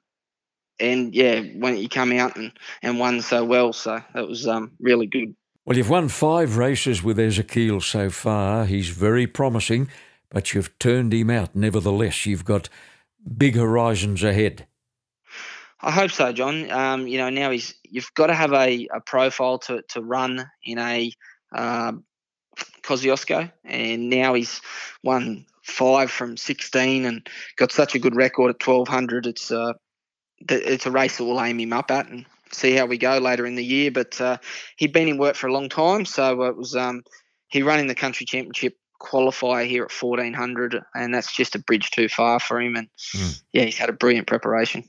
and 0.79 1.15
yeah, 1.15 1.41
when 1.41 1.77
you 1.77 1.89
come 1.89 2.13
out 2.13 2.37
and, 2.37 2.53
and 2.83 2.99
won 2.99 3.21
so 3.23 3.45
well, 3.45 3.73
so 3.73 4.01
it 4.15 4.29
was 4.29 4.47
um, 4.47 4.73
really 4.81 5.07
good. 5.07 5.35
Well, 5.65 5.77
you've 5.77 5.91
won 5.91 6.09
five 6.09 6.57
races 6.57 7.03
with 7.03 7.19
Ezekiel 7.19 7.81
so 7.81 8.09
far. 8.11 8.67
He's 8.67 8.89
very 8.89 9.27
promising, 9.27 9.89
but 10.31 10.55
you've 10.55 10.79
turned 10.79 11.13
him 11.13 11.31
out 11.31 11.57
nevertheless. 11.57 12.25
You've 12.25 12.45
got 12.45 12.69
big 13.37 13.57
horizons 13.57 14.23
ahead. 14.23 14.67
I 15.81 15.91
hope 15.91 16.11
so, 16.11 16.33
John. 16.33 16.71
Um, 16.71 17.07
you 17.07 17.19
know, 17.19 17.31
now 17.31 17.51
he's 17.51 17.75
you've 17.85 18.13
got 18.15 18.29
to 18.29 18.35
have 18.35 18.53
a, 18.53 18.89
a 18.95 19.01
profile 19.01 19.59
to, 19.61 19.83
to 19.91 20.01
run 20.01 20.49
in 20.65 20.79
a 20.79 21.13
uh, 21.55 21.93
Kosciuszko, 22.83 23.53
and 23.65 24.09
now 24.09 24.35
he's 24.35 24.61
won 25.03 25.47
five 25.63 26.11
from 26.11 26.37
16 26.37 27.05
and 27.05 27.29
got 27.57 27.73
such 27.73 27.95
a 27.95 27.99
good 27.99 28.15
record 28.15 28.51
at 28.51 28.67
1200. 28.67 29.27
It's 29.27 29.51
uh, 29.51 29.73
it's 30.49 30.87
a 30.87 30.91
race 30.91 31.19
that 31.19 31.25
we'll 31.25 31.43
aim 31.43 31.61
him 31.61 31.73
up 31.73 31.91
at 31.91 32.09
and 32.09 32.27
see 32.53 32.75
how 32.75 32.87
we 32.87 32.99
go 32.99 33.19
later 33.19 33.47
in 33.47 33.55
the 33.55 33.65
year. 33.65 33.91
But 33.91 34.21
uh, 34.21 34.39
he'd 34.77 34.93
been 34.93 35.09
in 35.09 35.19
work 35.19 35.37
for 35.37 35.47
a 35.47 35.53
long 35.53 35.69
time, 35.69 36.05
so 36.05 36.43
it 36.43 36.57
was 36.57 36.77
um, 36.77 37.03
he 37.49 37.63
running 37.63 37.87
the 37.87 37.95
country 37.95 38.27
championship 38.27 38.77
qualifier 39.01 39.67
here 39.67 39.85
at 39.85 39.93
1400, 39.93 40.81
and 40.95 41.15
that's 41.15 41.35
just 41.35 41.55
a 41.55 41.59
bridge 41.59 41.91
too 41.91 42.09
far 42.09 42.41
for 42.41 42.61
him. 42.61 42.77
And 42.77 42.89
mm. 43.15 43.43
yeah, 43.53 43.65
he's 43.65 43.77
had 43.77 43.89
a 43.89 43.93
brilliant 43.93 44.27
preparation. 44.27 44.85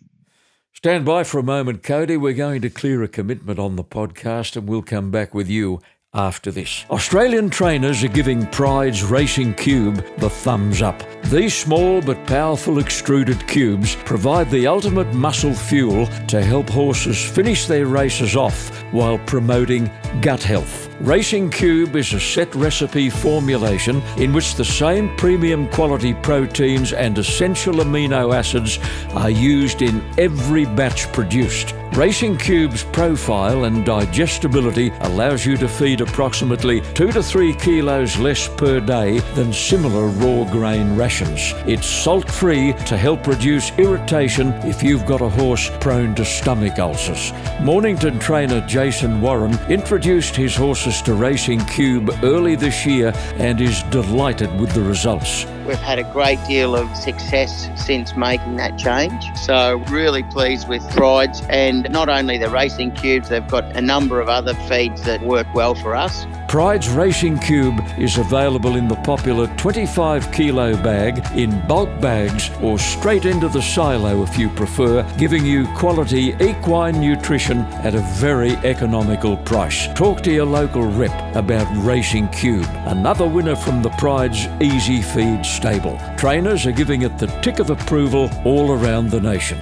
Stand 0.74 1.06
by 1.06 1.24
for 1.24 1.39
a 1.39 1.43
moment, 1.43 1.82
Cody. 1.82 2.18
We're 2.18 2.34
going 2.34 2.62
to 2.62 2.70
clear 2.70 3.02
a 3.02 3.08
commitment 3.08 3.58
on 3.58 3.76
the 3.76 3.84
podcast, 3.84 4.56
and 4.56 4.68
we'll 4.68 4.84
come 4.84 5.10
back 5.10 5.34
with 5.34 5.50
you 5.50 5.82
after 6.14 6.51
this. 6.51 6.86
Australian 6.89 7.49
trainers 7.49 8.03
are 8.03 8.08
giving 8.10 8.45
Pryde's 8.47 9.03
Racing 9.03 9.53
Cube 9.55 10.03
the 10.18 10.30
thumbs 10.30 10.82
up. 10.82 11.03
These 11.26 11.53
small 11.53 12.01
but 12.01 12.26
powerful 12.26 12.80
extruded 12.80 13.47
cubes 13.47 13.95
provide 13.95 14.49
the 14.49 14.68
ultimate 14.68 15.14
muscle 15.14 15.53
fuel 15.53 16.08
to 16.28 16.41
help 16.41 16.70
horses 16.70 17.24
finish 17.24 17.68
their 17.68 17.86
races 17.86 18.36
off 18.36 18.70
while 18.91 19.18
promoting 19.20 19.91
gut 20.22 20.41
health. 20.41 20.87
Racing 21.02 21.52
Cube 21.52 21.95
is 21.95 22.12
a 22.14 22.20
set 22.20 22.56
recipe 22.56 23.12
formulation 23.12 24.02
in 24.18 24.34
which 24.34 24.56
the 24.56 24.66
same 24.66 25.16
premium 25.16 25.70
quality 25.70 26.16
proteins 26.16 26.91
and 26.91 27.16
essential 27.20 27.76
amino 27.76 28.36
acids 28.36 28.80
are 29.14 29.30
used 29.30 29.84
in 29.84 30.04
every 30.18 30.66
batch 30.66 31.12
produced. 31.14 31.76
Racing 31.93 32.38
Cube's 32.38 32.84
profile 32.84 33.64
and 33.64 33.84
digestibility 33.84 34.91
allows 35.02 35.45
you 35.45 35.58
to 35.58 35.68
feed 35.68 36.02
approximately 36.02 36.82
2 36.93 37.12
to 37.12 37.24
3 37.24 37.54
kilos 37.56 38.18
less 38.18 38.48
per 38.56 38.80
day 38.80 39.18
than 39.34 39.52
similar 39.52 40.08
raw 40.08 40.43
grain 40.52 40.95
rations. 40.95 41.54
It's 41.66 41.88
salt 41.88 42.30
free 42.30 42.74
to 42.86 42.98
help 42.98 43.26
reduce 43.26 43.72
irritation 43.80 44.50
if 44.64 44.84
you've 44.84 45.08
got 45.08 45.22
a 45.22 45.30
horse 45.30 45.72
prone 45.80 46.14
to 46.16 46.26
stomach 46.26 46.78
ulcers. 46.78 47.34
Mornington 47.62 48.20
trainer 48.20 48.62
Jason 48.68 49.20
Warren 49.20 49.58
introduced 49.68 50.36
his 50.36 50.56
horses 50.56 50.87
to 50.88 51.14
Racing 51.14 51.60
Cube 51.66 52.10
early 52.24 52.56
this 52.56 52.86
year 52.86 53.12
and 53.40 53.60
is 53.60 53.84
delighted 53.84 54.50
with 54.58 54.72
the 54.72 54.82
results. 54.82 55.46
We've 55.68 55.78
had 55.78 55.99
a 55.99 56.09
great 56.13 56.39
deal 56.47 56.78
of 56.78 56.95
success 56.95 57.70
since 57.76 58.15
making 58.15 58.55
that 58.55 58.78
change. 58.78 59.36
So, 59.38 59.84
really 59.89 60.24
pleased 60.24 60.70
with 60.70 60.82
Prydes 60.91 61.45
and 61.49 61.89
not 61.91 62.07
only 62.07 62.38
the 62.38 62.49
racing 62.49 62.93
cubes, 62.93 63.28
they've 63.28 63.47
got 63.49 63.65
a 63.76 63.82
number 63.82 64.22
of 64.22 64.30
other 64.30 64.53
feeds 64.70 65.03
that 65.03 65.22
work 65.24 65.53
well 65.53 65.76
for 65.76 65.93
us. 65.93 66.26
Pryde's 66.47 66.88
Racing 66.88 67.39
Cube 67.39 67.78
is 67.97 68.18
available 68.18 68.78
in 68.78 68.88
the 68.88 68.95
popular 68.95 69.47
25 69.57 70.32
kilo 70.32 70.82
bag, 70.82 71.22
in 71.38 71.59
bulk 71.68 71.89
bags, 71.99 72.49
or 72.61 72.80
straight 72.80 73.26
into 73.26 73.49
the 73.49 73.61
silo 73.61 74.24
if 74.24 74.38
you 74.38 74.47
prefer, 74.51 75.03
giving 75.18 75.45
you 75.45 75.68
quality 75.76 76.34
equine 76.39 77.01
nutrition 77.01 77.59
at 77.84 77.95
a 77.95 77.99
very 78.15 78.51
economical 78.57 79.36
price. 79.36 79.89
Talk 79.93 80.22
to 80.24 80.32
your 80.32 80.45
local 80.45 80.84
rep 80.84 81.36
about 81.36 81.68
Racing 81.86 82.30
Cube, 82.30 82.70
another 82.86 83.28
winner 83.28 83.57
from 83.57 83.82
the 83.82 83.89
Pride's 83.91 84.47
Easy 84.61 85.01
Feed 85.01 85.45
stable. 85.58 85.99
Trainers 86.18 86.68
are 86.68 86.72
giving 86.72 87.01
it 87.01 87.18
the 87.18 87.26
tick 87.41 87.58
of 87.58 87.72
approval 87.72 88.30
all 88.45 88.72
around 88.72 89.10
the 89.10 89.20
nation. 89.20 89.60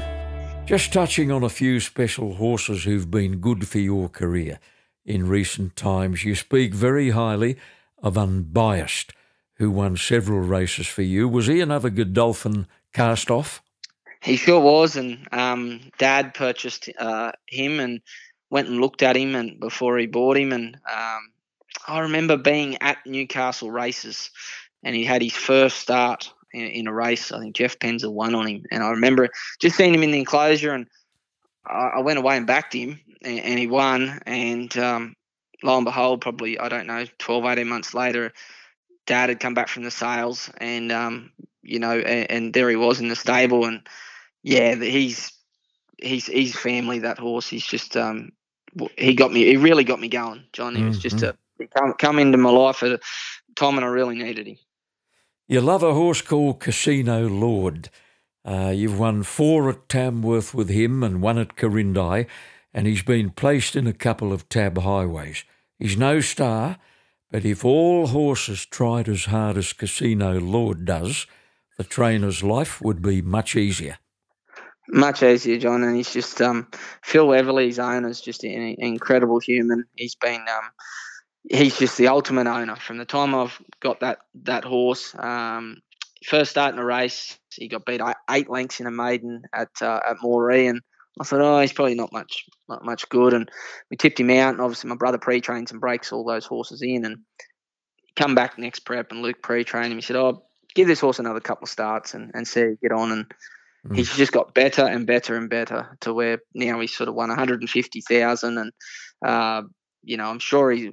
Just 0.65 0.91
touching 0.91 1.31
on 1.31 1.41
a 1.41 1.49
few 1.49 1.79
special 1.79 2.33
horses 2.35 2.83
who've 2.83 3.09
been 3.09 3.37
good 3.37 3.65
for 3.65 3.79
your 3.79 4.09
career 4.09 4.59
in 5.05 5.29
recent 5.29 5.77
times. 5.77 6.25
You 6.25 6.35
speak 6.35 6.73
very 6.73 7.11
highly 7.11 7.55
of 8.03 8.17
Unbiased, 8.17 9.13
who 9.53 9.71
won 9.71 9.95
several 9.95 10.41
races 10.41 10.85
for 10.85 11.01
you. 11.01 11.29
Was 11.29 11.47
he 11.47 11.61
another 11.61 11.89
Godolphin 11.89 12.67
cast 12.91 13.31
off? 13.31 13.61
He 14.21 14.35
sure 14.35 14.59
was, 14.59 14.97
and 14.97 15.25
um, 15.31 15.79
Dad 15.97 16.33
purchased 16.33 16.89
uh, 16.99 17.31
him 17.47 17.79
and 17.79 18.01
went 18.49 18.67
and 18.67 18.81
looked 18.81 19.01
at 19.01 19.15
him 19.15 19.33
and 19.33 19.59
before 19.61 19.97
he 19.97 20.07
bought 20.07 20.35
him. 20.35 20.51
And 20.51 20.75
um, 20.75 21.31
I 21.87 21.99
remember 21.99 22.35
being 22.35 22.81
at 22.81 22.97
Newcastle 23.05 23.71
races, 23.71 24.31
and 24.85 24.95
he 24.95 25.03
had 25.03 25.21
his 25.21 25.33
first 25.33 25.79
start 25.79 26.31
in, 26.53 26.61
in 26.67 26.87
a 26.87 26.93
race. 26.93 27.33
I 27.33 27.39
think 27.39 27.55
Jeff 27.55 27.77
Penza 27.79 28.09
won 28.09 28.33
on 28.33 28.47
him, 28.47 28.63
and 28.71 28.81
I 28.81 28.91
remember 28.91 29.27
just 29.59 29.75
seeing 29.75 29.93
him 29.93 30.03
in 30.03 30.11
the 30.11 30.19
enclosure 30.19 30.71
and 30.71 30.87
I 31.67 31.99
went 31.99 32.19
away 32.19 32.37
and 32.37 32.47
backed 32.47 32.73
him, 32.73 32.99
and, 33.21 33.39
and 33.39 33.59
he 33.59 33.67
won. 33.67 34.19
And 34.25 34.75
um, 34.77 35.15
lo 35.63 35.77
and 35.77 35.85
behold, 35.85 36.21
probably 36.21 36.59
I 36.59 36.69
don't 36.69 36.87
know, 36.87 37.05
12, 37.19 37.45
18 37.45 37.67
months 37.67 37.93
later, 37.93 38.33
Dad 39.05 39.29
had 39.29 39.39
come 39.39 39.53
back 39.53 39.67
from 39.67 39.83
the 39.83 39.91
sales, 39.91 40.49
and 40.57 40.91
um, 40.91 41.31
you 41.61 41.79
know, 41.79 41.97
and, 41.99 42.31
and, 42.31 42.53
there 42.53 42.69
he 42.69 42.75
was 42.75 42.99
in 42.99 43.07
the 43.07 43.15
stable, 43.15 43.65
and 43.65 43.87
yeah, 44.41 44.75
he's 44.75 45.31
he's 45.97 46.25
he's 46.25 46.55
family. 46.55 46.99
That 46.99 47.19
horse, 47.19 47.47
he's 47.47 47.65
just 47.65 47.95
um, 47.95 48.31
he 48.97 49.13
got 49.13 49.31
me. 49.31 49.45
He 49.45 49.57
really 49.57 49.83
got 49.83 49.99
me 49.99 50.07
going, 50.07 50.43
John. 50.53 50.75
He 50.75 50.83
was 50.83 50.97
just 50.97 51.17
mm-hmm. 51.17 51.63
a 51.63 51.67
come 51.67 51.93
come 51.93 52.19
into 52.19 52.37
my 52.39 52.49
life 52.49 52.81
at 52.81 52.93
a 52.93 52.99
time 53.55 53.75
when 53.75 53.83
I 53.83 53.87
really 53.87 54.15
needed 54.15 54.47
him. 54.47 54.57
You 55.47 55.61
love 55.61 55.83
a 55.83 55.93
horse 55.93 56.23
called 56.23 56.59
Casino 56.59 57.29
Lord. 57.29 57.89
Uh, 58.43 58.73
you've 58.75 58.97
won 58.97 59.21
four 59.21 59.69
at 59.69 59.87
Tamworth 59.87 60.55
with 60.55 60.69
him 60.69 61.03
and 61.03 61.21
one 61.21 61.37
at 61.37 61.55
Quirindi, 61.55 62.25
and 62.73 62.87
he's 62.87 63.03
been 63.03 63.29
placed 63.29 63.75
in 63.75 63.85
a 63.85 63.93
couple 63.93 64.33
of 64.33 64.49
tab 64.49 64.79
highways. 64.79 65.43
He's 65.77 65.97
no 65.97 66.19
star, 66.19 66.77
but 67.29 67.45
if 67.45 67.63
all 67.63 68.07
horses 68.07 68.65
tried 68.65 69.07
as 69.07 69.25
hard 69.25 69.55
as 69.57 69.71
Casino 69.71 70.39
Lord 70.39 70.83
does, 70.83 71.27
the 71.77 71.83
trainer's 71.83 72.41
life 72.41 72.81
would 72.81 73.03
be 73.03 73.21
much 73.21 73.55
easier. 73.55 73.99
Much 74.87 75.21
easier, 75.21 75.59
John, 75.59 75.83
and 75.83 75.95
he's 75.95 76.11
just 76.11 76.41
um, 76.41 76.67
Phil 77.03 77.33
Everly's 77.33 77.77
owner 77.77 78.07
is 78.07 78.21
just 78.21 78.43
an 78.43 78.75
incredible 78.79 79.39
human. 79.39 79.85
He's 79.95 80.15
been 80.15 80.41
um, 80.41 80.71
he's 81.49 81.77
just 81.77 81.97
the 81.97 82.07
ultimate 82.07 82.47
owner. 82.47 82.75
From 82.75 82.97
the 82.97 83.05
time 83.05 83.35
I've 83.35 83.59
got 83.79 83.99
that 84.01 84.19
that 84.43 84.63
horse, 84.63 85.15
um, 85.17 85.77
first 86.25 86.51
start 86.51 86.73
in 86.73 86.79
a 86.79 86.85
race, 86.85 87.37
he 87.51 87.67
got 87.67 87.85
beat 87.85 88.01
eight 88.29 88.49
lengths 88.49 88.79
in 88.79 88.87
a 88.87 88.91
maiden 88.91 89.43
at 89.53 89.69
uh, 89.81 89.99
at 90.07 90.17
Moree, 90.17 90.69
and 90.69 90.81
I 91.19 91.23
thought, 91.23 91.41
oh, 91.41 91.59
he's 91.59 91.73
probably 91.73 91.95
not 91.95 92.11
much 92.11 92.45
not 92.67 92.83
much 92.83 93.07
good. 93.09 93.33
And 93.33 93.49
we 93.89 93.97
tipped 93.97 94.19
him 94.19 94.29
out, 94.31 94.53
and 94.53 94.61
obviously 94.61 94.89
my 94.89 94.95
brother 94.95 95.17
pre-trains 95.17 95.71
and 95.71 95.81
breaks 95.81 96.11
all 96.11 96.25
those 96.25 96.45
horses 96.45 96.81
in, 96.81 97.05
and 97.05 97.17
come 98.15 98.35
back 98.35 98.57
next 98.57 98.79
prep, 98.79 99.11
and 99.11 99.21
Luke 99.21 99.41
pre-trained 99.41 99.91
him. 99.91 99.97
He 99.97 100.01
said, 100.01 100.15
oh, 100.15 100.43
give 100.73 100.87
this 100.87 100.99
horse 100.99 101.19
another 101.19 101.39
couple 101.39 101.65
of 101.65 101.69
starts 101.69 102.13
and, 102.13 102.31
and 102.33 102.47
see 102.47 102.61
how 102.61 102.69
get 102.81 102.91
on. 102.91 103.11
And 103.11 103.25
mm. 103.87 103.95
he's 103.95 104.15
just 104.15 104.31
got 104.31 104.53
better 104.53 104.85
and 104.85 105.05
better 105.05 105.35
and 105.35 105.49
better 105.49 105.97
to 106.01 106.13
where 106.13 106.39
now 106.53 106.79
he's 106.79 106.95
sort 106.95 107.09
of 107.09 107.15
won 107.15 107.29
150,000, 107.29 108.57
and 108.57 108.71
uh, 109.25 109.61
you 110.03 110.17
know, 110.17 110.25
I'm 110.25 110.39
sure 110.39 110.71
he 110.71 110.91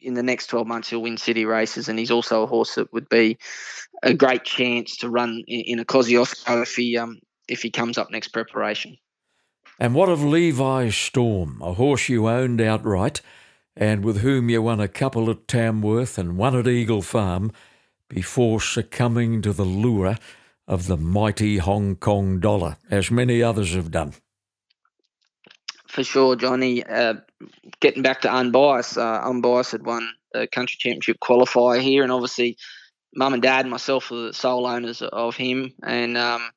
in 0.00 0.14
the 0.14 0.22
next 0.22 0.46
12 0.48 0.66
months 0.66 0.90
he'll 0.90 1.02
win 1.02 1.16
city 1.16 1.44
races 1.44 1.88
and 1.88 1.98
he's 1.98 2.10
also 2.10 2.42
a 2.42 2.46
horse 2.46 2.74
that 2.74 2.92
would 2.92 3.08
be 3.08 3.38
a 4.02 4.14
great 4.14 4.44
chance 4.44 4.96
to 4.98 5.08
run 5.08 5.42
in, 5.46 5.78
a 5.78 5.84
Kosciuszko 5.84 6.62
if 6.62 6.74
he 6.74 6.96
um, 6.96 7.20
if 7.48 7.62
he 7.62 7.70
comes 7.70 7.96
up 7.96 8.10
next 8.10 8.28
preparation. 8.28 8.96
And 9.78 9.94
what 9.94 10.08
of 10.08 10.24
Levi 10.24 10.88
Storm, 10.90 11.60
a 11.62 11.74
horse 11.74 12.08
you 12.08 12.28
owned 12.28 12.60
outright 12.60 13.20
and 13.76 14.04
with 14.04 14.18
whom 14.18 14.48
you 14.48 14.62
won 14.62 14.80
a 14.80 14.88
couple 14.88 15.30
at 15.30 15.46
Tamworth 15.46 16.16
and 16.18 16.38
one 16.38 16.56
at 16.56 16.66
Eagle 16.66 17.02
Farm 17.02 17.52
before 18.08 18.60
succumbing 18.60 19.42
to 19.42 19.52
the 19.52 19.64
lure 19.64 20.16
of 20.66 20.86
the 20.86 20.96
mighty 20.96 21.58
Hong 21.58 21.96
Kong 21.96 22.40
dollar, 22.40 22.78
as 22.90 23.10
many 23.10 23.42
others 23.42 23.74
have 23.74 23.90
done? 23.90 24.14
For 25.96 26.04
sure, 26.04 26.36
Johnny. 26.36 26.84
Uh, 26.84 27.14
getting 27.80 28.02
back 28.02 28.20
to 28.20 28.30
unbiased, 28.30 28.98
uh, 28.98 29.22
unbiased 29.24 29.72
had 29.72 29.86
won 29.86 30.06
a 30.34 30.46
country 30.46 30.76
championship 30.78 31.16
qualifier 31.24 31.80
here, 31.80 32.02
and 32.02 32.12
obviously, 32.12 32.58
mum 33.14 33.32
and 33.32 33.42
dad 33.42 33.60
and 33.60 33.70
myself 33.70 34.10
were 34.10 34.26
the 34.26 34.34
sole 34.34 34.66
owners 34.66 35.00
of 35.00 35.36
him, 35.36 35.72
and 35.82 36.18
um, 36.18 36.50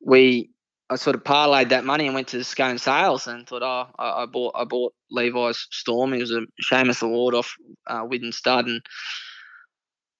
we 0.00 0.48
I 0.88 0.96
sort 0.96 1.14
of 1.14 1.24
parlayed 1.24 1.68
that 1.68 1.84
money 1.84 2.06
and 2.06 2.14
went 2.14 2.28
to 2.28 2.38
the 2.38 2.44
Scone 2.44 2.78
Sales 2.78 3.26
and 3.26 3.46
thought, 3.46 3.62
oh, 3.62 3.92
I, 3.98 4.22
I, 4.22 4.26
bought 4.26 4.54
I 4.56 4.64
bought 4.64 4.94
Levi's 5.10 5.68
Storm. 5.70 6.14
He 6.14 6.20
was 6.20 6.30
a 6.30 6.46
Shamus 6.62 7.02
Award 7.02 7.34
off 7.34 7.56
uh, 7.86 8.04
Widden 8.04 8.32
Stud 8.32 8.66
and 8.66 8.80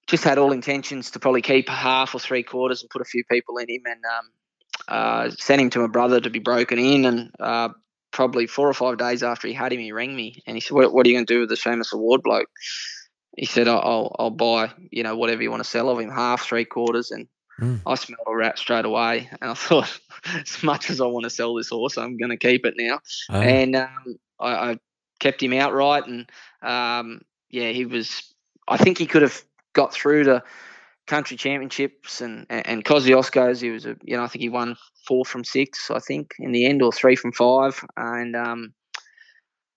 just 0.05 0.23
had 0.23 0.37
all 0.37 0.51
intentions 0.51 1.09
to 1.11 1.19
probably 1.19 1.41
keep 1.41 1.67
half 1.67 2.13
or 2.13 2.19
three 2.19 2.43
quarters 2.43 2.83
and 2.83 2.91
put 2.91 3.01
a 3.01 3.05
few 3.05 3.23
people 3.23 3.57
in 3.57 3.67
him 3.71 3.81
and 3.85 4.03
um, 4.05 4.29
uh, 4.87 5.29
sent 5.31 5.61
him 5.61 5.71
to 5.71 5.79
my 5.79 5.87
brother 5.87 6.21
to 6.21 6.29
be 6.29 6.37
broken 6.37 6.77
in. 6.77 7.05
And 7.05 7.31
uh, 7.39 7.69
probably 8.15 8.47
four 8.47 8.67
or 8.67 8.73
five 8.73 8.97
days 8.97 9.21
after 9.21 9.47
he 9.47 9.53
had 9.53 9.73
him, 9.73 9.79
he 9.79 9.91
rang 9.91 10.15
me 10.15 10.41
and 10.47 10.55
he 10.55 10.61
said, 10.61 10.73
"What, 10.73 10.93
what 10.93 11.05
are 11.05 11.09
you 11.09 11.15
going 11.15 11.25
to 11.25 11.33
do 11.33 11.41
with 11.41 11.49
this 11.49 11.61
Shamus 11.61 11.93
Award 11.93 12.23
bloke?" 12.23 12.49
He 13.37 13.45
said, 13.45 13.67
"I'll 13.67 14.15
I'll 14.17 14.31
buy 14.31 14.71
you 14.89 15.03
know 15.03 15.15
whatever 15.17 15.43
you 15.43 15.51
want 15.51 15.63
to 15.63 15.69
sell 15.69 15.89
of 15.89 15.99
him, 15.99 16.09
half, 16.09 16.41
three 16.41 16.65
quarters." 16.65 17.11
And 17.11 17.27
Mm. 17.59 17.81
I 17.85 17.95
smelled 17.95 18.27
a 18.27 18.35
rat 18.35 18.59
straight 18.59 18.85
away, 18.85 19.29
and 19.41 19.51
I 19.51 19.53
thought, 19.53 19.99
as 20.25 20.61
much 20.61 20.89
as 20.89 20.99
I 20.99 21.05
want 21.05 21.23
to 21.23 21.29
sell 21.29 21.55
this 21.55 21.69
horse, 21.69 21.97
I'm 21.97 22.17
going 22.17 22.31
to 22.31 22.37
keep 22.37 22.65
it 22.65 22.75
now. 22.77 22.99
Oh. 23.29 23.39
And 23.39 23.75
um, 23.75 24.17
I, 24.39 24.71
I, 24.71 24.79
kept 25.21 25.41
him 25.41 25.53
outright, 25.53 26.05
and 26.07 26.29
um, 26.61 27.21
yeah, 27.49 27.69
he 27.69 27.85
was. 27.85 28.23
I 28.67 28.75
think 28.75 28.97
he 28.97 29.05
could 29.05 29.21
have 29.21 29.41
got 29.71 29.93
through 29.93 30.25
to 30.25 30.43
country 31.07 31.37
championships 31.37 32.21
and 32.21 32.45
and, 32.49 32.67
and 32.67 32.85
Kosciuszko's. 32.85 33.61
He 33.61 33.69
was 33.69 33.85
a, 33.85 33.95
you 34.03 34.17
know, 34.17 34.23
I 34.23 34.27
think 34.27 34.41
he 34.41 34.49
won 34.49 34.75
four 35.07 35.25
from 35.25 35.43
six, 35.43 35.91
I 35.91 35.99
think, 35.99 36.33
in 36.39 36.51
the 36.51 36.65
end, 36.65 36.81
or 36.81 36.91
three 36.91 37.15
from 37.15 37.31
five, 37.31 37.83
and. 37.97 38.35
Um, 38.35 38.73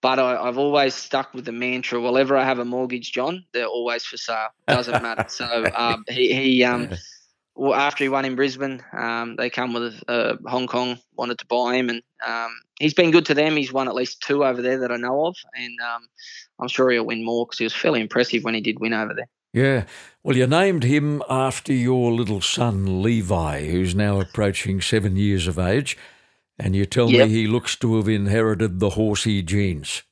but 0.01 0.20
I, 0.20 0.45
have 0.47 0.59
always 0.59 0.95
stuck 0.95 1.35
with 1.35 1.45
the 1.45 1.51
mantra: 1.51 2.01
whenever 2.01 2.37
I 2.37 2.45
have 2.45 2.61
a 2.61 2.64
mortgage, 2.64 3.11
John, 3.11 3.45
they're 3.53 3.66
always 3.66 4.05
for 4.05 4.16
sale. 4.16 4.49
Doesn't 4.68 5.03
matter. 5.03 5.24
So 5.26 5.64
um, 5.74 6.05
he, 6.09 6.33
he 6.33 6.62
um, 6.62 6.91
well, 7.59 7.74
after 7.74 8.05
he 8.05 8.09
won 8.09 8.24
in 8.24 8.37
Brisbane, 8.37 8.81
um, 8.93 9.35
they 9.35 9.51
come 9.51 9.72
with 9.72 10.01
uh, 10.07 10.37
Hong 10.47 10.68
Kong 10.68 10.99
wanted 11.16 11.39
to 11.39 11.47
buy 11.47 11.74
him, 11.74 11.91
and 11.91 12.03
um, 12.24 12.53
he's 12.79 12.95
been 12.95 13.11
good 13.11 13.26
to 13.26 13.35
them. 13.35 13.57
He's 13.57 13.72
won 13.72 13.89
at 13.89 13.97
least 13.97 14.22
two 14.22 14.45
over 14.45 14.62
there 14.62 14.79
that 14.79 14.93
I 14.93 14.97
know 14.97 15.26
of, 15.26 15.37
and 15.55 15.76
um, 15.81 16.09
I'm 16.61 16.68
sure 16.68 16.91
he'll 16.91 17.05
win 17.05 17.24
more 17.24 17.47
because 17.47 17.59
he 17.59 17.64
was 17.64 17.74
fairly 17.74 18.01
impressive 18.01 18.45
when 18.45 18.55
he 18.55 18.61
did 18.61 18.79
win 18.79 18.95
over 18.95 19.12
there. 19.12 19.29
Yeah, 19.59 19.86
well, 20.22 20.36
you 20.36 20.46
named 20.46 20.84
him 20.84 21.20
after 21.28 21.72
your 21.72 22.12
little 22.12 22.40
son 22.40 23.02
Levi, 23.02 23.66
who's 23.66 23.92
now 23.92 24.20
approaching 24.20 24.80
seven 24.80 25.16
years 25.16 25.48
of 25.48 25.59
age, 25.59 25.98
and 26.59 26.76
you 26.76 26.84
tell 26.84 27.11
yep. 27.11 27.26
me 27.26 27.34
he 27.34 27.46
looks 27.48 27.74
to 27.76 27.96
have 27.96 28.09
inherited 28.09 28.78
the 28.78 28.90
horsey 28.90 29.42
genes. 29.42 30.04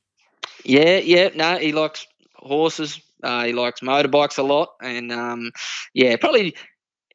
Yeah, 0.65 0.97
yeah, 0.97 1.29
no, 1.33 1.57
he 1.57 1.71
likes 1.71 2.05
horses. 2.35 2.99
Uh, 3.23 3.45
he 3.45 3.53
likes 3.53 3.79
motorbikes 3.79 4.37
a 4.37 4.43
lot, 4.43 4.69
and 4.81 5.13
um, 5.13 5.51
yeah, 5.93 6.17
probably 6.17 6.55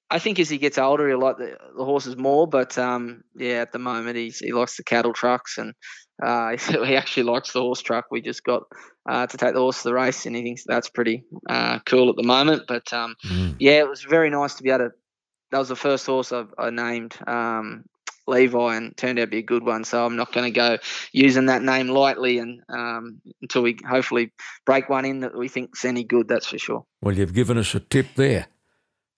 I 0.08 0.18
think 0.18 0.38
as 0.38 0.48
he 0.48 0.56
gets 0.56 0.78
older, 0.78 1.08
he'll 1.08 1.18
like 1.18 1.36
the, 1.36 1.58
the 1.76 1.84
horses 1.84 2.16
more. 2.16 2.46
But 2.46 2.78
um, 2.78 3.24
yeah, 3.34 3.60
at 3.60 3.72
the 3.72 3.78
moment, 3.78 4.16
he's, 4.16 4.38
he 4.38 4.52
likes 4.52 4.78
the 4.78 4.84
cattle 4.84 5.12
trucks, 5.12 5.58
and 5.58 5.74
uh, 6.22 6.56
he 6.56 6.96
actually 6.96 7.24
likes 7.24 7.52
the 7.52 7.60
horse 7.60 7.82
truck. 7.82 8.06
We 8.10 8.20
just 8.20 8.44
got 8.44 8.64
uh, 9.06 9.26
to 9.26 9.36
take 9.36 9.54
the 9.54 9.60
horse 9.60 9.82
to 9.82 9.88
the 9.88 9.94
race, 9.94 10.24
and 10.26 10.36
he 10.36 10.42
thinks 10.42 10.64
that's 10.64 10.88
pretty 10.88 11.24
uh, 11.48 11.80
cool 11.80 12.08
at 12.08 12.16
the 12.16 12.22
moment. 12.22 12.64
But 12.68 12.92
um, 12.92 13.16
mm. 13.24 13.56
yeah, 13.58 13.78
it 13.78 13.88
was 13.88 14.02
very 14.02 14.30
nice 14.30 14.54
to 14.54 14.62
be 14.62 14.70
able 14.70 14.90
to. 14.90 14.92
That 15.50 15.58
was 15.58 15.68
the 15.68 15.76
first 15.76 16.06
horse 16.06 16.32
I, 16.32 16.44
I 16.56 16.70
named 16.70 17.14
um, 17.26 17.84
Levi, 18.26 18.76
and 18.76 18.96
turned 18.96 19.18
out 19.18 19.24
to 19.24 19.30
be 19.30 19.38
a 19.38 19.42
good 19.42 19.64
one. 19.64 19.84
So 19.84 20.06
I'm 20.06 20.16
not 20.16 20.32
going 20.32 20.50
to 20.50 20.56
go 20.56 20.78
using 21.12 21.46
that 21.46 21.62
name 21.62 21.88
lightly, 21.88 22.38
and 22.38 22.62
um, 22.68 23.20
until 23.42 23.62
we 23.62 23.76
hopefully 23.86 24.32
break 24.64 24.88
one 24.88 25.04
in 25.04 25.20
that 25.20 25.36
we 25.36 25.48
think's 25.48 25.84
any 25.84 26.04
good. 26.04 26.28
That's 26.28 26.46
for 26.46 26.58
sure. 26.58 26.86
Well, 27.02 27.16
you've 27.16 27.34
given 27.34 27.58
us 27.58 27.74
a 27.74 27.80
tip 27.80 28.06
there. 28.14 28.46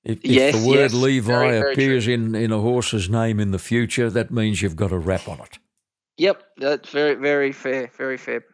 If, 0.02 0.22
yes, 0.22 0.54
if 0.54 0.60
the 0.60 0.68
word 0.68 0.76
yes. 0.76 0.94
Levi 0.94 1.26
very, 1.26 1.58
very 1.60 1.72
appears 1.72 2.08
in, 2.08 2.34
in 2.34 2.52
a 2.52 2.60
horse's 2.60 3.08
name 3.08 3.40
in 3.40 3.52
the 3.52 3.58
future, 3.58 4.10
that 4.10 4.30
means 4.30 4.60
you've 4.60 4.76
got 4.76 4.92
a 4.92 4.98
wrap 4.98 5.28
on 5.28 5.40
it. 5.40 5.58
Yep, 6.16 6.42
that's 6.56 6.90
very, 6.90 7.14
very 7.14 7.52
fair, 7.52 7.90
very 7.96 8.16
fair. 8.16 8.44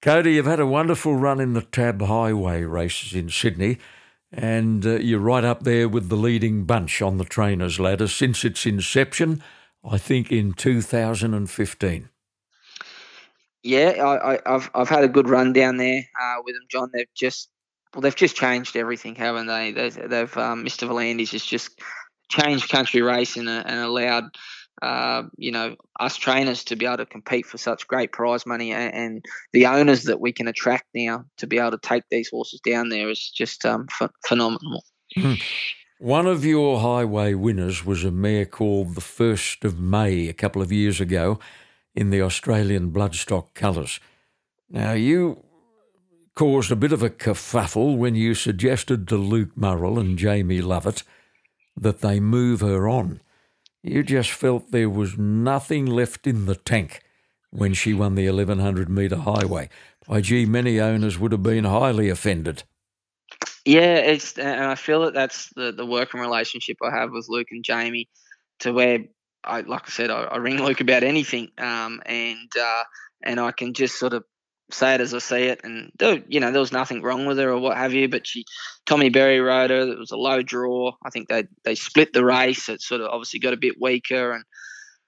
Cody, 0.00 0.34
you've 0.34 0.46
had 0.46 0.60
a 0.60 0.66
wonderful 0.66 1.16
run 1.16 1.40
in 1.40 1.54
the 1.54 1.62
Tab 1.62 2.02
Highway 2.02 2.62
races 2.62 3.14
in 3.14 3.30
Sydney, 3.30 3.78
and 4.32 4.84
uh, 4.84 4.96
you're 4.96 5.18
right 5.18 5.44
up 5.44 5.64
there 5.64 5.88
with 5.88 6.08
the 6.08 6.16
leading 6.16 6.64
bunch 6.64 7.00
on 7.00 7.18
the 7.18 7.24
trainers' 7.24 7.80
ladder 7.80 8.08
since 8.08 8.44
its 8.44 8.66
inception, 8.66 9.42
I 9.82 9.98
think 9.98 10.30
in 10.30 10.52
2015. 10.52 12.08
Yeah, 13.62 14.18
I, 14.44 14.50
have 14.50 14.70
I've 14.74 14.90
had 14.90 15.04
a 15.04 15.08
good 15.08 15.28
run 15.30 15.54
down 15.54 15.78
there 15.78 16.02
uh, 16.20 16.34
with 16.44 16.54
them, 16.54 16.64
John. 16.68 16.90
They've 16.92 17.06
just 17.14 17.48
well, 17.94 18.02
they've 18.02 18.14
just 18.14 18.36
changed 18.36 18.76
everything, 18.76 19.14
haven't 19.14 19.46
they? 19.46 19.72
They've, 19.72 19.94
they've 19.94 20.36
um, 20.36 20.64
Mr. 20.64 20.88
V'landys 20.88 21.32
has 21.32 21.44
just 21.44 21.80
changed 22.30 22.68
country 22.68 23.00
racing 23.02 23.48
and, 23.48 23.66
and 23.66 23.80
allowed 23.80 24.24
uh, 24.84 25.22
you 25.38 25.50
know 25.50 25.76
us 25.98 26.14
trainers 26.16 26.62
to 26.64 26.76
be 26.76 26.84
able 26.84 26.98
to 26.98 27.06
compete 27.06 27.46
for 27.46 27.56
such 27.56 27.88
great 27.88 28.12
prize 28.12 28.44
money 28.44 28.70
and, 28.70 28.94
and, 28.94 29.24
the 29.54 29.64
owners 29.66 30.02
that 30.02 30.20
we 30.20 30.30
can 30.30 30.46
attract 30.46 30.84
now 30.94 31.24
to 31.38 31.46
be 31.46 31.58
able 31.58 31.70
to 31.70 31.78
take 31.78 32.02
these 32.10 32.28
horses 32.28 32.60
down 32.60 32.90
there 32.90 33.08
is 33.08 33.30
just 33.30 33.64
um, 33.64 33.86
ph- 33.98 34.10
phenomenal. 34.26 34.84
Hmm. 35.16 35.34
One 35.98 36.26
of 36.26 36.44
your 36.44 36.80
highway 36.80 37.32
winners 37.32 37.86
was 37.86 38.04
a 38.04 38.10
mare 38.10 38.44
called 38.44 38.94
the 38.94 39.00
First 39.00 39.64
of 39.64 39.78
May 39.78 40.28
a 40.28 40.34
couple 40.34 40.60
of 40.60 40.70
years 40.70 41.00
ago 41.00 41.38
in 41.94 42.10
the 42.10 42.20
Australian 42.20 42.90
bloodstock 42.90 43.54
colours. 43.54 44.00
Now 44.68 44.92
you 44.92 45.44
caused 46.34 46.70
a 46.70 46.76
bit 46.76 46.92
of 46.92 47.02
a 47.02 47.08
kerfuffle 47.08 47.96
when 47.96 48.16
you 48.16 48.34
suggested 48.34 49.08
to 49.08 49.16
Luke 49.16 49.56
Murrell 49.56 49.98
and 49.98 50.18
Jamie 50.18 50.60
Lovett 50.60 51.04
that 51.74 52.00
they 52.00 52.20
move 52.20 52.60
her 52.60 52.86
on. 52.86 53.20
You 53.84 54.02
just 54.02 54.30
felt 54.30 54.70
there 54.70 54.88
was 54.88 55.18
nothing 55.18 55.84
left 55.84 56.26
in 56.26 56.46
the 56.46 56.54
tank 56.54 57.02
when 57.50 57.74
she 57.74 57.92
won 57.92 58.14
the 58.14 58.26
1100 58.26 58.88
metre 58.88 59.16
highway. 59.16 59.68
By 60.08 60.22
gee, 60.22 60.46
many 60.46 60.80
owners 60.80 61.18
would 61.18 61.32
have 61.32 61.42
been 61.42 61.64
highly 61.64 62.08
offended. 62.08 62.62
Yeah, 63.66 63.96
it's 63.96 64.38
and 64.38 64.64
I 64.64 64.74
feel 64.74 65.02
that 65.02 65.12
that's 65.12 65.50
the, 65.50 65.70
the 65.70 65.84
working 65.84 66.20
relationship 66.20 66.78
I 66.82 66.90
have 66.96 67.10
with 67.12 67.26
Luke 67.28 67.48
and 67.50 67.62
Jamie, 67.62 68.08
to 68.60 68.72
where 68.72 69.00
I 69.44 69.60
like 69.60 69.82
I 69.84 69.90
said 69.90 70.10
I, 70.10 70.22
I 70.22 70.36
ring 70.38 70.62
Luke 70.62 70.80
about 70.80 71.02
anything, 71.02 71.50
um, 71.58 72.00
and 72.06 72.50
uh, 72.58 72.84
and 73.22 73.38
I 73.38 73.52
can 73.52 73.74
just 73.74 73.98
sort 73.98 74.14
of 74.14 74.24
say 74.70 74.94
it 74.94 75.00
as 75.00 75.14
I 75.14 75.18
see 75.18 75.44
it. 75.44 75.60
And 75.64 75.92
there, 75.98 76.22
you 76.28 76.40
know, 76.40 76.50
there 76.50 76.60
was 76.60 76.72
nothing 76.72 77.02
wrong 77.02 77.26
with 77.26 77.38
her 77.38 77.50
or 77.50 77.58
what 77.58 77.76
have 77.76 77.92
you. 77.92 78.08
But 78.08 78.26
she, 78.26 78.44
Tommy 78.86 79.10
Berry 79.10 79.40
rode 79.40 79.70
her. 79.70 79.92
It 79.92 79.98
was 79.98 80.10
a 80.10 80.16
low 80.16 80.42
draw. 80.42 80.92
I 81.04 81.10
think 81.10 81.28
they 81.28 81.44
they 81.64 81.74
split 81.74 82.12
the 82.12 82.24
race. 82.24 82.68
It 82.68 82.82
sort 82.82 83.00
of 83.00 83.08
obviously 83.08 83.40
got 83.40 83.52
a 83.54 83.58
bit 83.58 83.80
weaker, 83.80 84.32
and 84.32 84.44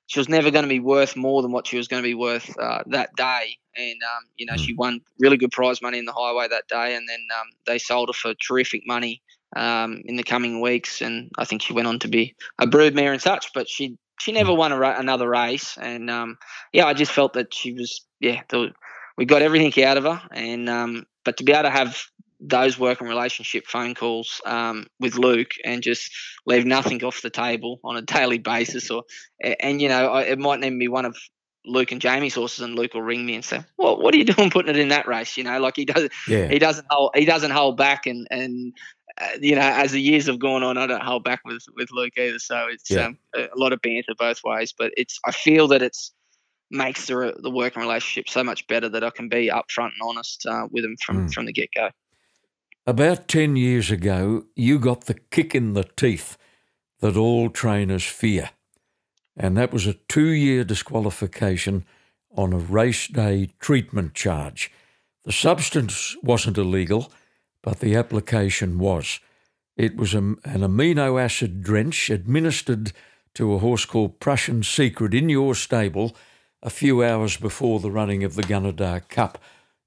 she 0.06 0.20
was 0.20 0.28
never 0.28 0.50
going 0.50 0.64
to 0.64 0.68
be 0.68 0.80
worth 0.80 1.16
more 1.16 1.42
than 1.42 1.52
what 1.52 1.66
she 1.66 1.76
was 1.76 1.88
going 1.88 2.02
to 2.02 2.06
be 2.06 2.14
worth 2.14 2.56
uh, 2.58 2.82
that 2.86 3.14
day. 3.16 3.56
And 3.76 3.98
um, 4.02 4.24
you 4.36 4.46
know, 4.46 4.54
mm. 4.54 4.64
she 4.64 4.74
won 4.74 5.00
really 5.18 5.36
good 5.36 5.52
prize 5.52 5.82
money 5.82 5.98
in 5.98 6.04
the 6.04 6.12
highway 6.12 6.48
that 6.48 6.68
day, 6.68 6.94
and 6.94 7.08
then 7.08 7.20
um, 7.38 7.46
they 7.66 7.78
sold 7.78 8.08
her 8.08 8.14
for 8.14 8.34
terrific 8.34 8.82
money 8.86 9.22
um, 9.54 10.02
in 10.04 10.16
the 10.16 10.22
coming 10.22 10.60
weeks. 10.60 11.00
And 11.00 11.30
I 11.38 11.44
think 11.44 11.62
she 11.62 11.72
went 11.72 11.88
on 11.88 11.98
to 12.00 12.08
be 12.08 12.34
a 12.58 12.66
broodmare 12.66 13.12
and 13.12 13.22
such. 13.22 13.52
But 13.52 13.68
she 13.68 13.98
she 14.18 14.32
never 14.32 14.54
won 14.54 14.72
a, 14.72 14.80
another 14.80 15.28
race, 15.28 15.76
and 15.80 16.10
um, 16.10 16.38
yeah, 16.72 16.86
I 16.86 16.94
just 16.94 17.12
felt 17.12 17.34
that 17.34 17.52
she 17.52 17.72
was 17.72 18.04
yeah. 18.20 18.42
The, 18.48 18.72
we 19.16 19.24
got 19.24 19.42
everything 19.42 19.84
out 19.84 19.96
of 19.96 20.04
her, 20.04 20.22
and 20.32 20.68
um, 20.68 21.06
but 21.24 21.36
to 21.38 21.44
be 21.44 21.52
able 21.52 21.64
to 21.64 21.70
have 21.70 22.00
those 22.38 22.78
work 22.78 23.00
and 23.00 23.08
relationship 23.08 23.66
phone 23.66 23.94
calls 23.94 24.40
um, 24.44 24.86
with 25.00 25.16
Luke 25.16 25.52
and 25.64 25.82
just 25.82 26.10
leave 26.44 26.66
nothing 26.66 27.02
off 27.02 27.22
the 27.22 27.30
table 27.30 27.80
on 27.82 27.96
a 27.96 28.02
daily 28.16 28.38
basis, 28.38 28.90
or 28.90 29.04
and 29.60 29.80
you 29.80 29.88
know 29.88 30.16
it 30.16 30.38
might 30.38 30.58
even 30.58 30.78
be 30.78 30.88
one 30.88 31.04
of 31.04 31.16
Luke 31.64 31.92
and 31.92 32.00
Jamie's 32.00 32.34
horses, 32.34 32.60
and 32.60 32.76
Luke 32.76 32.94
will 32.94 33.02
ring 33.02 33.26
me 33.26 33.34
and 33.34 33.44
say, 33.44 33.60
"What 33.76 34.00
what 34.00 34.14
are 34.14 34.18
you 34.18 34.24
doing 34.36 34.50
putting 34.50 34.74
it 34.74 34.78
in 34.78 34.88
that 34.88 35.08
race?" 35.08 35.36
You 35.36 35.44
know, 35.44 35.58
like 35.60 35.76
he 35.76 35.84
does. 35.84 36.08
Yeah. 36.28 36.48
He 36.48 36.58
doesn't 36.58 36.86
hold. 36.90 37.12
He 37.14 37.24
doesn't 37.24 37.50
hold 37.50 37.76
back, 37.76 38.06
and 38.06 38.26
and 38.30 38.72
uh, 39.20 39.28
you 39.40 39.54
know, 39.54 39.62
as 39.62 39.92
the 39.92 40.00
years 40.00 40.26
have 40.26 40.38
gone 40.38 40.62
on, 40.62 40.76
I 40.76 40.86
don't 40.86 41.02
hold 41.02 41.24
back 41.24 41.40
with 41.44 41.64
with 41.74 41.90
Luke 41.90 42.12
either. 42.16 42.38
So 42.38 42.66
it's 42.70 42.90
yeah. 42.90 43.06
um, 43.06 43.18
a 43.34 43.48
lot 43.56 43.72
of 43.72 43.80
banter 43.80 44.12
both 44.18 44.40
ways, 44.44 44.74
but 44.76 44.92
it's 44.96 45.18
I 45.24 45.32
feel 45.32 45.68
that 45.68 45.82
it's 45.82 46.12
makes 46.70 47.06
the 47.06 47.34
the 47.38 47.50
working 47.50 47.82
relationship 47.82 48.28
so 48.28 48.42
much 48.42 48.66
better 48.66 48.88
that 48.88 49.04
I 49.04 49.10
can 49.10 49.28
be 49.28 49.48
upfront 49.48 49.92
and 49.92 50.02
honest 50.02 50.46
uh, 50.46 50.66
with 50.70 50.84
them 50.84 50.96
from 51.04 51.28
mm. 51.28 51.32
from 51.32 51.46
the 51.46 51.52
get 51.52 51.70
go. 51.74 51.90
About 52.86 53.28
ten 53.28 53.56
years 53.56 53.90
ago, 53.90 54.44
you 54.54 54.78
got 54.78 55.02
the 55.02 55.14
kick 55.14 55.54
in 55.54 55.74
the 55.74 55.84
teeth 55.84 56.36
that 57.00 57.16
all 57.16 57.50
trainers 57.50 58.04
fear, 58.04 58.50
and 59.36 59.56
that 59.56 59.72
was 59.72 59.86
a 59.86 59.94
two-year 60.08 60.64
disqualification 60.64 61.84
on 62.30 62.52
a 62.52 62.58
race 62.58 63.08
day 63.08 63.50
treatment 63.58 64.14
charge. 64.14 64.70
The 65.24 65.32
substance 65.32 66.16
wasn't 66.22 66.58
illegal, 66.58 67.10
but 67.62 67.80
the 67.80 67.96
application 67.96 68.78
was. 68.78 69.18
It 69.76 69.96
was 69.96 70.14
a, 70.14 70.18
an 70.18 70.38
amino 70.44 71.20
acid 71.20 71.62
drench 71.62 72.08
administered 72.10 72.92
to 73.34 73.52
a 73.52 73.58
horse 73.58 73.84
called 73.84 74.20
Prussian 74.20 74.62
Secret 74.62 75.12
in 75.12 75.28
your 75.28 75.54
stable 75.54 76.16
a 76.66 76.70
few 76.70 77.04
hours 77.04 77.36
before 77.36 77.78
the 77.78 77.92
running 77.92 78.24
of 78.24 78.34
the 78.34 78.42
Gunnedah 78.42 79.08
Cup. 79.08 79.38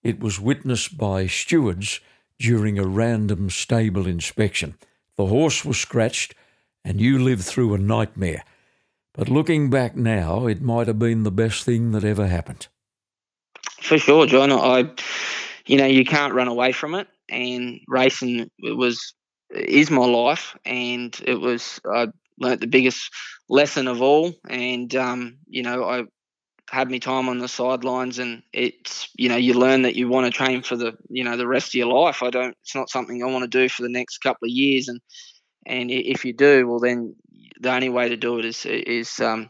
It 0.02 0.22
was 0.22 0.40
witnessed 0.40 0.98
by 0.98 1.28
stewards 1.28 2.00
during 2.40 2.80
a 2.80 2.88
random 2.88 3.50
stable 3.50 4.08
inspection. 4.08 4.76
The 5.18 5.26
horse 5.26 5.66
was 5.66 5.78
scratched, 5.78 6.36
and 6.86 7.02
you 7.02 7.20
lived 7.20 7.44
through 7.44 7.74
a 7.74 7.78
nightmare. 7.78 8.46
But 9.14 9.28
looking 9.28 9.70
back 9.70 9.98
now, 9.98 10.48
it 10.48 10.62
might 10.62 10.88
have 10.88 10.98
been 10.98 11.24
the 11.24 11.32
best 11.32 11.66
thing 11.66 11.92
that 11.92 12.06
ever 12.06 12.28
happened. 12.28 12.68
For 13.82 13.98
sure, 13.98 14.26
John. 14.26 14.50
I, 14.50 14.90
you 15.66 15.78
know, 15.78 15.86
you 15.86 16.06
can't 16.06 16.34
run 16.34 16.48
away 16.48 16.72
from 16.72 16.96
it, 16.96 17.10
and 17.28 17.82
racing 17.90 18.50
was 18.62 19.14
is 19.50 19.92
my 19.92 20.06
life, 20.06 20.56
and 20.64 21.20
it 21.28 21.42
was 21.42 21.82
I 21.92 22.08
learnt 22.40 22.62
the 22.62 22.68
biggest 22.68 23.12
lesson 23.50 23.90
of 23.90 24.02
all, 24.02 24.34
and 24.48 24.96
um, 24.96 25.40
you 25.50 25.62
know, 25.62 25.84
I 25.84 26.06
had 26.72 26.90
me 26.90 27.00
time 27.00 27.30
on 27.30 27.40
the 27.40 27.48
sidelines, 27.48 28.20
and 28.20 28.44
it's 28.54 29.10
you 29.18 29.30
know, 29.30 29.36
you 29.38 29.54
learn 29.54 29.84
that 29.84 29.96
you 29.96 30.08
want 30.08 30.26
to 30.26 30.32
train 30.32 30.62
for 30.64 30.76
the 30.76 30.98
you 31.10 31.24
know 31.24 31.38
the 31.38 31.48
rest 31.48 31.70
of 31.70 31.74
your 31.76 31.88
life. 31.88 32.24
I 32.24 32.30
don't. 32.30 32.56
It's 32.62 32.76
not 32.76 32.90
something 32.90 33.22
I 33.24 33.28
want 33.28 33.44
to 33.44 33.60
do 33.60 33.70
for 33.70 33.84
the 33.84 33.90
next 33.90 34.20
couple 34.20 34.46
of 34.46 34.52
years, 34.52 34.88
and 34.88 35.00
and 35.66 35.92
if 35.92 36.26
you 36.26 36.34
do, 36.34 36.68
well, 36.68 36.80
then 36.80 37.16
the 37.62 37.74
only 37.74 37.90
way 37.90 38.10
to 38.10 38.18
do 38.18 38.40
it 38.40 38.46
is 38.46 38.66
is 38.66 39.20
um, 39.20 39.50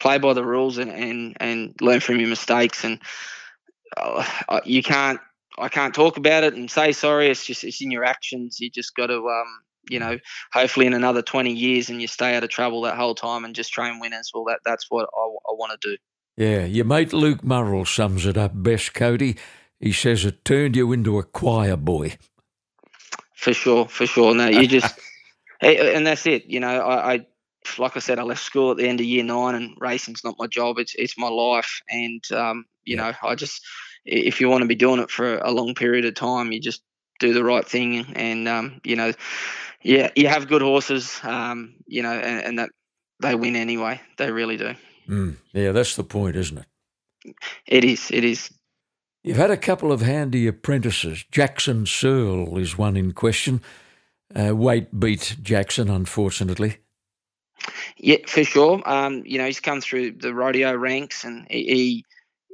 play 0.00 0.18
by 0.18 0.32
the 0.34 0.44
rules 0.44 0.78
and, 0.78 0.90
and 0.90 1.36
and 1.40 1.74
learn 1.80 2.00
from 2.00 2.18
your 2.20 2.28
mistakes. 2.28 2.84
And 2.84 3.00
uh, 3.96 4.60
you 4.64 4.82
can't 4.82 5.20
I 5.58 5.68
can't 5.68 5.94
talk 5.94 6.16
about 6.16 6.44
it 6.44 6.54
and 6.54 6.70
say 6.70 6.92
sorry. 6.92 7.28
It's 7.28 7.44
just 7.46 7.64
it's 7.64 7.82
in 7.82 7.90
your 7.90 8.04
actions. 8.04 8.58
You 8.60 8.70
just 8.70 8.94
got 8.96 9.08
to 9.08 9.16
um, 9.18 9.46
you 9.90 9.98
know 9.98 10.18
hopefully 10.52 10.86
in 10.86 10.94
another 10.94 11.22
20 11.22 11.52
years 11.52 11.90
and 11.90 12.00
you 12.00 12.08
stay 12.08 12.34
out 12.34 12.44
of 12.44 12.50
trouble 12.50 12.82
that 12.82 12.96
whole 12.96 13.14
time 13.14 13.44
and 13.44 13.54
just 13.54 13.72
train 13.72 14.00
winners. 14.00 14.30
Well, 14.34 14.44
that 14.44 14.60
that's 14.64 14.86
what 14.88 15.08
I, 15.14 15.22
I 15.22 15.52
want 15.54 15.78
to 15.80 15.88
do. 15.90 15.96
Yeah, 16.36 16.64
your 16.64 16.84
mate 16.84 17.12
Luke 17.12 17.44
Murrell 17.44 17.84
sums 17.84 18.26
it 18.26 18.36
up 18.36 18.52
best, 18.54 18.94
Cody. 18.94 19.36
He 19.78 19.92
says 19.92 20.24
it 20.24 20.44
turned 20.44 20.76
you 20.76 20.92
into 20.92 21.18
a 21.18 21.24
choir 21.24 21.76
boy. 21.76 22.16
For 23.34 23.52
sure, 23.52 23.86
for 23.86 24.06
sure. 24.06 24.34
No, 24.34 24.46
you 24.46 24.66
just, 24.66 24.98
and 25.60 26.06
that's 26.06 26.26
it. 26.26 26.46
You 26.46 26.60
know, 26.60 26.80
I, 26.80 27.14
I 27.14 27.26
like 27.78 27.96
I 27.96 28.00
said, 28.00 28.18
I 28.18 28.22
left 28.22 28.42
school 28.42 28.70
at 28.70 28.76
the 28.76 28.88
end 28.88 29.00
of 29.00 29.06
year 29.06 29.24
nine, 29.24 29.54
and 29.54 29.76
racing's 29.80 30.24
not 30.24 30.36
my 30.38 30.46
job; 30.46 30.78
it's 30.78 30.94
it's 30.94 31.18
my 31.18 31.28
life. 31.28 31.82
And 31.88 32.22
um, 32.32 32.64
you 32.84 32.96
yeah. 32.96 33.10
know, 33.10 33.16
I 33.22 33.34
just 33.34 33.62
if 34.04 34.40
you 34.40 34.48
want 34.48 34.62
to 34.62 34.68
be 34.68 34.74
doing 34.74 35.00
it 35.00 35.10
for 35.10 35.38
a 35.38 35.50
long 35.50 35.74
period 35.74 36.04
of 36.04 36.14
time, 36.14 36.52
you 36.52 36.60
just 36.60 36.82
do 37.20 37.32
the 37.32 37.44
right 37.44 37.66
thing, 37.66 38.06
and 38.14 38.48
um, 38.48 38.80
you 38.84 38.96
know, 38.96 39.12
yeah, 39.82 40.10
you 40.16 40.28
have 40.28 40.48
good 40.48 40.62
horses, 40.62 41.20
um, 41.22 41.74
you 41.86 42.02
know, 42.02 42.12
and, 42.12 42.44
and, 42.44 42.58
that 42.58 42.70
they 43.20 43.34
win 43.34 43.56
anyway. 43.56 44.00
They 44.18 44.30
really 44.30 44.56
do. 44.56 44.74
Mm, 45.08 45.36
yeah, 45.52 45.72
that's 45.72 45.96
the 45.96 46.04
point, 46.04 46.36
isn't 46.36 46.58
it? 46.58 47.34
It 47.66 47.84
is. 47.84 48.10
It 48.10 48.24
is. 48.24 48.50
You've 49.22 49.36
had 49.36 49.50
a 49.50 49.56
couple 49.56 49.92
of 49.92 50.00
handy 50.00 50.48
apprentices. 50.48 51.24
Jackson 51.30 51.86
Searle 51.86 52.58
is 52.58 52.76
one 52.76 52.96
in 52.96 53.12
question. 53.12 53.60
Uh, 54.34 54.56
weight 54.56 54.98
beat 54.98 55.36
Jackson, 55.42 55.88
unfortunately. 55.88 56.78
Yeah, 57.96 58.16
for 58.26 58.42
sure. 58.42 58.82
Um, 58.84 59.22
you 59.24 59.38
know, 59.38 59.46
he's 59.46 59.60
come 59.60 59.80
through 59.80 60.12
the 60.12 60.34
rodeo 60.34 60.74
ranks 60.74 61.22
and 61.22 61.46
he, 61.48 62.04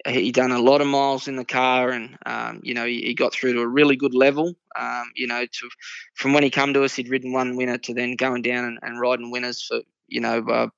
he, 0.04 0.12
he 0.12 0.32
done 0.32 0.52
a 0.52 0.58
lot 0.58 0.82
of 0.82 0.86
miles 0.86 1.26
in 1.26 1.36
the 1.36 1.44
car 1.44 1.90
and, 1.90 2.18
um, 2.26 2.60
you 2.62 2.74
know, 2.74 2.84
he, 2.84 3.02
he, 3.02 3.14
got 3.14 3.32
through 3.32 3.54
to 3.54 3.60
a 3.60 3.66
really 3.66 3.96
good 3.96 4.14
level. 4.14 4.54
Um, 4.78 5.10
you 5.16 5.26
know, 5.26 5.46
to, 5.46 5.68
from 6.14 6.34
when 6.34 6.42
he 6.42 6.50
come 6.50 6.74
to 6.74 6.84
us, 6.84 6.94
he'd 6.94 7.08
ridden 7.08 7.32
one 7.32 7.56
winner 7.56 7.78
to 7.78 7.94
then 7.94 8.16
going 8.16 8.42
down 8.42 8.64
and, 8.64 8.78
and 8.82 9.00
riding 9.00 9.30
winners 9.30 9.62
for, 9.62 9.80
you 10.08 10.20
know, 10.20 10.44
uh, 10.48 10.68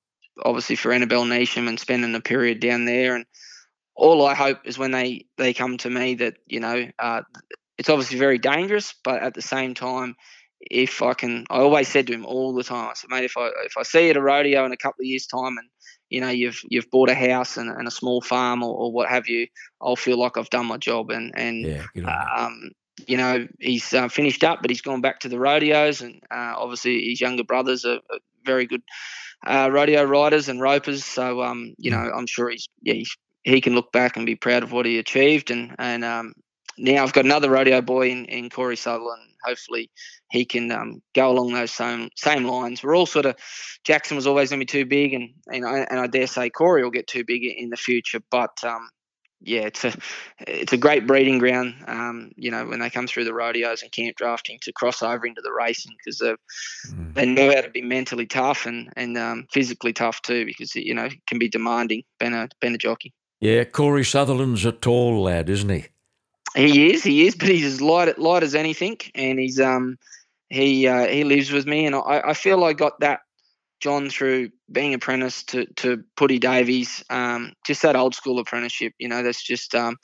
obviously 0.42 0.76
for 0.76 0.92
Annabelle 0.92 1.24
Neasham 1.24 1.68
and 1.68 1.78
spending 1.78 2.14
a 2.14 2.20
period 2.20 2.60
down 2.60 2.84
there. 2.84 3.14
And 3.14 3.26
all 3.94 4.26
I 4.26 4.34
hope 4.34 4.58
is 4.64 4.78
when 4.78 4.90
they, 4.90 5.26
they 5.36 5.54
come 5.54 5.78
to 5.78 5.90
me 5.90 6.14
that, 6.16 6.34
you 6.46 6.60
know, 6.60 6.86
uh, 6.98 7.22
it's 7.78 7.88
obviously 7.88 8.18
very 8.18 8.38
dangerous, 8.38 8.94
but 9.04 9.22
at 9.22 9.34
the 9.34 9.42
same 9.42 9.74
time, 9.74 10.16
if 10.60 11.02
I 11.02 11.14
can, 11.14 11.46
I 11.48 11.58
always 11.58 11.88
said 11.88 12.06
to 12.08 12.12
him 12.12 12.26
all 12.26 12.54
the 12.54 12.62
time, 12.62 12.90
I 12.90 12.94
said, 12.94 13.10
mate, 13.10 13.24
if 13.24 13.36
I 13.36 13.48
if 13.64 13.72
I 13.78 13.82
see 13.82 14.04
you 14.04 14.10
at 14.10 14.16
a 14.16 14.22
rodeo 14.22 14.64
in 14.66 14.72
a 14.72 14.76
couple 14.76 15.02
of 15.02 15.06
years' 15.06 15.26
time, 15.26 15.56
and 15.56 15.68
you 16.10 16.20
know 16.20 16.28
you've 16.28 16.60
you've 16.68 16.90
bought 16.90 17.08
a 17.08 17.14
house 17.14 17.56
and, 17.56 17.70
and 17.70 17.88
a 17.88 17.90
small 17.90 18.20
farm 18.20 18.62
or, 18.62 18.74
or, 18.74 18.92
what 18.92 19.08
have 19.08 19.28
you, 19.28 19.46
I'll 19.80 19.96
feel 19.96 20.18
like 20.18 20.36
I've 20.36 20.50
done 20.50 20.66
my 20.66 20.76
job. 20.76 21.10
And 21.10 21.32
and 21.34 21.66
yeah, 21.66 21.84
um, 22.36 22.72
you 23.06 23.16
know 23.16 23.46
he's 23.58 23.94
uh, 23.94 24.08
finished 24.08 24.44
up, 24.44 24.60
but 24.60 24.70
he's 24.70 24.82
gone 24.82 25.00
back 25.00 25.20
to 25.20 25.28
the 25.28 25.38
rodeos, 25.38 26.02
and 26.02 26.20
uh, 26.30 26.54
obviously 26.56 27.08
his 27.08 27.20
younger 27.20 27.44
brothers 27.44 27.84
are, 27.86 28.00
are 28.10 28.18
very 28.44 28.66
good 28.66 28.82
uh, 29.46 29.70
rodeo 29.72 30.04
riders 30.04 30.48
and 30.48 30.60
ropers. 30.60 31.04
So 31.04 31.42
um, 31.42 31.74
you 31.78 31.90
know, 31.90 32.10
I'm 32.14 32.26
sure 32.26 32.50
he's 32.50 32.68
yeah 32.82 32.94
he's, 32.94 33.16
he 33.44 33.60
can 33.60 33.74
look 33.74 33.92
back 33.92 34.16
and 34.16 34.26
be 34.26 34.36
proud 34.36 34.62
of 34.62 34.72
what 34.72 34.86
he 34.86 34.98
achieved, 34.98 35.50
and 35.50 35.74
and 35.78 36.04
um, 36.04 36.34
now 36.78 37.02
I've 37.02 37.12
got 37.12 37.24
another 37.24 37.50
rodeo 37.50 37.80
boy 37.80 38.10
in, 38.10 38.24
in 38.26 38.50
Corey 38.50 38.76
Sutherland. 38.76 39.22
Hopefully, 39.44 39.90
he 40.30 40.44
can 40.44 40.70
um, 40.70 41.02
go 41.14 41.30
along 41.30 41.52
those 41.52 41.72
same 41.72 42.10
same 42.16 42.44
lines. 42.44 42.82
We're 42.82 42.96
all 42.96 43.06
sort 43.06 43.26
of 43.26 43.36
Jackson 43.84 44.16
was 44.16 44.26
always 44.26 44.50
going 44.50 44.60
to 44.60 44.66
be 44.66 44.78
too 44.78 44.86
big, 44.86 45.14
and 45.14 45.30
and 45.46 45.64
I, 45.64 45.78
and 45.90 46.00
I 46.00 46.06
dare 46.06 46.26
say 46.26 46.50
Corey 46.50 46.82
will 46.82 46.90
get 46.90 47.06
too 47.06 47.24
big 47.24 47.44
in 47.44 47.70
the 47.70 47.76
future. 47.76 48.20
But 48.30 48.62
um, 48.64 48.88
yeah, 49.42 49.62
it's 49.62 49.84
a 49.84 49.94
it's 50.40 50.72
a 50.72 50.76
great 50.76 51.06
breeding 51.06 51.38
ground. 51.38 51.74
Um, 51.86 52.32
you 52.36 52.50
know, 52.50 52.66
when 52.66 52.80
they 52.80 52.90
come 52.90 53.06
through 53.06 53.24
the 53.24 53.32
rodeos 53.32 53.82
and 53.82 53.90
camp 53.90 54.16
drafting 54.16 54.58
to 54.62 54.72
cross 54.72 55.02
over 55.02 55.26
into 55.26 55.40
the 55.40 55.52
racing 55.52 55.92
because 55.98 56.18
they 56.18 56.34
mm. 56.88 57.14
they 57.14 57.26
know 57.26 57.54
how 57.54 57.62
to 57.62 57.70
be 57.70 57.82
mentally 57.82 58.26
tough 58.26 58.66
and 58.66 58.92
and 58.96 59.16
um, 59.16 59.46
physically 59.50 59.92
tough 59.92 60.20
too 60.22 60.44
because 60.44 60.74
you 60.74 60.94
know 60.94 61.06
it 61.06 61.26
can 61.26 61.38
be 61.38 61.48
demanding 61.48 62.02
being 62.18 62.34
a 62.34 62.48
being 62.60 62.74
a 62.74 62.78
jockey. 62.78 63.12
Yeah, 63.40 63.64
Corey 63.64 64.04
Sutherland's 64.04 64.66
a 64.66 64.72
tall 64.72 65.22
lad, 65.22 65.48
isn't 65.48 65.70
he? 65.70 65.86
He 66.54 66.92
is, 66.92 67.02
he 67.02 67.26
is, 67.26 67.34
but 67.34 67.48
he's 67.48 67.64
as 67.64 67.80
light 67.80 68.18
light 68.18 68.42
as 68.42 68.54
anything, 68.54 68.98
and 69.14 69.38
he's 69.38 69.58
um 69.58 69.96
he 70.50 70.86
uh, 70.86 71.06
he 71.06 71.24
lives 71.24 71.50
with 71.50 71.66
me, 71.66 71.86
and 71.86 71.94
I, 71.94 72.22
I 72.26 72.34
feel 72.34 72.64
I 72.64 72.74
got 72.74 73.00
that 73.00 73.20
John 73.80 74.10
through 74.10 74.50
being 74.70 74.94
apprentice 74.94 75.42
to 75.44 75.66
to 75.76 76.04
Puddy 76.16 76.38
Davies, 76.38 77.02
um, 77.10 77.52
just 77.66 77.82
that 77.82 77.96
old 77.96 78.14
school 78.14 78.38
apprenticeship. 78.38 78.92
You 78.98 79.08
know, 79.08 79.22
that's 79.22 79.42
just 79.42 79.74
um, 79.74 79.96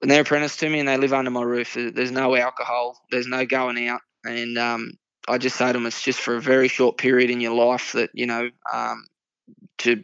when 0.00 0.08
they're 0.08 0.22
apprentice 0.22 0.56
to 0.58 0.68
me 0.68 0.80
and 0.80 0.88
they 0.88 0.96
live 0.96 1.12
under 1.12 1.30
my 1.30 1.42
roof. 1.42 1.74
There's 1.74 2.10
no 2.10 2.34
alcohol, 2.36 2.98
there's 3.10 3.26
no 3.26 3.46
going 3.46 3.88
out, 3.88 4.00
and 4.24 4.58
um, 4.58 4.92
I 5.28 5.38
just 5.38 5.56
say 5.56 5.68
to 5.68 5.72
them, 5.72 5.86
it's 5.86 6.02
just 6.02 6.20
for 6.20 6.36
a 6.36 6.40
very 6.40 6.68
short 6.68 6.98
period 6.98 7.30
in 7.30 7.40
your 7.40 7.54
life 7.54 7.92
that 7.92 8.10
you 8.12 8.26
know 8.26 8.50
um, 8.72 9.06
to 9.78 10.02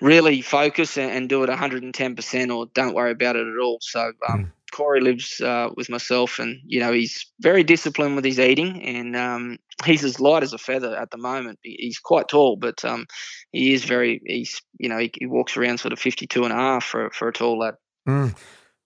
really 0.00 0.42
focus 0.42 0.96
and, 0.96 1.10
and, 1.10 1.28
do 1.28 1.42
it 1.42 1.50
110% 1.50 2.56
or 2.56 2.66
don't 2.74 2.94
worry 2.94 3.10
about 3.10 3.36
it 3.36 3.46
at 3.46 3.58
all. 3.58 3.78
So 3.80 4.12
mm. 4.28 4.50
Corey 4.72 5.00
lives 5.00 5.40
uh, 5.40 5.70
with 5.76 5.88
myself, 5.88 6.38
and 6.38 6.60
you 6.66 6.80
know 6.80 6.92
he's 6.92 7.26
very 7.40 7.62
disciplined 7.62 8.16
with 8.16 8.24
his 8.24 8.38
eating, 8.38 8.82
and 8.82 9.16
um, 9.16 9.58
he's 9.84 10.04
as 10.04 10.20
light 10.20 10.42
as 10.42 10.52
a 10.52 10.58
feather 10.58 10.96
at 10.96 11.10
the 11.10 11.18
moment. 11.18 11.58
He's 11.62 11.98
quite 11.98 12.28
tall, 12.28 12.56
but 12.56 12.84
um, 12.84 13.06
he 13.52 13.72
is 13.72 13.84
very. 13.84 14.20
He's 14.26 14.60
you 14.78 14.88
know 14.88 14.98
he, 14.98 15.10
he, 15.14 15.26
walks 15.26 15.56
around 15.56 15.78
sort 15.78 15.92
of 15.92 15.98
52 15.98 16.44
and 16.44 16.52
a 16.52 16.56
half 16.56 16.84
for 16.84 17.10
for 17.10 17.28
a 17.28 17.32
tall 17.32 17.58
lad. 17.58 17.74
Mm. 18.08 18.36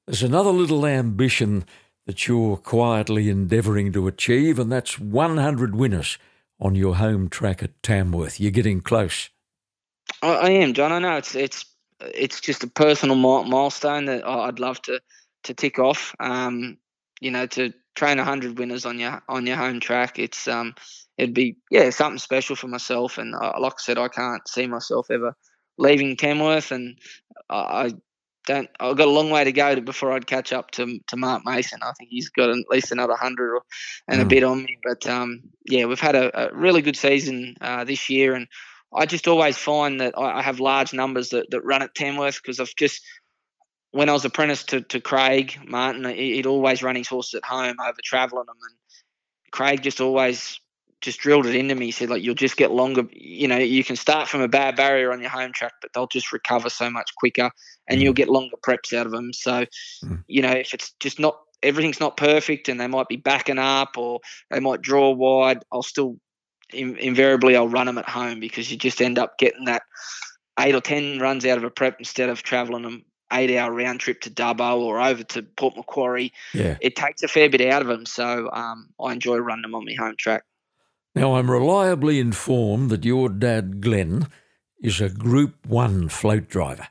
There's 0.07 0.23
another 0.23 0.51
little 0.51 0.85
ambition 0.85 1.65
that 2.07 2.27
you're 2.27 2.57
quietly 2.57 3.29
endeavouring 3.29 3.93
to 3.93 4.09
achieve, 4.09 4.59
and 4.59 4.71
that's 4.73 4.99
100 4.99 5.77
winners 5.77 6.19
on 6.61 6.75
your 6.75 6.97
home 6.97 7.29
track 7.29 7.63
at 7.63 7.83
Tamworth. 7.83 8.41
You're 8.41 8.51
getting 8.51 8.81
close. 8.81 9.31
I, 10.23 10.35
I 10.35 10.51
am, 10.51 10.75
John. 10.75 10.93
I 10.93 10.99
know 10.99 11.17
it's 11.17 11.35
it's 11.35 11.65
it's 12.01 12.41
just 12.41 12.65
a 12.65 12.67
personal 12.67 13.17
milestone 13.17 14.07
that 14.07 14.27
I'd 14.27 14.59
love 14.59 14.81
to 14.83 15.01
to 15.45 15.55
tick 15.55 15.79
off. 15.79 16.15
Um, 16.21 16.79
you 17.21 17.31
know, 17.31 17.47
to 17.47 17.73
train 17.95 18.19
hundred 18.19 18.59
winners 18.59 18.87
on 18.87 18.99
your 18.99 19.23
on 19.29 19.47
your 19.47 19.57
home 19.57 19.81
track, 19.81 20.19
it's 20.19 20.49
um, 20.49 20.75
it'd 21.17 21.35
be 21.35 21.57
yeah 21.71 21.91
something 21.91 22.19
special 22.19 22.57
for 22.57 22.69
myself. 22.69 23.19
And 23.19 23.35
uh, 23.35 23.53
like 23.59 23.75
I 23.75 23.83
said, 23.83 23.99
I 23.99 24.09
can't 24.09 24.47
see 24.49 24.67
myself 24.67 25.11
ever 25.11 25.37
leaving 25.79 26.17
Tamworth, 26.17 26.73
and 26.73 26.99
I 27.49 27.93
don't. 28.47 28.69
I've 28.81 28.97
got 28.97 29.09
a 29.09 29.11
long 29.11 29.31
way 29.31 29.45
to 29.45 29.53
go 29.53 29.75
to, 29.75 29.81
before 29.81 30.13
I'd 30.13 30.27
catch 30.27 30.53
up 30.53 30.71
to 30.73 30.99
to 31.07 31.17
Mark 31.17 31.45
Mason. 31.45 31.81
I 31.83 31.93
think 31.99 32.11
he's 32.11 32.29
got 32.29 32.51
at 32.51 32.57
least 32.71 32.93
another 32.93 33.17
hundred 33.17 33.61
and 34.09 34.21
mm. 34.21 34.25
a 34.25 34.27
bit 34.27 34.45
on 34.45 34.65
me. 34.65 34.79
But 34.83 35.07
um, 35.07 35.43
yeah, 35.67 35.87
we've 35.87 36.01
had 36.01 36.17
a, 36.17 36.51
a 36.51 36.55
really 36.55 36.83
good 36.83 36.97
season 36.97 37.57
uh, 37.61 37.85
this 37.85 38.11
year, 38.11 38.35
and 38.35 38.49
I 38.95 39.07
just 39.07 39.29
always 39.29 39.57
find 39.57 40.01
that 40.01 40.15
I 40.19 40.43
have 40.43 40.61
large 40.61 40.93
numbers 40.93 41.31
that, 41.31 41.51
that 41.51 41.65
run 41.65 41.83
at 41.83 41.95
Tamworth 41.95 42.43
because 42.43 42.61
I've 42.61 42.75
just 42.77 43.03
when 43.93 44.09
I 44.09 44.13
was 44.13 44.25
apprenticed 44.25 44.71
to, 44.71 44.81
to 44.81 45.01
Craig 45.01 45.59
Martin, 45.67 46.05
he'd 46.05 46.47
always 46.47 46.83
run 46.83 46.97
his 46.97 47.09
horses 47.09 47.35
at 47.35 47.45
home 47.45 47.77
over 47.81 47.99
travelling 48.03 48.47
them, 48.47 48.57
and 48.63 48.75
Craig 49.53 49.83
just 49.83 50.01
always 50.01 50.59
just 51.03 51.19
drilled 51.21 51.47
it 51.47 51.55
into 51.55 51.75
me. 51.75 51.87
He 51.87 51.91
said, 51.91 52.11
like, 52.11 52.23
you'll 52.23 52.35
just 52.35 52.57
get 52.57 52.71
longer. 52.71 53.07
You 53.13 53.49
know, 53.49 53.59
you 53.59 53.85
can 53.85 53.97
start 53.97 54.29
from 54.29 54.41
a 54.41 54.49
bad 54.49 54.77
barrier 54.77 55.13
on 55.13 55.21
your 55.21 55.31
home 55.31 55.53
track, 55.53 55.75
but 55.83 55.93
they'll 55.93 56.07
just 56.07 56.33
recover 56.33 56.71
so 56.71 56.91
much 56.91 57.15
quicker, 57.17 57.51
and 57.89 58.01
mm. 58.01 58.03
you'll 58.03 58.13
get 58.15 58.29
longer 58.29 58.57
preps 58.67 58.97
out 58.97 59.07
of 59.07 59.13
them. 59.13 59.33
So, 59.33 59.67
mm. 60.05 60.25
you 60.27 60.43
know, 60.43 60.53
if 60.53 60.73
it's 60.75 60.93
just 61.01 61.21
not 61.21 61.39
everything's 61.63 62.01
not 62.01 62.17
perfect, 62.17 62.69
and 62.69 62.81
they 62.81 62.87
might 62.87 63.09
be 63.09 63.17
backing 63.17 63.59
up 63.59 63.99
or 63.99 64.21
they 64.51 64.61
might 64.61 64.81
draw 64.81 65.11
wide, 65.11 65.65
I'll 65.71 65.83
still 65.83 66.17
invariably 66.73 67.55
I'll 67.55 67.69
run 67.69 67.85
them 67.85 67.99
at 67.99 68.09
home 68.09 68.41
because 68.41 68.71
you 68.71 68.79
just 68.79 69.03
end 69.03 69.19
up 69.19 69.37
getting 69.37 69.67
that 69.67 69.83
eight 70.59 70.75
or 70.75 70.81
ten 70.81 71.19
runs 71.19 71.45
out 71.45 71.59
of 71.59 71.65
a 71.65 71.71
prep 71.71 71.97
instead 71.99 72.31
of 72.31 72.43
travelling 72.43 72.85
them 72.85 73.05
eight 73.33 73.57
hour 73.57 73.73
round 73.73 74.01
trip 74.01 74.21
to 74.23 74.31
Dubbo 74.31 74.79
or 74.79 75.01
over 75.01 75.23
to 75.23 75.43
Port 75.43 75.77
Macquarie. 75.77 76.33
Yeah. 76.55 76.77
It 76.81 76.97
takes 76.97 77.23
a 77.23 77.29
fair 77.29 77.49
bit 77.49 77.61
out 77.61 77.83
of 77.83 77.89
them. 77.89 78.07
So 78.07 78.51
um, 78.53 78.89
I 79.01 79.13
enjoy 79.13 79.39
running 79.39 79.63
them 79.63 79.75
on 79.75 79.85
my 79.85 79.95
home 79.95 80.17
track. 80.19 80.45
Now, 81.15 81.35
I'm 81.35 81.51
reliably 81.51 82.19
informed 82.19 82.91
that 82.91 83.05
your 83.05 83.29
dad, 83.29 83.83
Glenn, 83.83 84.29
is 84.83 85.01
a 85.01 85.11
Group 85.11 85.67
1 85.67 86.09
float 86.09 86.49
driver. 86.49 86.89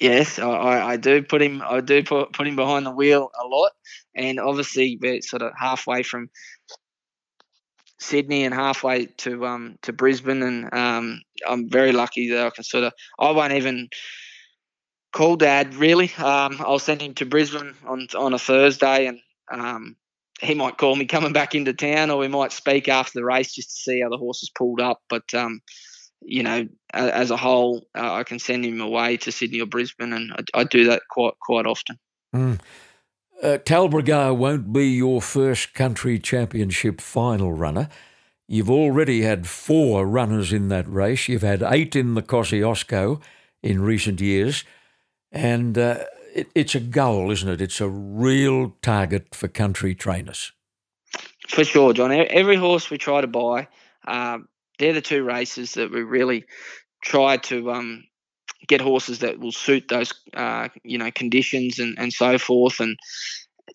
Yes, 0.00 0.38
I, 0.38 0.90
I 0.90 0.96
do 0.96 1.22
put 1.22 1.40
him. 1.40 1.62
I 1.64 1.80
do 1.80 2.02
put, 2.02 2.32
put 2.32 2.46
him 2.46 2.56
behind 2.56 2.84
the 2.84 2.90
wheel 2.90 3.30
a 3.40 3.46
lot, 3.46 3.72
and 4.14 4.38
obviously 4.38 4.98
we're 5.00 5.22
sort 5.22 5.40
of 5.40 5.52
halfway 5.58 6.02
from 6.02 6.28
Sydney 7.98 8.44
and 8.44 8.54
halfway 8.54 9.06
to 9.06 9.46
um 9.46 9.78
to 9.82 9.94
Brisbane, 9.94 10.42
and 10.42 10.74
um 10.74 11.22
I'm 11.48 11.70
very 11.70 11.92
lucky 11.92 12.28
that 12.30 12.46
I 12.46 12.50
can 12.50 12.64
sort 12.64 12.84
of 12.84 12.92
I 13.18 13.30
won't 13.30 13.54
even 13.54 13.88
call 15.16 15.36
Dad 15.36 15.74
really. 15.74 16.12
Um, 16.18 16.56
I'll 16.60 16.78
send 16.78 17.00
him 17.00 17.14
to 17.14 17.26
Brisbane 17.26 17.74
on 17.86 18.08
on 18.14 18.34
a 18.34 18.38
Thursday, 18.38 19.06
and 19.06 19.20
um 19.50 19.96
he 20.40 20.54
might 20.54 20.76
call 20.76 20.94
me 20.96 21.06
coming 21.06 21.32
back 21.32 21.54
into 21.54 21.72
town, 21.72 22.10
or 22.10 22.18
we 22.18 22.28
might 22.28 22.52
speak 22.52 22.88
after 22.88 23.18
the 23.18 23.24
race 23.24 23.54
just 23.54 23.70
to 23.70 23.76
see 23.76 24.00
how 24.02 24.10
the 24.10 24.18
horses 24.18 24.50
pulled 24.50 24.80
up. 24.80 25.00
But 25.08 25.32
um, 25.32 25.62
you 26.20 26.42
know, 26.42 26.68
as 26.92 27.30
a 27.30 27.36
whole, 27.36 27.86
uh, 27.96 28.12
I 28.12 28.24
can 28.24 28.38
send 28.38 28.64
him 28.64 28.80
away 28.80 29.16
to 29.18 29.32
Sydney 29.32 29.60
or 29.60 29.66
Brisbane, 29.66 30.12
and 30.12 30.32
I, 30.32 30.60
I 30.60 30.64
do 30.64 30.84
that 30.86 31.02
quite 31.10 31.34
quite 31.40 31.66
often. 31.66 31.98
Mm. 32.34 32.60
Uh, 33.42 33.58
Talbragar 33.58 34.36
won't 34.36 34.72
be 34.72 34.88
your 34.88 35.20
first 35.22 35.74
country 35.74 36.18
championship 36.18 37.00
final 37.00 37.52
runner. 37.52 37.88
You've 38.48 38.70
already 38.70 39.22
had 39.22 39.46
four 39.46 40.06
runners 40.06 40.52
in 40.52 40.68
that 40.68 40.88
race. 40.88 41.28
You've 41.28 41.42
had 41.42 41.62
eight 41.62 41.96
in 41.96 42.14
the 42.14 42.22
Kosciuszko 42.22 43.20
in 43.62 43.82
recent 43.82 44.20
years, 44.20 44.64
and 45.32 45.76
uh, 45.76 46.04
it, 46.34 46.48
it's 46.54 46.74
a 46.74 46.80
goal, 46.80 47.30
isn't 47.30 47.48
it? 47.48 47.60
It's 47.60 47.80
a 47.80 47.88
real 47.88 48.76
target 48.82 49.34
for 49.34 49.48
country 49.48 49.94
trainers. 49.94 50.52
For 51.48 51.64
sure, 51.64 51.92
John. 51.92 52.12
Every 52.12 52.56
horse 52.56 52.90
we 52.90 52.98
try 52.98 53.20
to 53.20 53.26
buy, 53.26 53.68
um, 54.06 54.48
they're 54.78 54.92
the 54.92 55.00
two 55.00 55.22
races 55.22 55.72
that 55.74 55.90
we 55.90 56.02
really 56.02 56.44
try 57.02 57.36
to 57.36 57.70
um, 57.70 58.04
get 58.66 58.80
horses 58.80 59.20
that 59.20 59.38
will 59.38 59.52
suit 59.52 59.88
those 59.88 60.12
uh, 60.34 60.68
you 60.82 60.98
know 60.98 61.10
conditions 61.10 61.78
and, 61.78 61.98
and 61.98 62.12
so 62.12 62.38
forth 62.38 62.80
and 62.80 62.96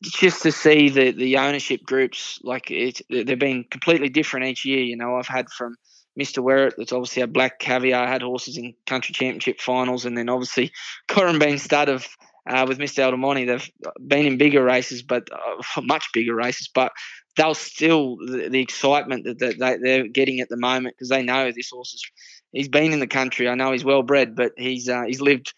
just 0.04 0.42
to 0.44 0.52
see 0.52 0.90
the 0.90 1.12
the 1.12 1.38
ownership 1.38 1.82
groups 1.84 2.40
like 2.44 2.72
it 2.72 3.02
they've 3.10 3.40
been 3.40 3.64
completely 3.70 4.10
different 4.10 4.46
each 4.46 4.66
year 4.66 4.84
you 4.84 4.98
know 4.98 5.16
I've 5.16 5.28
had 5.28 5.50
from 5.50 5.76
Mr. 6.20 6.44
Werrett 6.44 6.74
that's 6.78 6.92
obviously 6.92 7.22
a 7.22 7.28
black 7.28 7.60
caviar 7.60 8.08
had 8.08 8.22
horses 8.22 8.58
in 8.58 8.74
country 8.86 9.14
championship 9.14 9.60
finals 9.60 10.06
and 10.06 10.18
then 10.18 10.30
obviously 10.30 10.72
Corumbene 11.08 11.60
Stud 11.60 11.90
of 11.90 12.08
uh, 12.48 12.66
with 12.68 12.80
Mr. 12.80 13.04
Aldermonte. 13.04 13.46
They've 13.46 13.72
been 14.08 14.26
in 14.26 14.38
bigger 14.38 14.64
races, 14.64 15.04
but 15.04 15.28
uh, 15.32 15.82
much 15.84 16.10
bigger 16.14 16.36
races, 16.36 16.70
but 16.74 16.92
they'll 17.38 17.54
still 17.54 18.18
the, 18.18 18.50
the 18.50 18.60
excitement 18.60 19.26
that, 19.26 19.40
that 19.60 19.80
they, 19.82 20.00
are 20.02 20.08
getting 20.08 20.40
at 20.40 20.50
the 20.50 20.58
moment 20.58 20.96
because 20.96 21.10
they 21.10 21.24
know 21.24 21.52
this 21.52 21.70
horse 21.70 21.94
is 21.94 22.04
he's 22.52 22.68
been 22.68 22.94
in 22.94 23.00
the 23.00 23.08
country. 23.08 23.48
I 23.48 23.56
know 23.56 23.72
he's 23.72 23.86
well 23.86 24.04
bred, 24.04 24.36
but 24.36 24.54
he's 24.58 24.90
uh, 24.90 25.04
he's 25.04 25.22
lived 25.22 25.54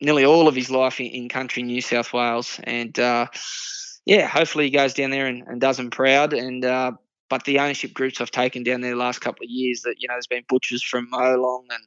nearly 0.00 0.24
all 0.24 0.48
of 0.48 0.54
his 0.54 0.70
life 0.70 1.00
in, 1.00 1.06
in 1.06 1.28
country 1.28 1.62
New 1.62 1.80
South 1.80 2.12
Wales, 2.12 2.60
and 2.64 2.98
uh, 2.98 3.26
yeah, 4.04 4.26
hopefully 4.26 4.64
he 4.64 4.70
goes 4.70 4.94
down 4.94 5.10
there 5.10 5.26
and, 5.26 5.42
and 5.46 5.60
does 5.60 5.76
them 5.78 5.90
proud. 5.90 6.32
And 6.32 6.64
uh, 6.64 6.92
but 7.34 7.46
the 7.46 7.58
ownership 7.58 7.92
groups 7.92 8.20
I've 8.20 8.30
taken 8.30 8.62
down 8.62 8.80
there 8.80 8.92
the 8.92 8.96
last 8.96 9.20
couple 9.20 9.42
of 9.42 9.50
years, 9.50 9.82
that 9.82 9.96
you 9.98 10.06
know, 10.06 10.14
there's 10.14 10.28
been 10.28 10.44
butchers 10.48 10.84
from 10.84 11.10
Molong 11.10 11.64
and 11.68 11.82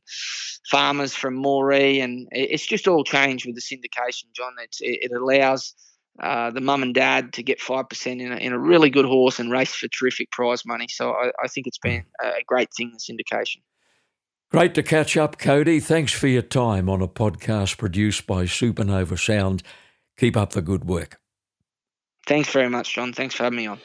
farmers 0.70 1.16
from 1.16 1.42
Moree, 1.42 2.04
and 2.04 2.28
it's 2.32 2.68
just 2.68 2.86
all 2.86 3.06
changed 3.06 3.46
with 3.46 3.56
the 3.56 3.62
syndication, 3.62 4.26
John. 4.36 4.52
It's, 4.62 4.80
it, 4.82 5.10
allows 5.14 5.74
uh, 6.22 6.52
the 6.52 6.60
mum 6.60 6.84
and 6.84 6.94
dad 6.94 7.32
to 7.32 7.44
get 7.44 7.62
5% 7.62 8.20
in 8.20 8.34
a, 8.34 8.36
in 8.36 8.52
a 8.52 8.60
really 8.60 8.90
good 8.90 9.06
horse 9.06 9.40
and 9.40 9.50
race 9.50 9.74
for 9.74 9.88
terrific 9.88 10.32
prize 10.32 10.66
money. 10.66 10.88
So 10.90 11.12
I, 11.12 11.32
I 11.42 11.48
think 11.48 11.66
it's 11.66 11.78
been 11.78 12.04
a 12.22 12.44
great 12.46 12.68
thing, 12.76 12.92
the 12.92 13.00
syndication. 13.00 13.62
Great 14.52 14.76
to 14.76 14.84
catch 14.84 15.16
up, 15.16 15.38
Cody. 15.38 15.80
Thanks 15.80 16.12
for 16.12 16.28
your 16.28 16.42
time 16.42 16.90
on 16.90 17.02
a 17.02 17.08
podcast 17.08 17.78
produced 17.78 18.28
by 18.28 18.44
Supernova 18.44 19.18
Sound. 19.18 19.64
Keep 20.18 20.36
up 20.36 20.52
the 20.52 20.62
good 20.62 20.84
work. 20.84 21.22
Thanks 22.26 22.52
very 22.52 22.70
much, 22.70 22.94
John. 22.94 23.14
Thanks 23.14 23.34
for 23.34 23.44
having 23.44 23.56
me 23.56 23.68
on. 23.68 23.80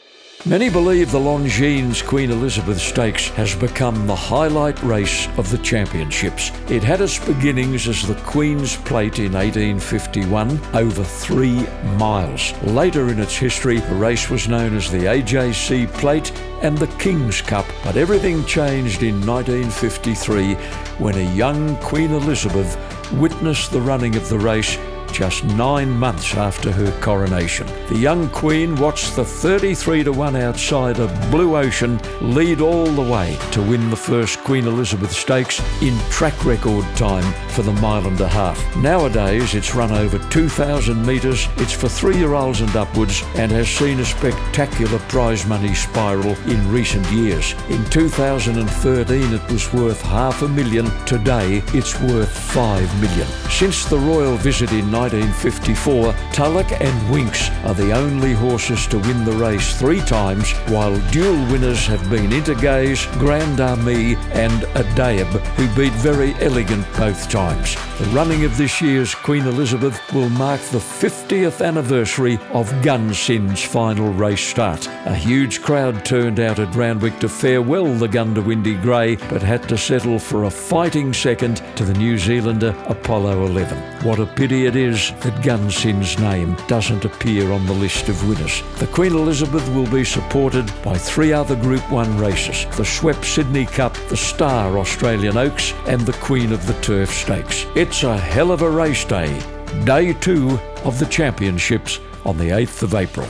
Many 0.45 0.70
believe 0.70 1.12
the 1.12 1.20
Longines 1.20 2.05
Queen 2.05 2.33
Elizabeth 2.33 2.80
Stakes 2.80 3.28
has 3.28 3.55
become 3.55 4.09
the 4.09 4.16
highlight 4.16 4.83
race 4.83 5.28
of 5.39 5.49
the 5.51 5.59
championships. 5.59 6.51
It 6.68 6.83
had 6.83 7.01
its 7.01 7.24
beginnings 7.24 7.87
as 7.87 8.09
the 8.09 8.16
Queen's 8.22 8.76
Plate 8.76 9.20
in 9.20 9.35
1851, 9.35 10.61
over 10.74 11.05
three 11.05 11.64
miles. 11.97 12.53
Later 12.64 13.11
in 13.11 13.20
its 13.20 13.37
history, 13.37 13.78
the 13.78 13.95
race 13.95 14.30
was 14.30 14.49
known 14.49 14.76
as 14.76 14.91
the 14.91 15.05
AJC 15.05 15.93
Plate 15.93 16.33
and 16.62 16.76
the 16.76 16.89
King's 16.99 17.41
Cup, 17.41 17.66
but 17.85 17.97
everything 17.97 18.45
changed 18.45 19.05
in 19.05 19.24
1953 19.24 20.55
when 20.99 21.14
a 21.14 21.35
young 21.35 21.76
Queen 21.76 22.11
Elizabeth 22.11 22.76
witnessed 23.12 23.70
the 23.70 23.80
running 23.80 24.16
of 24.16 24.28
the 24.28 24.39
race 24.39 24.76
just 25.12 25.44
nine 25.44 25.90
months 25.90 26.34
after 26.34 26.72
her 26.72 26.90
coronation. 27.00 27.66
The 27.88 27.98
young 27.98 28.30
Queen 28.30 28.74
watched 28.76 29.14
the 29.14 29.24
33 29.24 30.04
to 30.04 30.12
1 30.12 30.36
outsider 30.36 31.06
Blue 31.30 31.56
Ocean 31.56 32.00
lead 32.20 32.60
all 32.60 32.86
the 32.86 33.02
way 33.02 33.38
to 33.52 33.62
win 33.62 33.90
the 33.90 33.96
first 33.96 34.38
Queen 34.40 34.66
Elizabeth 34.66 35.12
Stakes 35.12 35.60
in 35.82 35.98
track 36.10 36.44
record 36.44 36.84
time 36.96 37.30
for 37.50 37.62
the 37.62 37.72
mile 37.74 38.06
and 38.06 38.20
a 38.20 38.28
half. 38.28 38.58
Nowadays, 38.76 39.54
it's 39.54 39.74
run 39.74 39.92
over 39.92 40.18
2,000 40.30 41.04
metres, 41.06 41.48
it's 41.56 41.72
for 41.72 41.88
three 41.88 42.16
year 42.16 42.34
olds 42.34 42.60
and 42.60 42.74
upwards, 42.74 43.22
and 43.34 43.52
has 43.52 43.68
seen 43.68 44.00
a 44.00 44.04
spectacular 44.04 44.98
prize 45.00 45.46
money 45.46 45.74
spiral 45.74 46.36
in 46.48 46.72
recent 46.72 47.06
years. 47.10 47.54
In 47.68 47.84
2013, 47.90 49.34
it 49.34 49.52
was 49.52 49.72
worth 49.72 50.00
half 50.00 50.42
a 50.42 50.48
million. 50.48 50.86
Today, 51.04 51.62
it's 51.68 52.00
worth 52.00 52.30
5 52.30 53.00
million. 53.00 53.26
Since 53.50 53.84
the 53.86 53.98
royal 53.98 54.36
visit 54.36 54.72
in 54.72 54.90
1954, 55.03 56.14
Tulloch 56.32 56.80
and 56.80 57.11
Winks 57.11 57.50
are 57.64 57.74
the 57.74 57.90
only 57.90 58.34
horses 58.34 58.86
to 58.86 59.00
win 59.00 59.24
the 59.24 59.32
race 59.32 59.76
three 59.76 60.00
times, 60.03 60.53
while 60.68 60.96
dual 61.11 61.34
winners 61.50 61.84
have 61.88 62.09
been 62.09 62.30
Intergaze, 62.30 63.07
Grand 63.18 63.61
Army, 63.61 64.14
and 64.30 64.62
Addeybb, 64.76 65.40
who 65.57 65.66
beat 65.74 65.92
Verry 65.94 66.34
Elegant 66.40 66.86
both 66.96 67.28
times. 67.28 67.74
The 67.98 68.05
running 68.11 68.44
of 68.44 68.57
this 68.57 68.80
year's 68.80 69.12
Queen 69.12 69.44
Elizabeth 69.44 70.00
will 70.12 70.28
mark 70.28 70.61
the 70.61 70.78
50th 70.78 71.66
anniversary 71.66 72.34
of 72.53 72.70
Gunsynd's 72.82 73.64
final 73.64 74.12
race 74.12 74.40
start. 74.40 74.86
A 75.07 75.16
huge 75.16 75.62
crowd 75.62 76.05
turned 76.05 76.38
out 76.38 76.61
at 76.61 76.74
Randwick 76.76 77.18
to 77.18 77.28
farewell 77.28 77.92
the 77.92 78.09
Goondiwindi 78.09 78.80
Grey, 78.82 79.16
but 79.16 79.42
had 79.42 79.68
to 79.68 79.76
settle 79.76 80.20
for 80.20 80.44
a 80.44 80.50
fighting 80.50 81.12
second 81.12 81.57
to 81.74 81.84
the 81.84 81.94
New 81.94 82.18
Zealander 82.18 82.76
Apollo 82.86 83.46
11. 83.46 83.91
What 84.03 84.18
a 84.18 84.26
pity 84.26 84.66
it 84.66 84.74
is 84.74 85.12
that 85.20 85.42
Gunsynd's 85.44 86.18
name 86.18 86.57
doesn't 86.66 87.05
appear 87.05 87.53
on 87.53 87.64
the 87.66 87.72
list 87.72 88.09
of 88.09 88.28
winners. 88.28 88.61
The 88.78 88.88
Queen 88.88 89.12
Elizabeth 89.12 89.68
will 89.76 89.86
be 89.86 90.05
supported 90.05 90.66
by 90.82 90.98
three 90.98 91.32
other 91.32 91.55
Group 91.55 91.88
1 91.88 92.18
races 92.18 92.64
the 92.76 92.82
Schweppes 92.82 93.26
Sydney 93.26 93.64
Cup, 93.64 93.94
the 94.09 94.16
Star 94.16 94.76
Australian 94.76 95.36
Oaks, 95.36 95.72
and 95.86 96.00
the 96.00 96.14
Queen 96.14 96.53
of 96.53 96.66
the 96.66 96.74
Turf 96.80 97.11
Stakes. 97.11 97.66
It's 97.76 98.03
a 98.03 98.18
hell 98.18 98.50
of 98.50 98.62
a 98.62 98.70
race 98.70 99.05
day. 99.05 99.38
Day 99.84 100.14
two 100.14 100.59
of 100.82 100.98
the 100.98 101.07
championships 101.07 102.00
on 102.24 102.36
the 102.38 102.48
8th 102.48 102.82
of 102.82 102.94
April. 102.96 103.28